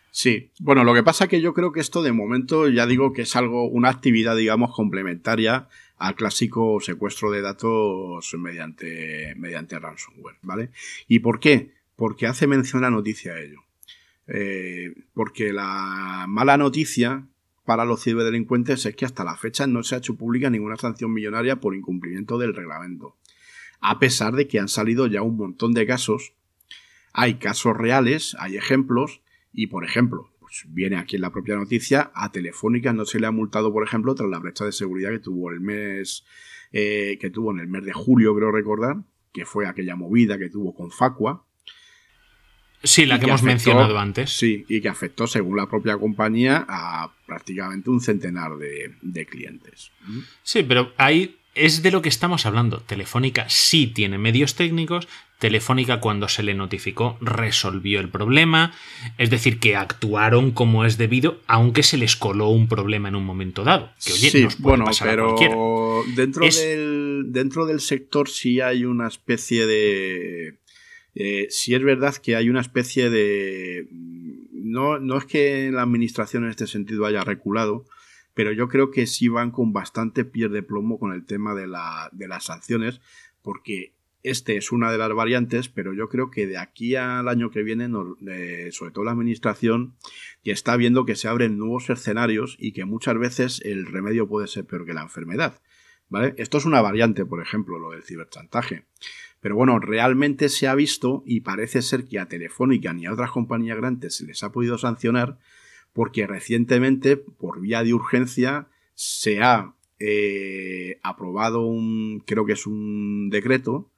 Sí, 0.10 0.52
bueno, 0.60 0.84
lo 0.84 0.94
que 0.94 1.04
pasa 1.04 1.26
es 1.26 1.30
que 1.30 1.42
yo 1.42 1.54
creo 1.54 1.72
que 1.72 1.80
esto 1.80 2.04
de 2.04 2.12
momento 2.12 2.68
ya 2.70 2.86
digo 2.86 3.14
que 3.14 3.24
es 3.24 3.36
algo, 3.36 3.68
una 3.68 3.90
actividad, 3.90 4.36
digamos, 4.36 4.72
complementaria 4.74 5.68
al 5.98 6.16
clásico 6.16 6.80
secuestro 6.82 7.32
de 7.32 7.42
datos 7.42 8.34
mediante, 8.38 9.34
mediante 9.36 9.80
ransomware, 9.80 10.38
¿vale? 10.42 10.72
¿Y 11.08 11.20
por 11.20 11.40
qué? 11.40 11.72
Porque 11.96 12.28
hace 12.28 12.48
mención 12.48 12.82
la 12.82 12.90
noticia 12.90 13.34
a 13.34 13.40
ello. 13.40 13.62
Eh, 14.28 14.94
porque 15.14 15.54
la 15.54 16.26
mala 16.28 16.58
noticia 16.58 17.28
para 17.66 17.86
los 17.86 18.04
ciberdelincuentes 18.04 18.86
es 18.86 18.96
que 18.96 19.06
hasta 19.06 19.24
la 19.24 19.36
fecha 19.36 19.68
no 19.68 19.84
se 19.84 19.96
ha 19.96 20.00
hecho 20.00 20.16
pública 20.16 20.50
ninguna 20.50 20.76
sanción 20.76 21.14
millonaria 21.14 21.58
por 21.58 21.76
incumplimiento 21.76 22.38
del 22.38 22.56
reglamento. 22.56 23.16
A 23.80 24.00
pesar 24.00 24.34
de 24.34 24.48
que 24.48 24.60
han 24.60 24.70
salido 24.70 25.08
ya 25.08 25.22
un 25.22 25.38
montón 25.38 25.74
de 25.74 25.86
casos, 25.86 26.34
hay 27.12 27.36
casos 27.36 27.76
reales, 27.78 28.36
hay 28.40 28.58
ejemplos, 28.58 29.22
y, 29.54 29.68
por 29.68 29.86
ejemplo, 29.86 30.32
pues 30.54 30.72
viene 30.72 30.98
aquí 30.98 31.16
en 31.16 31.24
la 31.24 31.32
propia 31.32 31.56
noticia, 31.56 32.12
a 32.14 32.32
Telefónica 32.32 32.94
no 32.94 33.06
se 33.06 33.20
le 33.20 33.26
ha 33.26 33.32
multado, 33.32 33.74
por 33.74 33.84
ejemplo, 33.84 34.14
tras 34.14 34.30
la 34.30 34.38
brecha 34.38 34.66
de 34.66 34.72
seguridad 34.72 35.10
que 35.10 35.18
tuvo 35.18 35.50
el 35.50 35.60
mes, 35.60 36.24
eh, 36.72 37.18
que 37.20 37.32
tuvo 37.32 37.52
en 37.52 37.60
el 37.60 37.68
mes 37.68 37.84
de 37.84 37.92
julio, 37.92 38.36
creo 38.36 38.52
recordar, 38.52 38.98
que 39.32 39.46
fue 39.46 39.66
aquella 39.66 39.96
movida 39.96 40.38
que 40.38 40.50
tuvo 40.50 40.76
con 40.76 40.92
Facua. 40.92 41.44
Sí, 42.84 43.08
la 43.08 43.20
que, 43.20 43.26
hemos 43.26 43.42
mencionado 43.42 43.98
antes. 43.98 44.30
Sí, 44.38 44.64
y 44.68 44.80
que 44.80 44.90
afectó, 44.90 45.26
según 45.26 45.58
la 45.58 45.68
propia 45.68 45.98
compañía, 45.98 46.66
a 46.68 47.12
prácticamente 47.26 47.90
un 47.90 48.02
centenar 48.02 48.58
de, 48.58 48.94
de 49.02 49.26
clientes. 49.26 49.92
Sí, 50.44 50.62
pero 50.62 50.94
ahí 50.98 51.36
es 51.56 51.84
de 51.84 51.92
lo 51.92 52.02
que 52.02 52.10
estamos 52.10 52.46
hablando. 52.46 52.80
Telefónica 52.80 53.46
sí 53.50 53.88
tiene 53.88 54.18
medios 54.18 54.56
técnicos, 54.56 55.08
Telefónica 55.44 56.00
cuando 56.00 56.30
se 56.30 56.42
le 56.42 56.54
notificó 56.54 57.18
resolvió 57.20 58.00
el 58.00 58.08
problema, 58.08 58.74
es 59.18 59.30
decir, 59.30 59.60
que 59.60 59.76
actuaron 59.76 60.52
como 60.52 60.86
es 60.86 60.98
debido, 60.98 61.42
aunque 61.48 61.84
se 61.84 61.98
les 61.98 62.16
coló 62.16 62.48
un 62.48 62.70
problema 62.70 63.10
en 63.10 63.16
un 63.16 63.26
momento 63.26 63.66
dado. 63.66 63.92
Que 64.06 64.14
oye, 64.14 64.30
sí, 64.30 64.48
bueno, 64.60 64.86
pero 65.02 66.06
dentro, 66.16 66.46
del, 66.46 67.26
dentro 67.28 67.66
del 67.66 67.82
sector 67.82 68.30
sí 68.30 68.62
hay 68.62 68.86
una 68.86 69.06
especie 69.06 69.66
de... 69.66 70.60
Eh, 71.14 71.48
sí 71.50 71.76
es 71.76 71.84
verdad 71.84 72.16
que 72.16 72.38
hay 72.38 72.48
una 72.48 72.62
especie 72.62 73.10
de... 73.10 73.88
No, 74.54 74.98
no 74.98 75.18
es 75.18 75.26
que 75.26 75.72
la 75.74 75.82
administración 75.82 76.46
en 76.46 76.52
este 76.52 76.68
sentido 76.68 77.06
haya 77.06 77.26
reculado, 77.26 77.84
pero 78.34 78.52
yo 78.52 78.68
creo 78.68 78.92
que 78.92 79.08
sí 79.08 79.28
van 79.28 79.52
con 79.52 79.74
bastante 79.74 80.26
pie 80.26 80.50
de 80.50 80.64
plomo 80.64 81.00
con 81.00 81.14
el 81.14 81.26
tema 81.26 81.54
de, 81.54 81.68
la, 81.68 82.10
de 82.12 82.28
las 82.28 82.46
sanciones, 82.46 83.02
porque 83.42 83.94
este 84.24 84.56
es 84.56 84.72
una 84.72 84.92
de 84.92 84.98
las 84.98 85.14
variantes, 85.14 85.68
pero 85.68 85.94
yo 85.94 86.08
creo 86.08 86.32
que 86.32 86.48
de 86.48 86.58
aquí 86.58 86.96
al 86.96 87.28
año 87.28 87.52
que 87.52 87.62
viene, 87.62 87.90
eh, 88.28 88.70
sobre 88.72 88.92
todo 88.92 89.04
la 89.04 89.12
administración, 89.12 89.96
ya 90.44 90.54
está 90.54 90.78
viendo 90.78 91.06
que 91.06 91.16
se 91.16 91.28
abren 91.28 91.58
nuevos 91.58 91.90
escenarios 91.90 92.56
y 92.58 92.72
que 92.72 92.86
muchas 92.86 93.18
veces 93.18 93.62
el 93.66 93.86
remedio 93.86 94.28
puede 94.28 94.48
ser 94.48 94.66
peor 94.66 94.86
que 94.86 94.94
la 94.94 95.02
enfermedad. 95.02 95.60
¿Vale? 96.10 96.36
Esto 96.38 96.58
es 96.58 96.66
una 96.66 96.82
variante, 96.82 97.26
por 97.26 97.42
ejemplo, 97.42 97.80
lo 97.80 97.92
del 97.92 98.04
ciberchantaje. 98.04 98.86
Pero 99.42 99.56
bueno, 99.56 99.80
realmente 99.80 100.48
se 100.48 100.68
ha 100.68 100.76
visto 100.76 101.24
y 101.26 101.42
parece 101.42 101.82
ser 101.82 102.06
que 102.06 102.20
a 102.20 102.28
Telefónica 102.28 102.94
ni 102.94 103.06
a 103.06 103.14
otras 103.14 103.32
compañías 103.32 103.78
grandes 103.78 104.16
se 104.16 104.26
les 104.26 104.42
ha 104.44 104.52
podido 104.52 104.78
sancionar 104.78 105.38
porque 105.94 106.28
recientemente, 106.28 107.18
por 107.18 107.62
vía 107.62 107.84
de 107.84 107.94
urgencia, 107.94 108.68
se 108.96 109.42
ha 109.42 109.76
eh, 110.00 111.00
aprobado 111.04 111.62
un, 111.62 112.24
creo 112.26 112.46
que 112.46 112.54
es 112.54 112.68
un 112.68 113.30
decreto, 113.30 113.90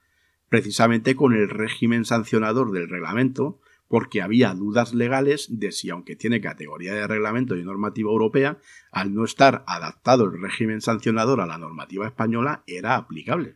precisamente 0.49 1.15
con 1.15 1.33
el 1.33 1.49
régimen 1.49 2.05
sancionador 2.05 2.71
del 2.71 2.89
reglamento, 2.89 3.59
porque 3.87 4.21
había 4.21 4.53
dudas 4.53 4.93
legales 4.93 5.47
de 5.49 5.71
si, 5.71 5.89
aunque 5.89 6.15
tiene 6.15 6.41
categoría 6.41 6.93
de 6.93 7.07
reglamento 7.07 7.55
y 7.55 7.63
normativa 7.63 8.11
europea, 8.11 8.57
al 8.91 9.13
no 9.13 9.23
estar 9.23 9.63
adaptado 9.67 10.25
el 10.25 10.41
régimen 10.41 10.81
sancionador 10.81 11.39
a 11.39 11.45
la 11.45 11.57
normativa 11.57 12.07
española, 12.07 12.63
era 12.67 12.95
aplicable. 12.95 13.55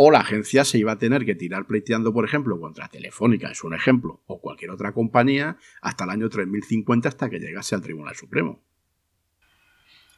O 0.00 0.12
la 0.12 0.20
agencia 0.20 0.64
se 0.64 0.78
iba 0.78 0.92
a 0.92 0.98
tener 0.98 1.24
que 1.24 1.34
tirar 1.34 1.66
pleiteando, 1.66 2.12
por 2.12 2.24
ejemplo, 2.24 2.60
contra 2.60 2.86
Telefónica, 2.86 3.50
es 3.50 3.64
un 3.64 3.74
ejemplo, 3.74 4.22
o 4.26 4.40
cualquier 4.40 4.70
otra 4.70 4.92
compañía, 4.92 5.58
hasta 5.82 6.04
el 6.04 6.10
año 6.10 6.28
3050 6.28 7.08
hasta 7.08 7.28
que 7.28 7.40
llegase 7.40 7.74
al 7.74 7.82
Tribunal 7.82 8.14
Supremo. 8.14 8.62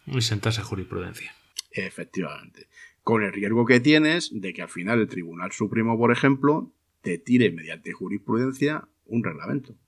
Y 0.05 0.21
sentarse 0.21 0.61
jurisprudencia. 0.61 1.35
Efectivamente. 1.71 2.69
Con 3.03 3.23
el 3.23 3.33
riesgo 3.33 3.65
que 3.65 3.81
tienes 3.81 4.29
de 4.39 4.53
que 4.53 4.61
al 4.61 4.69
final 4.69 5.01
el 5.01 5.09
Tribunal 5.09 5.51
Supremo, 5.53 5.97
por 5.97 6.13
ejemplo, 6.13 6.71
te 7.01 7.17
tire 7.17 7.51
mediante 7.51 7.95
jurisprudencia 7.95 8.87
un 9.07 9.25
reglamento. 9.25 9.79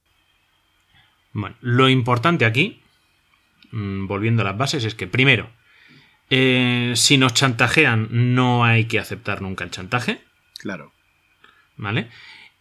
Bueno, 1.35 1.57
lo 1.61 1.91
importante 1.91 2.47
aquí, 2.47 2.81
mm, 3.73 4.07
volviendo 4.07 4.41
a 4.41 4.47
las 4.47 4.57
bases, 4.57 4.87
es 4.87 4.95
que 4.95 5.07
primero, 5.07 5.51
eh, 6.35 6.95
si 6.97 7.19
nos 7.19 7.35
chantajean, 7.35 8.09
no 8.11 8.65
hay 8.65 8.87
que 8.87 8.99
aceptar 8.99 9.43
nunca 9.43 9.65
el 9.65 9.71
chantaje. 9.71 10.23
Claro. 10.59 10.95
¿Vale? 11.77 12.09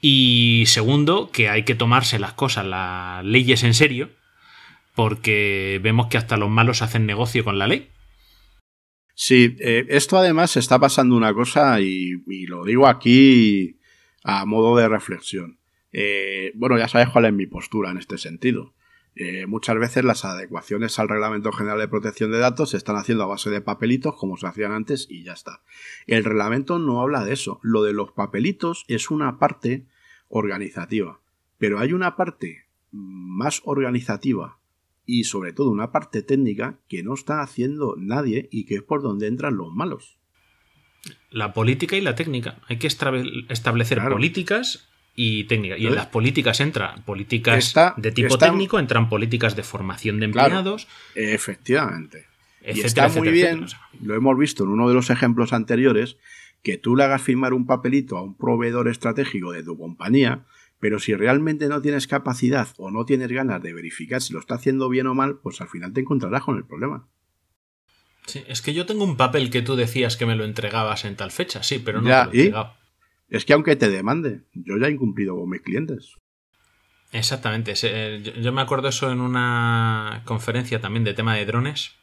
Y 0.01 0.65
segundo, 0.67 1.31
que 1.31 1.47
hay 1.47 1.63
que 1.63 1.73
tomarse 1.73 2.19
las 2.19 2.33
cosas, 2.33 2.65
las 2.65 3.23
leyes 3.23 3.63
en 3.63 3.73
serio, 3.73 4.09
porque 4.93 5.79
vemos 5.81 6.07
que 6.07 6.17
hasta 6.17 6.35
los 6.35 6.49
malos 6.49 6.81
hacen 6.81 7.05
negocio 7.05 7.45
con 7.45 7.59
la 7.59 7.67
ley. 7.67 7.89
Sí, 9.15 9.55
eh, 9.61 9.85
esto 9.87 10.17
además 10.17 10.57
está 10.57 10.77
pasando 10.77 11.15
una 11.15 11.33
cosa 11.33 11.79
y, 11.79 12.21
y, 12.27 12.47
lo 12.47 12.65
digo 12.65 12.87
aquí 12.87 13.79
a 14.25 14.45
modo 14.45 14.75
de 14.75 14.89
reflexión. 14.89 15.59
Eh, 15.93 16.51
bueno, 16.55 16.77
ya 16.77 16.89
sabes 16.89 17.07
cuál 17.07 17.23
es 17.23 17.33
mi 17.33 17.47
postura 17.47 17.91
en 17.91 17.99
este 17.99 18.17
sentido. 18.17 18.73
Eh, 19.15 19.45
muchas 19.45 19.77
veces 19.77 20.05
las 20.05 20.23
adecuaciones 20.23 20.97
al 20.97 21.09
Reglamento 21.09 21.51
General 21.51 21.79
de 21.79 21.87
Protección 21.87 22.31
de 22.31 22.39
Datos 22.39 22.69
se 22.69 22.77
están 22.77 22.95
haciendo 22.95 23.25
a 23.25 23.27
base 23.27 23.49
de 23.49 23.61
papelitos 23.61 24.15
como 24.15 24.37
se 24.37 24.47
hacían 24.47 24.71
antes 24.71 25.05
y 25.09 25.23
ya 25.23 25.33
está. 25.33 25.61
El 26.07 26.23
reglamento 26.23 26.79
no 26.79 27.01
habla 27.01 27.25
de 27.25 27.33
eso. 27.33 27.59
Lo 27.61 27.83
de 27.83 27.93
los 27.93 28.11
papelitos 28.13 28.85
es 28.87 29.11
una 29.11 29.37
parte 29.37 29.85
organizativa. 30.29 31.19
Pero 31.57 31.79
hay 31.79 31.93
una 31.93 32.15
parte 32.15 32.65
más 32.91 33.61
organizativa 33.65 34.57
y 35.05 35.25
sobre 35.25 35.51
todo 35.51 35.69
una 35.69 35.91
parte 35.91 36.21
técnica 36.21 36.79
que 36.87 37.03
no 37.03 37.13
está 37.13 37.41
haciendo 37.41 37.95
nadie 37.97 38.47
y 38.51 38.65
que 38.65 38.75
es 38.75 38.83
por 38.83 39.01
donde 39.01 39.27
entran 39.27 39.57
los 39.57 39.73
malos. 39.73 40.17
La 41.29 41.53
política 41.53 41.97
y 41.97 42.01
la 42.01 42.15
técnica. 42.15 42.61
Hay 42.67 42.77
que 42.77 42.87
establecer 42.87 43.97
claro. 43.97 44.15
políticas 44.15 44.90
y 45.15 45.43
técnica. 45.45 45.77
Y 45.77 45.87
en 45.87 45.95
las 45.95 46.07
políticas 46.07 46.59
entran 46.61 47.03
políticas 47.03 47.57
Está- 47.67 47.93
de 47.97 48.11
tipo 48.11 48.33
está- 48.35 48.47
técnico, 48.47 48.79
entran 48.79 49.09
políticas 49.09 49.55
de 49.55 49.63
formación 49.63 50.19
de 50.19 50.25
empleados, 50.25 50.87
Efectivamente. 51.15 52.27
y 52.61 52.79
etcétera, 52.79 53.07
está 53.07 53.19
muy 53.19 53.27
etcétera, 53.29 53.55
bien, 53.55 53.67
lo 54.07 54.15
hemos 54.15 54.37
visto 54.37 54.63
en 54.63 54.69
uno 54.69 54.87
de 54.87 54.93
los 54.93 55.09
ejemplos 55.09 55.51
anteriores, 55.53 56.17
que 56.63 56.77
tú 56.77 56.95
le 56.95 57.03
hagas 57.03 57.21
firmar 57.21 57.53
un 57.53 57.65
papelito 57.65 58.17
a 58.17 58.21
un 58.23 58.35
proveedor 58.37 58.87
estratégico 58.87 59.51
de 59.51 59.63
tu 59.63 59.77
compañía, 59.77 60.45
pero 60.79 60.99
si 60.99 61.13
realmente 61.15 61.67
no 61.67 61.81
tienes 61.81 62.07
capacidad 62.07 62.67
o 62.77 62.89
no 62.91 63.05
tienes 63.05 63.29
ganas 63.31 63.61
de 63.61 63.73
verificar 63.73 64.21
si 64.21 64.33
lo 64.33 64.39
está 64.39 64.55
haciendo 64.55 64.87
bien 64.89 65.07
o 65.07 65.13
mal, 65.15 65.37
pues 65.41 65.59
al 65.61 65.69
final 65.69 65.91
te 65.93 66.01
encontrarás 66.01 66.43
con 66.43 66.57
el 66.57 66.63
problema. 66.65 67.07
Sí, 68.27 68.43
es 68.47 68.61
que 68.61 68.73
yo 68.73 68.85
tengo 68.85 69.03
un 69.03 69.17
papel 69.17 69.49
que 69.49 69.61
tú 69.63 69.75
decías 69.75 70.15
que 70.15 70.25
me 70.27 70.35
lo 70.35 70.45
entregabas 70.45 71.05
en 71.05 71.15
tal 71.15 71.31
fecha, 71.31 71.63
sí, 71.63 71.79
pero 71.79 72.01
no 72.01 72.07
Ya, 72.09 72.25
lo 72.25 72.31
he 72.31 72.35
entregado. 72.37 72.73
Es 73.31 73.45
que 73.45 73.53
aunque 73.53 73.75
te 73.75 73.89
demande, 73.89 74.41
yo 74.53 74.77
ya 74.77 74.87
he 74.87 74.91
incumplido 74.91 75.35
con 75.35 75.49
mis 75.49 75.61
clientes. 75.61 76.15
Exactamente. 77.13 77.73
eh, 77.83 78.21
Yo, 78.41 78.51
me 78.53 78.61
acuerdo 78.61 78.89
eso 78.89 79.11
en 79.11 79.21
una 79.21 80.21
conferencia 80.25 80.79
también 80.79 81.03
de 81.03 81.13
tema 81.13 81.35
de 81.35 81.45
drones, 81.45 81.93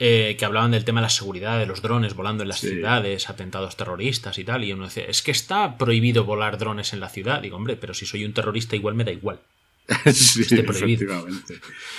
eh, 0.00 0.34
que 0.38 0.44
hablaban 0.44 0.72
del 0.72 0.84
tema 0.84 1.00
de 1.00 1.04
la 1.04 1.08
seguridad 1.10 1.58
de 1.58 1.66
los 1.66 1.82
drones 1.82 2.14
volando 2.14 2.42
en 2.42 2.48
las 2.48 2.60
Sí. 2.60 2.68
ciudades, 2.68 3.30
atentados 3.30 3.76
terroristas 3.76 4.38
y 4.38 4.44
tal, 4.44 4.64
y 4.64 4.72
uno 4.72 4.84
decía, 4.84 5.04
es 5.04 5.22
que 5.22 5.30
está 5.30 5.78
prohibido 5.78 6.24
volar 6.24 6.58
drones 6.58 6.92
en 6.92 7.00
la 7.00 7.08
ciudad. 7.08 7.40
Digo, 7.40 7.56
hombre, 7.56 7.76
pero 7.76 7.94
si 7.94 8.04
soy 8.04 8.24
un 8.24 8.32
terrorista 8.34 8.74
igual 8.76 8.96
me 8.96 9.04
da 9.04 9.12
igual. 9.12 9.40
sí, 10.12 10.42
Esté 10.42 10.62
prohibido. 10.62 11.24
O 11.24 11.28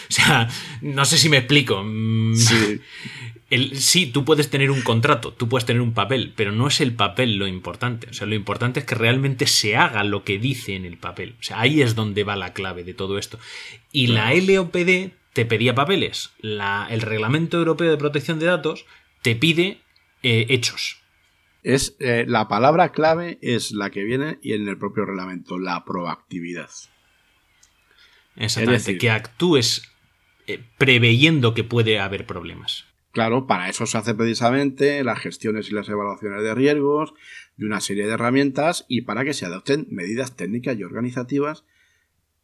sea, 0.10 0.50
no 0.82 1.06
sé 1.06 1.18
si 1.18 1.30
me 1.30 1.38
explico. 1.38 1.84
Mm, 1.84 2.36
Sí, 2.36 2.82
el- 3.52 3.78
sí, 3.78 4.08
tú 4.08 4.26
puedes 4.26 4.50
tener 4.50 4.72
un 4.72 4.82
contrato, 4.82 5.32
tú 5.34 5.48
puedes 5.48 5.66
tener 5.66 5.82
un 5.82 5.94
papel, 5.94 6.34
pero 6.36 6.52
no 6.52 6.68
es 6.68 6.82
el 6.82 6.94
papel 6.94 7.38
lo 7.38 7.48
importante. 7.48 8.08
O 8.10 8.14
sea, 8.14 8.26
lo 8.28 8.36
importante 8.36 8.80
es 8.80 8.86
que 8.86 8.96
realmente 8.96 9.46
se 9.48 9.76
haga 9.78 10.04
lo 10.04 10.24
que 10.24 10.40
dice 10.40 10.76
en 10.76 10.86
el 10.86 10.98
papel. 10.98 11.36
O 11.40 11.44
sea, 11.44 11.60
ahí 11.62 11.82
es 11.82 11.94
donde 11.96 12.24
va 12.24 12.36
la 12.36 12.54
clave 12.54 12.84
de 12.84 12.94
todo 12.96 13.18
esto. 13.20 13.40
Y 13.92 14.08
la 14.08 14.34
LOPD 14.34 15.12
te 15.34 15.46
pedía 15.46 15.76
papeles. 15.76 16.32
La- 16.40 16.88
el 16.90 17.02
Reglamento 17.02 17.58
Europeo 17.60 17.92
de 17.92 17.98
Protección 17.98 18.40
de 18.40 18.48
Datos 18.48 18.86
te 19.22 19.36
pide 19.36 19.80
eh, 20.24 20.48
hechos. 20.50 21.02
es, 21.62 21.96
eh, 22.00 22.26
la 22.28 22.48
palabra 22.48 22.92
clave 22.92 23.38
es 23.42 23.72
la 23.72 23.90
que 23.92 24.04
viene 24.04 24.38
y 24.42 24.54
en 24.54 24.68
el 24.68 24.78
propio 24.78 25.06
reglamento, 25.06 25.58
la 25.60 25.84
proactividad. 25.86 26.70
Exactamente. 28.38 28.84
decir- 28.84 28.98
que 29.00 29.10
actúes 29.10 29.92
eh, 30.48 30.62
preveyendo 30.78 31.54
que 31.54 31.64
puede 31.64 32.00
haber 32.00 32.26
problemas. 32.26 32.86
Claro, 33.12 33.48
para 33.48 33.70
eso 33.70 33.86
se 33.86 33.98
hace 33.98 34.14
precisamente 34.14 35.04
las 35.04 35.20
gestiones 35.20 35.70
y 35.70 35.74
las 35.74 35.88
evaluaciones 35.88 36.44
de 36.44 36.54
riesgos 36.54 37.14
y 37.58 37.64
una 37.64 37.80
serie 37.80 38.06
de 38.06 38.14
herramientas 38.14 38.86
y 38.90 39.02
para 39.02 39.24
que 39.24 39.34
se 39.34 39.46
adopten 39.46 39.88
medidas 39.90 40.36
técnicas 40.36 40.78
y 40.78 40.84
organizativas 40.84 41.64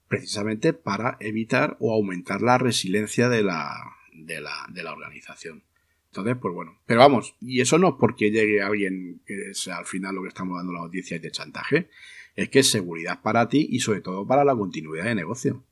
precisamente 0.08 0.74
para 0.74 1.18
evitar 1.20 1.78
o 1.80 1.94
aumentar 1.94 2.42
la 2.42 2.58
resiliencia 2.58 3.30
de 3.30 3.44
la, 3.44 3.74
de 4.14 4.42
la, 4.42 4.54
de 4.70 4.84
la 4.84 4.94
organización. 4.94 5.64
Entonces, 6.08 6.36
pues 6.42 6.54
bueno, 6.54 6.78
pero 6.86 7.00
vamos, 7.00 7.36
y 7.40 7.62
eso 7.62 7.78
no 7.78 7.90
es 7.90 7.96
porque 8.00 8.32
llegue 8.32 8.62
alguien 8.62 9.22
que 9.26 9.52
es 9.52 9.68
al 9.70 9.86
final 9.86 10.16
lo 10.16 10.22
que 10.24 10.28
estamos 10.28 10.58
dando 10.58 10.74
la 10.74 10.82
noticia 10.82 11.16
y 11.16 11.20
de 11.20 11.32
chantaje, 11.32 11.90
es 12.36 12.50
que 12.50 12.60
es 12.60 12.70
seguridad 12.70 13.22
para 13.22 13.48
ti 13.48 13.68
y 13.70 13.80
sobre 13.80 14.02
todo 14.02 14.26
para 14.28 14.44
la 14.44 14.56
continuidad 14.56 15.06
de 15.06 15.16
negocio. 15.16 15.64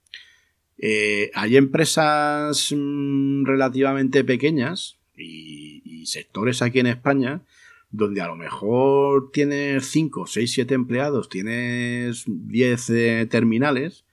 Eh, 0.82 1.30
hay 1.34 1.58
empresas 1.58 2.74
mm, 2.76 3.44
relativamente 3.44 4.24
pequeñas 4.24 4.98
y, 5.18 6.06
sectores 6.06 6.64
aquí 6.64 6.80
en 6.80 6.88
España 6.88 7.44
donde 7.92 8.22
a 8.22 8.28
lo 8.28 8.36
mejor 8.36 9.30
tienes 9.32 9.86
5, 9.86 10.26
6, 10.26 10.52
7 10.52 10.74
empleados, 10.74 11.30
tienes 11.30 12.24
10 12.26 12.90
eh, 12.90 13.28
terminales 13.30 14.06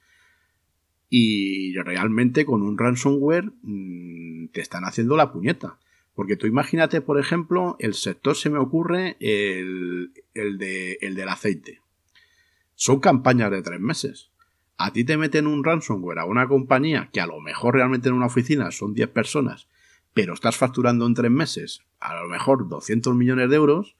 y 1.08 1.74
realmente 1.78 2.44
con 2.44 2.62
un 2.62 2.76
ransomware 2.76 3.52
mm, 3.62 4.48
te 4.48 4.60
están 4.60 4.84
haciendo 4.84 5.16
la 5.16 5.32
puñeta. 5.32 5.78
Porque 6.14 6.36
tú 6.36 6.46
imagínate, 6.46 7.00
por 7.00 7.18
ejemplo, 7.18 7.76
el 7.78 7.94
sector 7.94 8.36
se 8.36 8.50
me 8.50 8.58
ocurre 8.58 9.16
el, 9.20 10.12
el, 10.34 10.58
de, 10.58 10.98
el 11.00 11.14
del 11.14 11.28
aceite. 11.28 11.80
Son 12.74 13.00
campañas 13.00 13.50
de 13.50 13.62
tres 13.62 13.80
meses 13.80 14.30
a 14.78 14.92
ti 14.92 15.04
te 15.04 15.16
meten 15.16 15.46
un 15.46 15.64
ransomware 15.64 16.18
a 16.18 16.24
una 16.24 16.46
compañía 16.48 17.08
que 17.12 17.20
a 17.20 17.26
lo 17.26 17.40
mejor 17.40 17.74
realmente 17.74 18.08
en 18.08 18.14
una 18.14 18.26
oficina 18.26 18.70
son 18.70 18.92
10 18.94 19.08
personas, 19.08 19.68
pero 20.14 20.34
estás 20.34 20.56
facturando 20.56 21.06
en 21.06 21.14
tres 21.14 21.30
meses 21.30 21.82
a 22.00 22.14
lo 22.20 22.28
mejor 22.28 22.68
200 22.68 23.14
millones 23.14 23.48
de 23.50 23.56
euros 23.56 23.96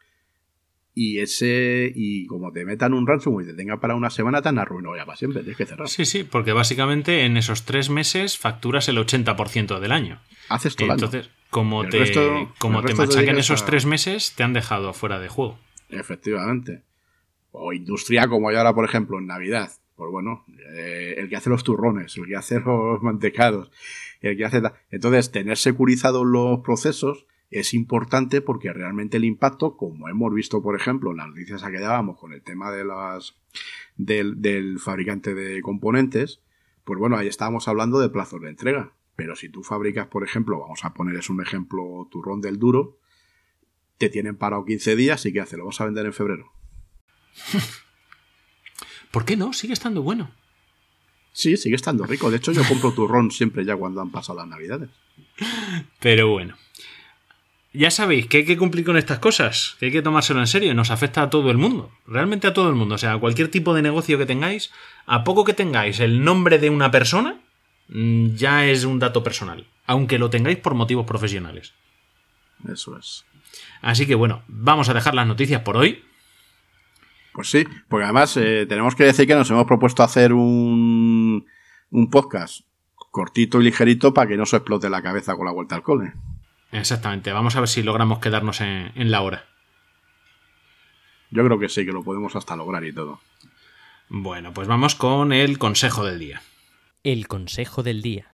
y 0.95 1.19
ese 1.21 1.93
y 1.95 2.27
como 2.27 2.53
te 2.53 2.65
metan 2.65 2.95
un 2.95 3.07
ransomware 3.07 3.45
y 3.47 3.51
te 3.51 3.55
tenga 3.57 3.81
para 3.81 3.95
una 3.95 4.09
semana 4.11 4.41
te 4.43 4.49
han 4.49 4.59
arruinado 4.59 4.97
ya 4.97 5.05
para 5.05 5.17
siempre, 5.17 5.41
tienes 5.43 5.59
que 5.59 5.67
cerrar. 5.67 5.89
Sí, 5.89 6.05
sí, 6.07 6.25
porque 6.25 6.53
básicamente 6.53 7.25
en 7.25 7.37
esos 7.37 7.65
tres 7.65 7.91
meses 7.91 8.39
facturas 8.39 8.89
el 8.89 8.97
80% 8.99 9.79
del 9.81 9.93
año. 9.93 10.21
Haces 10.49 10.75
todo 10.77 10.87
el 10.87 10.93
año. 10.93 11.05
Entonces, 11.05 11.31
como 11.51 11.83
El 11.85 11.91
te, 11.91 12.01
resto- 12.01 12.55
como 12.59 12.83
te 12.83 12.95
dedicas 12.95 13.37
esos 13.39 13.63
a- 13.63 13.67
tres 13.67 13.85
meses, 13.87 14.33
te 14.37 14.43
han 14.43 14.53
dejado 14.55 14.93
fuera 14.95 15.19
de 15.21 15.29
juego. 15.29 15.59
Efectivamente. 15.91 16.83
O 17.53 17.73
industria 17.73 18.27
como 18.29 18.49
hay 18.49 18.57
ahora, 18.57 18.75
por 18.75 18.85
ejemplo, 18.85 19.19
en 19.19 19.27
Navidad. 19.27 19.71
Pues 19.97 20.11
bueno, 20.11 20.45
eh, 20.75 21.15
el 21.17 21.29
que 21.29 21.37
hace 21.37 21.51
los 21.51 21.65
turrones, 21.65 22.17
el 22.19 22.27
que 22.27 22.37
hace 22.37 22.61
los 22.61 23.03
mantecados, 23.03 23.71
el 24.21 24.37
que 24.37 24.45
hace... 24.45 24.63
Entonces, 24.91 25.33
tener 25.33 25.57
securizados 25.57 26.27
los 26.27 26.61
procesos 26.61 27.27
es 27.51 27.73
importante 27.75 28.41
porque 28.43 28.73
realmente 28.73 29.17
el 29.17 29.25
impacto, 29.25 29.77
como 29.77 30.09
hemos 30.09 30.35
visto, 30.35 30.63
por 30.63 30.77
ejemplo, 30.77 31.13
en 31.13 31.19
las 31.19 31.29
noticias 31.29 31.65
a 31.65 31.71
que 31.71 31.81
dábamos 31.81 32.19
con 32.19 32.33
el 32.33 32.43
tema 32.43 32.71
de 32.71 32.85
las 32.85 33.37
del, 33.97 34.43
del 34.43 34.79
fabricante 34.79 35.35
de 35.35 35.63
componentes, 35.63 36.43
pues 36.85 36.99
bueno, 36.99 37.17
ahí 37.17 37.29
estábamos 37.29 37.67
hablando 37.67 37.99
de 37.99 38.11
plazos 38.11 38.41
de 38.43 38.51
entrega. 38.51 38.93
Pero 39.17 39.35
si 39.35 39.49
tú 39.49 39.63
fabricas, 39.63 40.09
por 40.09 40.25
ejemplo, 40.25 40.61
vamos 40.61 40.85
a 40.85 40.93
poner 40.93 41.17
es 41.17 41.31
un 41.31 41.41
ejemplo, 41.41 42.07
turrón 42.11 42.43
del 42.43 42.59
duro, 42.59 42.99
te 43.97 44.11
tienen 44.11 44.37
parado 44.37 44.67
15 44.67 44.95
días 44.95 45.25
y 45.25 45.33
¿qué 45.33 45.41
hace? 45.41 45.57
¿Lo 45.57 45.65
vas 45.65 45.81
a 45.81 45.87
vender 45.87 46.05
en 46.05 46.13
febrero? 46.13 46.53
¿Por 49.17 49.25
qué 49.25 49.35
no? 49.35 49.55
Sigue 49.55 49.73
estando 49.73 50.03
bueno. 50.03 50.31
Sí, 51.33 51.57
sigue 51.57 51.75
estando 51.75 52.05
rico. 52.05 52.31
De 52.31 52.37
hecho, 52.37 52.53
yo 52.53 52.63
compro 52.69 52.93
turrón 52.93 53.31
siempre 53.31 53.65
ya 53.65 53.75
cuando 53.75 54.03
han 54.03 54.11
pasado 54.11 54.41
las 54.41 54.47
navidades. 54.47 54.91
Pero 56.01 56.29
bueno. 56.29 56.55
Ya 57.73 57.91
sabéis 57.91 58.27
que 58.27 58.37
hay 58.37 58.45
que 58.45 58.59
cumplir 58.59 58.85
con 58.85 58.99
estas 58.99 59.19
cosas, 59.19 59.75
que 59.81 59.87
hay 59.87 59.93
que 59.93 60.03
tomárselo 60.03 60.41
en 60.41 60.47
serio, 60.47 60.75
nos 60.75 60.91
afecta 60.91 61.23
a 61.23 61.31
todo 61.31 61.51
el 61.51 61.57
mundo, 61.57 61.91
realmente 62.07 62.47
a 62.47 62.53
todo 62.53 62.69
el 62.69 62.75
mundo, 62.75 62.97
o 62.97 62.99
sea, 62.99 63.15
a 63.15 63.19
cualquier 63.19 63.51
tipo 63.51 63.73
de 63.73 63.81
negocio 63.81 64.19
que 64.19 64.27
tengáis, 64.27 64.71
a 65.07 65.25
poco 65.25 65.45
que 65.45 65.55
tengáis 65.55 65.99
el 66.01 66.23
nombre 66.23 66.59
de 66.59 66.69
una 66.69 66.91
persona, 66.91 67.41
mm, 67.89 68.35
ya 68.35 68.67
es 68.67 68.85
un 68.85 68.99
dato 68.99 69.25
personal, 69.25 69.67
aunque 69.87 70.19
lo 70.19 70.29
tengáis 70.29 70.59
por 70.59 70.75
motivos 70.75 71.07
profesionales. 71.07 71.73
Eso 72.71 72.99
es. 72.99 73.25
Así 73.81 74.07
que 74.07 74.15
bueno, 74.15 74.43
vamos 74.47 74.91
a 74.91 74.95
dejar 74.95 75.15
las 75.15 75.27
noticias 75.27 75.63
por 75.63 75.79
hoy. 75.79 76.05
Pues 77.37 77.51
sí, 77.51 77.67
porque 77.91 78.05
además 78.05 78.35
eh, 78.39 78.65
tenemos 78.67 78.95
que 78.95 79.05
decir 79.05 79.27
que 79.27 79.35
nos 79.35 79.51
hemos 79.51 79.67
propuesto 79.67 80.03
hacer 80.03 80.33
un, 80.33 81.47
un 81.91 82.11
podcast 82.11 82.63
cortito 83.11 83.61
y 83.61 83.65
ligerito 83.65 84.15
para 84.15 84.27
que 84.27 84.39
no 84.39 84.47
se 84.47 84.57
explote 84.57 84.89
la 84.89 85.03
cabeza 85.03 85.37
con 85.37 85.45
la 85.45 85.53
vuelta 85.53 85.75
al 85.75 85.83
cole. 85.83 86.15
Exactamente, 86.73 87.35
vamos 87.35 87.55
a 87.55 87.61
ver 87.61 87.69
si 87.69 87.83
logramos 87.83 88.21
quedarnos 88.21 88.63
en, 88.63 88.91
en 88.95 89.11
la 89.11 89.21
hora. 89.21 89.45
Yo 91.31 91.45
creo 91.45 91.59
que 91.59 91.69
sí, 91.69 91.85
que 91.85 91.93
lo 91.93 92.03
podemos 92.03 92.35
hasta 92.37 92.57
lograr 92.57 92.83
y 92.85 92.95
todo. 92.95 93.21
Bueno, 94.09 94.55
pues 94.55 94.67
vamos 94.67 94.95
con 94.95 95.35
el 95.35 95.59
consejo 95.59 96.07
del 96.07 96.19
día. 96.19 96.41
El 97.05 97.29
consejo 97.29 97.83
del 97.83 98.01
día. 98.01 98.33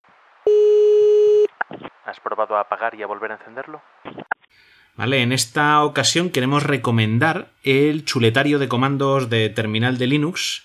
¿Has 2.05 2.19
probado 2.19 2.57
a 2.57 2.63
apagar 2.63 2.97
y 2.97 3.05
a 3.05 3.07
volver 3.07 3.31
a 3.31 3.37
encenderlo? 3.37 3.81
Vale, 4.99 5.23
en 5.23 5.33
esta 5.33 5.83
ocasión 5.85 6.31
queremos 6.31 6.65
recomendar 6.65 7.53
el 7.63 8.05
chuletario 8.05 8.59
de 8.59 8.67
comandos 8.67 9.31
de 9.31 9.49
terminal 9.49 9.97
de 9.97 10.09
Linux, 10.09 10.65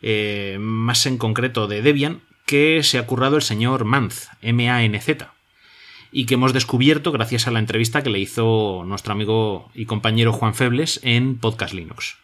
eh, 0.00 0.56
más 0.58 1.04
en 1.04 1.18
concreto 1.18 1.68
de 1.68 1.82
Debian, 1.82 2.22
que 2.46 2.82
se 2.82 2.96
ha 2.96 3.04
currado 3.04 3.36
el 3.36 3.42
señor 3.42 3.84
Manz, 3.84 4.28
M-A-N-Z, 4.40 5.30
y 6.10 6.24
que 6.24 6.32
hemos 6.34 6.54
descubierto 6.54 7.12
gracias 7.12 7.46
a 7.46 7.50
la 7.50 7.58
entrevista 7.58 8.02
que 8.02 8.08
le 8.08 8.18
hizo 8.18 8.82
nuestro 8.86 9.12
amigo 9.12 9.70
y 9.74 9.84
compañero 9.84 10.32
Juan 10.32 10.54
Febles 10.54 10.98
en 11.02 11.36
Podcast 11.36 11.74
Linux. 11.74 12.16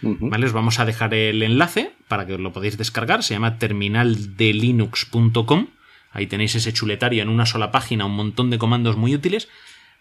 Os 0.00 0.52
vamos 0.52 0.78
a 0.78 0.84
dejar 0.84 1.12
el 1.12 1.42
enlace 1.42 1.90
para 2.06 2.24
que 2.24 2.38
lo 2.38 2.52
podáis 2.52 2.78
descargar. 2.78 3.24
Se 3.24 3.34
llama 3.34 3.58
terminaldelinux.com. 3.58 5.66
Ahí 6.12 6.28
tenéis 6.28 6.54
ese 6.54 6.72
chuletario 6.72 7.20
en 7.20 7.30
una 7.30 7.46
sola 7.46 7.72
página, 7.72 8.04
un 8.04 8.14
montón 8.14 8.50
de 8.50 8.58
comandos 8.58 8.96
muy 8.96 9.12
útiles 9.12 9.48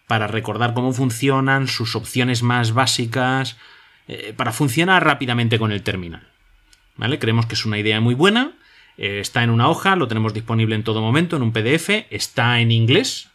para 0.08 0.28
recordar 0.28 0.74
cómo 0.74 0.94
funcionan, 0.94 1.68
sus 1.68 1.96
opciones 1.96 2.44
más 2.44 2.74
básicas, 2.74 3.58
eh, 4.08 4.34
para 4.36 4.52
funcionar 4.52 5.04
rápidamente 5.06 5.58
con 5.58 5.72
el 5.72 5.82
terminal. 5.84 6.28
¿Vale? 6.98 7.20
Creemos 7.20 7.46
que 7.46 7.56
es 7.56 7.66
una 7.66 7.80
idea 7.80 8.00
muy 8.02 8.14
buena. 8.16 8.54
eh, 8.98 9.20
está 9.20 9.44
en 9.44 9.50
una 9.50 9.70
hoja, 9.70 9.96
lo 9.96 10.08
tenemos 10.08 10.34
disponible 10.34 10.76
en 10.76 10.84
todo 10.84 11.02
momento, 11.02 11.36
en 11.36 11.42
un 11.42 11.52
PDF. 11.52 12.06
Está 12.12 12.60
en 12.60 12.72
inglés, 12.72 13.30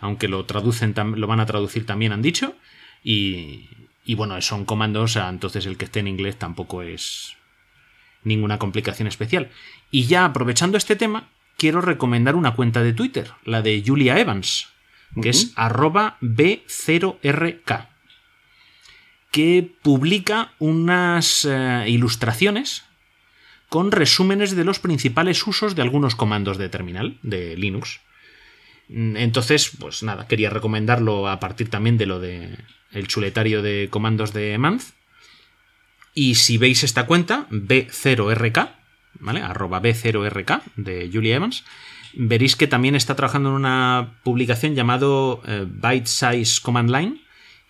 aunque 0.00 0.26
lo 0.28 0.44
traducen, 0.44 0.94
lo 1.16 1.26
van 1.26 1.40
a 1.40 1.46
traducir 1.46 1.86
también, 1.86 2.12
han 2.12 2.22
dicho. 2.22 2.56
Y, 3.04 3.68
y 4.04 4.14
bueno, 4.16 4.40
son 4.42 4.64
comandos, 4.64 5.16
entonces 5.16 5.66
el 5.66 5.76
que 5.76 5.84
esté 5.84 6.00
en 6.00 6.08
inglés 6.08 6.38
tampoco 6.38 6.82
es 6.82 7.36
ninguna 8.24 8.58
complicación 8.58 9.06
especial. 9.06 9.50
Y 9.90 10.06
ya 10.06 10.24
aprovechando 10.24 10.76
este 10.76 10.96
tema, 10.96 11.28
quiero 11.56 11.80
recomendar 11.80 12.34
una 12.34 12.54
cuenta 12.54 12.82
de 12.82 12.92
Twitter, 12.92 13.30
la 13.44 13.62
de 13.62 13.82
Julia 13.86 14.18
Evans, 14.18 14.68
que 15.20 15.30
es 15.30 15.52
arroba 15.56 16.16
B0RK, 16.20 17.88
que 19.30 19.70
publica 19.82 20.52
unas 20.58 21.44
eh, 21.44 21.84
ilustraciones 21.88 22.84
con 23.68 23.90
resúmenes 23.90 24.54
de 24.54 24.64
los 24.64 24.78
principales 24.78 25.44
usos 25.46 25.74
de 25.74 25.82
algunos 25.82 26.14
comandos 26.14 26.58
de 26.58 26.68
terminal 26.68 27.18
de 27.22 27.56
Linux. 27.56 28.00
Mm, 28.88 29.16
Entonces, 29.16 29.70
pues 29.78 30.02
nada, 30.02 30.28
quería 30.28 30.50
recomendarlo 30.50 31.28
a 31.28 31.40
partir 31.40 31.70
también 31.70 31.98
de 31.98 32.06
lo 32.06 32.20
de 32.20 32.56
el 32.92 33.08
chuletario 33.08 33.62
de 33.62 33.88
comandos 33.90 34.32
de 34.32 34.56
Manz. 34.58 34.92
Y 36.14 36.36
si 36.36 36.58
veis 36.58 36.84
esta 36.84 37.06
cuenta, 37.06 37.48
B0RK, 37.50 38.70
¿vale? 39.18 39.42
Arroba 39.42 39.82
B0RK 39.82 40.62
de 40.76 41.10
Julia 41.12 41.36
Evans, 41.36 41.64
veréis 42.16 42.56
que 42.56 42.66
también 42.66 42.94
está 42.94 43.14
trabajando 43.16 43.50
en 43.50 43.56
una 43.56 44.18
publicación 44.22 44.74
llamado 44.74 45.42
eh, 45.46 45.66
Byte 45.68 46.06
Size 46.06 46.60
Command 46.62 46.90
Line, 46.90 47.20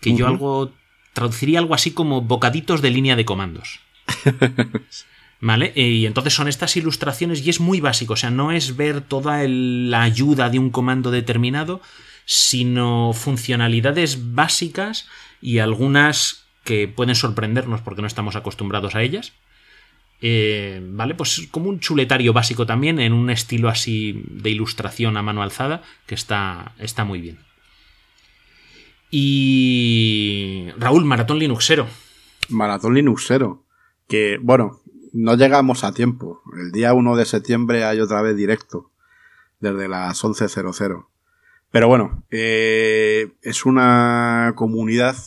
que 0.01 0.15
yo 0.15 0.27
algo 0.27 0.71
traduciría 1.13 1.59
algo 1.59 1.73
así 1.73 1.91
como 1.91 2.21
bocaditos 2.21 2.81
de 2.81 2.89
línea 2.91 3.15
de 3.15 3.25
comandos. 3.25 3.79
¿Vale? 5.41 5.73
Y 5.75 6.05
entonces 6.05 6.33
son 6.33 6.47
estas 6.47 6.75
ilustraciones 6.77 7.45
y 7.45 7.49
es 7.49 7.59
muy 7.59 7.79
básico, 7.81 8.13
o 8.13 8.17
sea, 8.17 8.31
no 8.31 8.51
es 8.51 8.75
ver 8.77 9.01
toda 9.01 9.43
el- 9.43 9.91
la 9.91 10.01
ayuda 10.03 10.49
de 10.49 10.59
un 10.59 10.69
comando 10.69 11.11
determinado, 11.11 11.81
sino 12.25 13.11
funcionalidades 13.13 14.33
básicas 14.33 15.07
y 15.41 15.59
algunas 15.59 16.45
que 16.63 16.87
pueden 16.87 17.15
sorprendernos 17.15 17.81
porque 17.81 18.01
no 18.01 18.07
estamos 18.07 18.35
acostumbrados 18.35 18.95
a 18.95 19.03
ellas. 19.03 19.33
Eh, 20.27 20.81
¿Vale? 20.81 21.13
Pues 21.13 21.47
como 21.51 21.69
un 21.69 21.79
chuletario 21.79 22.33
básico 22.33 22.65
también, 22.65 22.97
en 22.99 23.13
un 23.13 23.29
estilo 23.29 23.69
así 23.69 24.23
de 24.27 24.49
ilustración 24.49 25.17
a 25.17 25.21
mano 25.21 25.43
alzada, 25.43 25.83
que 26.07 26.15
está, 26.15 26.73
está 26.79 27.05
muy 27.05 27.21
bien. 27.21 27.37
Y. 29.11 30.71
Raúl, 30.79 31.05
Maratón 31.05 31.37
Linuxero. 31.37 31.85
Maratón 32.49 32.95
Linuxero. 32.95 33.65
Que, 34.07 34.39
bueno, 34.41 34.79
no 35.13 35.35
llegamos 35.35 35.83
a 35.83 35.93
tiempo. 35.93 36.41
El 36.59 36.71
día 36.71 36.95
1 36.95 37.15
de 37.17 37.25
septiembre 37.25 37.83
hay 37.83 37.99
otra 37.99 38.23
vez 38.23 38.35
directo. 38.35 38.89
Desde 39.59 39.87
las 39.87 40.23
11.00. 40.23 41.05
Pero 41.69 41.87
bueno, 41.87 42.23
eh, 42.31 43.31
es 43.43 43.63
una 43.67 44.53
comunidad. 44.55 45.17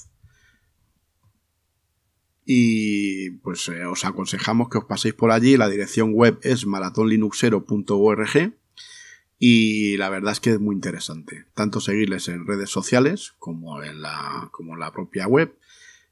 Y 2.51 3.29
pues 3.43 3.69
eh, 3.69 3.85
os 3.85 4.07
aconsejamos 4.07 4.71
que 4.71 4.79
os 4.79 4.87
paséis 4.87 5.13
por 5.13 5.33
allí. 5.33 5.59
La 5.59 5.69
dirección 5.69 6.15
web 6.15 6.39
es 6.41 6.67
maratonlinuxero.org. 6.67 8.55
Y 9.39 9.99
la 9.99 10.09
verdad 10.09 10.33
es 10.33 10.41
que 10.41 10.53
es 10.53 10.59
muy 10.59 10.75
interesante. 10.75 11.45
Tanto 11.53 11.83
seguirles 11.83 12.27
en 12.29 12.47
redes 12.47 12.71
sociales 12.71 13.35
como 13.39 13.83
en 13.83 14.01
la, 14.01 14.49
como 14.51 14.77
la 14.77 14.95
propia 14.95 15.29
web. 15.29 15.55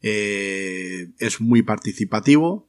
Eh, 0.02 1.08
es 1.18 1.40
muy 1.40 1.62
participativo 1.62 2.68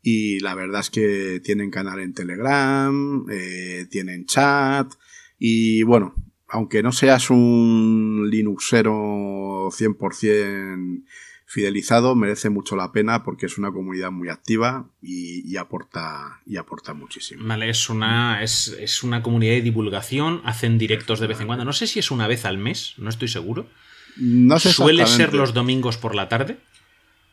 y 0.00 0.38
la 0.38 0.54
verdad 0.54 0.82
es 0.82 0.90
que 0.90 1.40
tienen 1.42 1.72
canal 1.72 1.98
en 1.98 2.14
Telegram, 2.14 3.26
eh, 3.28 3.88
tienen 3.90 4.26
chat 4.26 4.94
y 5.40 5.82
bueno, 5.82 6.14
aunque 6.46 6.84
no 6.84 6.92
seas 6.92 7.30
un 7.30 8.28
Linuxero 8.30 9.70
100% 9.72 11.02
fidelizado, 11.50 12.14
merece 12.14 12.50
mucho 12.50 12.76
la 12.76 12.92
pena 12.92 13.24
porque 13.24 13.46
es 13.46 13.56
una 13.56 13.72
comunidad 13.72 14.10
muy 14.10 14.28
activa 14.28 14.84
y, 15.00 15.50
y 15.50 15.56
aporta, 15.56 16.40
y 16.44 16.58
aporta 16.58 16.92
muchísimo. 16.92 17.42
Vale, 17.46 17.70
es 17.70 17.88
una, 17.88 18.42
es, 18.42 18.76
es 18.78 19.02
una 19.02 19.22
comunidad 19.22 19.54
de 19.54 19.62
divulgación, 19.62 20.42
hacen 20.44 20.76
directos 20.76 21.20
de 21.20 21.26
vez 21.26 21.40
en 21.40 21.46
cuando. 21.46 21.64
No 21.64 21.72
sé 21.72 21.86
si 21.86 22.00
es 22.00 22.10
una 22.10 22.26
vez 22.26 22.44
al 22.44 22.58
mes, 22.58 22.92
no 22.98 23.08
estoy 23.08 23.28
seguro. 23.28 23.66
No 24.18 24.58
sé 24.58 24.74
Suele 24.74 25.06
ser 25.06 25.32
los 25.32 25.54
domingos 25.54 25.96
por 25.96 26.14
la 26.14 26.28
tarde. 26.28 26.58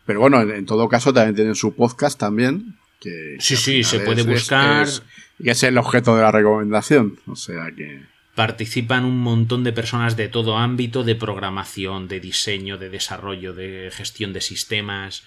Pero 0.05 0.21
bueno, 0.21 0.41
en, 0.41 0.51
en 0.51 0.65
todo 0.65 0.87
caso 0.87 1.11
también 1.11 1.35
tienen 1.35 1.55
su 1.55 1.75
podcast 1.75 2.17
también. 2.17 2.77
Que, 3.01 3.35
Sí, 3.39 3.57
sí, 3.57 3.83
se 3.83 3.99
puede 3.99 4.23
buscar. 4.23 4.83
Es, 4.83 5.03
y 5.39 5.49
es 5.49 5.61
el 5.63 5.77
objeto 5.77 6.15
de 6.15 6.21
la 6.21 6.31
recomendación. 6.31 7.19
O 7.27 7.35
sea 7.35 7.69
que... 7.75 8.14
Participan 8.35 9.05
un 9.05 9.17
montón 9.19 9.63
de 9.63 9.71
personas 9.71 10.17
de 10.17 10.27
todo 10.27 10.57
ámbito, 10.57 11.03
de 11.03 11.15
programación, 11.15 12.09
de 12.09 12.19
diseño, 12.19 12.77
de 12.77 12.89
desarrollo, 12.89 13.53
de 13.53 13.89
gestión 13.91 14.33
de 14.33 14.41
sistemas. 14.41 15.23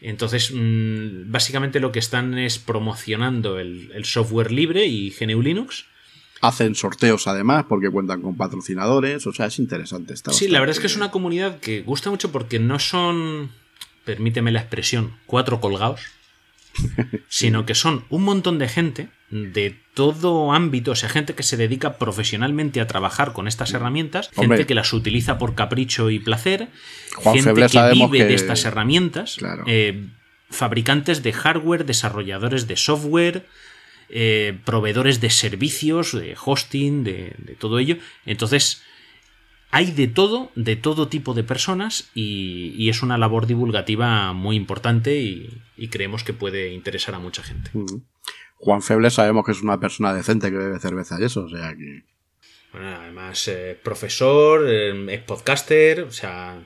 Entonces, 0.00 0.52
mm, 0.52 1.30
básicamente 1.30 1.78
lo 1.78 1.92
que 1.92 2.00
están 2.00 2.36
es 2.38 2.58
promocionando 2.58 3.58
el, 3.58 3.92
el 3.94 4.04
software 4.04 4.50
libre 4.50 4.86
y 4.86 5.10
GNU 5.10 5.42
Linux. 5.42 5.86
Hacen 6.40 6.74
sorteos 6.74 7.26
además 7.26 7.66
porque 7.68 7.90
cuentan 7.90 8.22
con 8.22 8.36
patrocinadores. 8.36 9.26
O 9.26 9.32
sea, 9.32 9.46
es 9.46 9.58
interesante. 9.58 10.14
Está 10.14 10.32
Sí, 10.32 10.48
la 10.48 10.58
verdad 10.58 10.74
es 10.74 10.80
que 10.80 10.86
es 10.86 10.96
una 10.96 11.10
comunidad 11.10 11.60
que 11.60 11.82
gusta 11.82 12.10
mucho 12.10 12.32
porque 12.32 12.58
no 12.58 12.78
son, 12.78 13.50
permíteme 14.04 14.50
la 14.50 14.60
expresión, 14.60 15.12
cuatro 15.26 15.60
colgados, 15.60 16.00
sino 17.28 17.66
que 17.66 17.74
son 17.74 18.04
un 18.08 18.24
montón 18.24 18.58
de 18.58 18.68
gente 18.68 19.08
de 19.30 19.76
todo 19.94 20.52
ámbito, 20.52 20.90
o 20.90 20.94
sea, 20.96 21.08
gente 21.08 21.34
que 21.34 21.42
se 21.44 21.56
dedica 21.56 21.98
profesionalmente 21.98 22.80
a 22.80 22.86
trabajar 22.86 23.32
con 23.32 23.46
estas 23.46 23.72
herramientas, 23.74 24.30
Hombre. 24.34 24.56
gente 24.58 24.66
que 24.66 24.74
las 24.74 24.92
utiliza 24.92 25.38
por 25.38 25.54
capricho 25.54 26.10
y 26.10 26.18
placer, 26.18 26.68
Juan 27.14 27.36
gente 27.36 27.50
Feble 27.50 27.66
que 27.68 27.92
vive 27.92 28.18
que- 28.18 28.24
de 28.24 28.34
estas 28.34 28.64
herramientas, 28.64 29.36
Claro. 29.38 29.62
eh, 29.68 30.06
fabricantes 30.50 31.22
de 31.22 31.32
hardware, 31.32 31.84
desarrolladores 31.86 32.66
de 32.66 32.76
software, 32.76 33.46
eh, 34.08 34.58
proveedores 34.64 35.20
de 35.20 35.30
servicios, 35.30 36.12
de 36.12 36.36
hosting, 36.44 37.04
de, 37.04 37.34
de 37.38 37.54
todo 37.54 37.78
ello. 37.78 37.98
Entonces, 38.26 38.82
hay 39.70 39.92
de 39.92 40.08
todo, 40.08 40.50
de 40.56 40.74
todo 40.74 41.06
tipo 41.06 41.32
de 41.34 41.44
personas 41.44 42.10
y, 42.12 42.74
y 42.76 42.88
es 42.88 43.04
una 43.04 43.16
labor 43.18 43.46
divulgativa 43.46 44.32
muy 44.32 44.56
importante 44.56 45.20
y, 45.20 45.62
y 45.76 45.86
creemos 45.86 46.24
que 46.24 46.32
puede 46.32 46.72
interesar 46.72 47.14
a 47.14 47.20
mucha 47.20 47.44
gente. 47.44 47.70
Mm. 47.72 48.02
Juan 48.62 48.82
Feble 48.82 49.10
sabemos 49.10 49.44
que 49.44 49.52
es 49.52 49.62
una 49.62 49.80
persona 49.80 50.12
decente 50.12 50.50
que 50.50 50.56
bebe 50.58 50.78
cerveza 50.78 51.16
y 51.18 51.24
eso. 51.24 51.44
O 51.44 51.48
sea 51.48 51.74
que... 51.74 52.04
Bueno, 52.72 52.88
además, 53.00 53.48
eh, 53.48 53.78
profesor, 53.82 54.64
eh, 54.68 55.06
es 55.14 55.22
podcaster, 55.22 56.02
o 56.02 56.12
sea... 56.12 56.62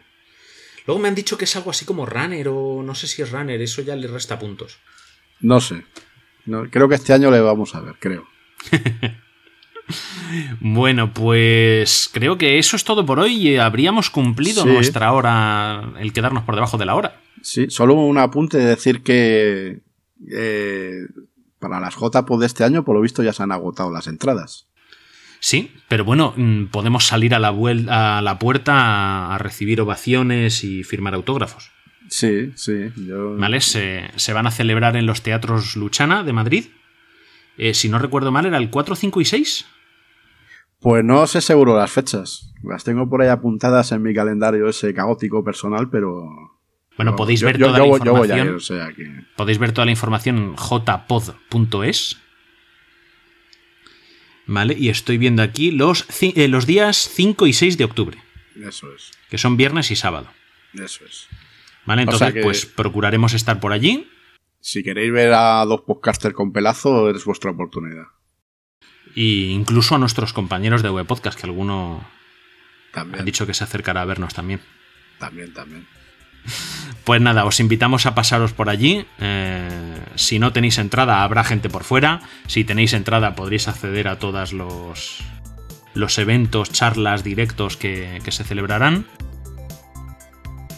Luego 0.86 1.00
me 1.00 1.08
han 1.08 1.14
dicho 1.14 1.38
que 1.38 1.44
es 1.46 1.56
algo 1.56 1.70
así 1.70 1.84
como 1.86 2.04
runner 2.04 2.48
o 2.48 2.82
no 2.82 2.94
sé 2.94 3.06
si 3.06 3.22
es 3.22 3.30
runner, 3.30 3.60
eso 3.62 3.80
ya 3.80 3.96
le 3.96 4.06
resta 4.06 4.38
puntos. 4.38 4.78
No 5.40 5.60
sé. 5.60 5.82
No, 6.44 6.68
creo 6.70 6.88
que 6.90 6.96
este 6.96 7.14
año 7.14 7.30
le 7.30 7.40
vamos 7.40 7.74
a 7.74 7.80
ver, 7.80 7.94
creo. 7.98 8.26
Bueno, 10.60 11.12
pues 11.12 12.08
creo 12.10 12.38
que 12.38 12.58
eso 12.58 12.74
es 12.76 12.84
todo 12.84 13.04
por 13.04 13.18
hoy. 13.20 13.56
Habríamos 13.58 14.08
cumplido 14.08 14.62
Sí. 14.62 14.68
nuestra 14.70 15.12
hora, 15.12 15.92
el 16.00 16.12
quedarnos 16.14 16.44
por 16.44 16.54
debajo 16.54 16.78
de 16.78 16.86
la 16.86 16.94
hora. 16.94 17.20
Sí, 17.42 17.66
solo 17.68 17.92
un 17.94 18.16
apunte 18.16 18.56
de 18.56 18.64
decir 18.64 19.02
que 19.02 19.80
eh, 20.32 21.00
para 21.68 21.80
las 21.80 21.94
JPO 21.96 22.38
de 22.38 22.46
este 22.46 22.62
año, 22.64 22.84
por 22.84 22.94
lo 22.94 23.00
visto, 23.00 23.22
ya 23.22 23.32
se 23.32 23.42
han 23.42 23.52
agotado 23.52 23.90
las 23.90 24.06
entradas. 24.06 24.68
Sí, 25.40 25.74
pero 25.88 26.04
bueno, 26.04 26.34
mm, 26.36 26.66
podemos 26.66 27.06
salir 27.06 27.34
a 27.34 27.38
la, 27.38 27.52
vuel- 27.52 27.88
a 27.90 28.20
la 28.22 28.38
puerta 28.38 28.74
a, 28.74 29.34
a 29.34 29.38
recibir 29.38 29.80
ovaciones 29.80 30.62
y 30.64 30.84
firmar 30.84 31.14
autógrafos. 31.14 31.70
Sí, 32.08 32.52
sí. 32.54 32.90
Yo, 32.96 33.36
¿Vale? 33.36 33.60
Se, 33.60 34.10
se 34.16 34.32
van 34.34 34.46
a 34.46 34.50
celebrar 34.50 34.96
en 34.96 35.06
los 35.06 35.22
teatros 35.22 35.74
Luchana 35.76 36.22
de 36.22 36.32
Madrid. 36.34 36.64
Eh, 37.56 37.72
si 37.74 37.88
no 37.88 37.98
recuerdo 37.98 38.30
mal, 38.30 38.44
era 38.46 38.58
el 38.58 38.68
4, 38.70 38.94
5 38.94 39.20
y 39.20 39.24
6. 39.24 39.66
Pues 40.80 41.02
no 41.04 41.26
sé 41.26 41.40
seguro 41.40 41.76
las 41.76 41.90
fechas. 41.90 42.52
Las 42.62 42.84
tengo 42.84 43.08
por 43.08 43.22
ahí 43.22 43.28
apuntadas 43.28 43.90
en 43.92 44.02
mi 44.02 44.12
calendario 44.14 44.68
ese 44.68 44.92
caótico 44.92 45.42
personal, 45.42 45.88
pero. 45.88 46.28
Bueno, 46.96 47.16
podéis 47.16 47.42
ver 47.42 47.58
yo- 47.58 47.66
toda 47.66 47.78
yo 47.78 47.84
la 47.98 48.04
yo 48.04 48.12
voy 48.12 48.28
información. 48.28 48.46
ir, 48.48 48.54
o 48.54 48.60
sea 48.60 48.92
que. 48.92 49.24
Podéis 49.36 49.58
ver 49.58 49.72
toda 49.72 49.84
la 49.84 49.90
información 49.90 50.36
en 50.38 50.56
jpod.es. 50.56 52.18
¿Vale? 54.46 54.74
Y 54.78 54.90
estoy 54.90 55.16
viendo 55.18 55.42
aquí 55.42 55.70
los, 55.70 56.04
eh, 56.20 56.48
los 56.48 56.66
días 56.66 56.96
5 57.12 57.46
y 57.46 57.52
6 57.54 57.78
de 57.78 57.84
octubre, 57.84 58.18
Eso 58.62 58.92
es. 58.94 59.10
que 59.30 59.38
son 59.38 59.56
viernes 59.56 59.90
y 59.90 59.96
sábado. 59.96 60.28
Eso 60.74 61.04
es. 61.06 61.26
¿Vale? 61.86 62.02
O 62.02 62.04
Entonces, 62.04 62.26
sea 62.26 62.32
que- 62.34 62.42
pues 62.42 62.66
procuraremos 62.66 63.32
estar 63.32 63.58
por 63.60 63.72
allí. 63.72 64.08
Si 64.60 64.82
queréis 64.82 65.12
ver 65.12 65.32
a 65.34 65.64
dos 65.64 65.82
podcasters 65.82 66.34
con 66.34 66.52
pelazo, 66.52 67.10
es 67.10 67.24
vuestra 67.24 67.50
oportunidad. 67.50 68.04
E 69.16 69.22
incluso 69.50 69.94
a 69.94 69.98
nuestros 69.98 70.32
compañeros 70.32 70.82
de 70.82 70.90
web 70.90 71.06
podcast, 71.06 71.38
que 71.38 71.46
alguno 71.46 72.06
También. 72.92 73.20
ha 73.20 73.24
dicho 73.24 73.46
que 73.46 73.54
se 73.54 73.64
acercará 73.64 74.02
a 74.02 74.04
vernos 74.06 74.34
también. 74.34 74.60
También, 75.18 75.52
también. 75.52 75.86
Pues 77.04 77.20
nada, 77.20 77.44
os 77.44 77.60
invitamos 77.60 78.06
a 78.06 78.14
pasaros 78.14 78.52
por 78.52 78.70
allí. 78.70 79.06
Eh, 79.18 80.00
si 80.14 80.38
no 80.38 80.52
tenéis 80.52 80.78
entrada, 80.78 81.22
habrá 81.22 81.44
gente 81.44 81.68
por 81.68 81.84
fuera. 81.84 82.22
Si 82.46 82.64
tenéis 82.64 82.94
entrada, 82.94 83.34
podréis 83.34 83.68
acceder 83.68 84.08
a 84.08 84.18
todos 84.18 84.54
los, 84.54 85.18
los 85.92 86.18
eventos, 86.18 86.72
charlas, 86.72 87.22
directos 87.22 87.76
que, 87.76 88.20
que 88.24 88.32
se 88.32 88.44
celebrarán. 88.44 89.06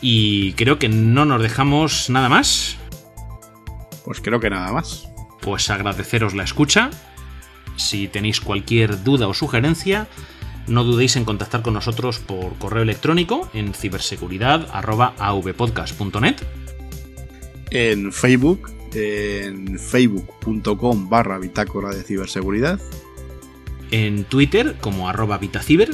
Y 0.01 0.55
creo 0.55 0.81
que 0.81 0.89
no 0.89 1.25
nos 1.25 1.41
dejamos 1.41 2.11
nada 2.11 2.29
más. 2.29 2.77
Pues 4.05 4.21
creo 4.21 4.41
que 4.41 4.51
nada 4.51 4.73
más. 4.73 5.09
Pues 5.41 5.71
agradeceros 5.71 6.35
la 6.35 6.43
escucha. 6.43 6.91
Si 7.77 8.09
tenéis 8.09 8.41
cualquier 8.41 9.05
duda 9.05 9.29
o 9.29 9.35
sugerencia, 9.35 10.09
no 10.67 10.85
dudéis 10.85 11.17
en 11.17 11.25
contactar 11.25 11.62
con 11.62 11.73
nosotros 11.75 12.19
por 12.19 12.55
correo 12.59 12.83
electrónico 12.83 13.49
en 13.55 13.73
ciberseguridad.avpodcast.net. 13.75 16.37
En 17.71 18.12
Facebook, 18.12 18.71
en 18.95 19.79
facebook.com 19.79 21.09
barra 21.09 21.39
bitácora 21.39 21.91
de 21.91 22.03
ciberseguridad. 22.03 22.81
en 23.91 24.25
Twitter 24.25 24.77
como 24.81 25.09
arroba 25.09 25.39
vitaciber 25.39 25.91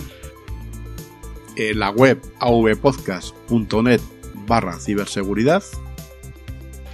En 1.57 1.79
la 1.79 1.91
web 1.91 2.21
avpodcast.net 2.41 4.01
barra 4.47 4.79
ciberseguridad. 4.79 5.63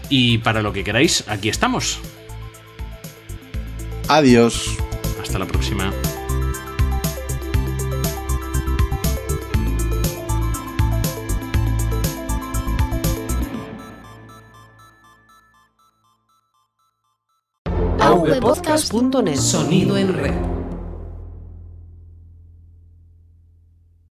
y 0.09 0.39
para 0.39 0.63
lo 0.63 0.73
que 0.73 0.85
queráis, 0.85 1.25
aquí 1.29 1.49
estamos. 1.49 1.99
Adiós. 4.09 4.77
Hasta 5.21 5.39
la 5.39 5.47
próxima. 5.47 5.93
avpodcast.net 18.09 19.37
Sonido 19.37 19.97
en 19.97 20.15
red. 20.15 20.58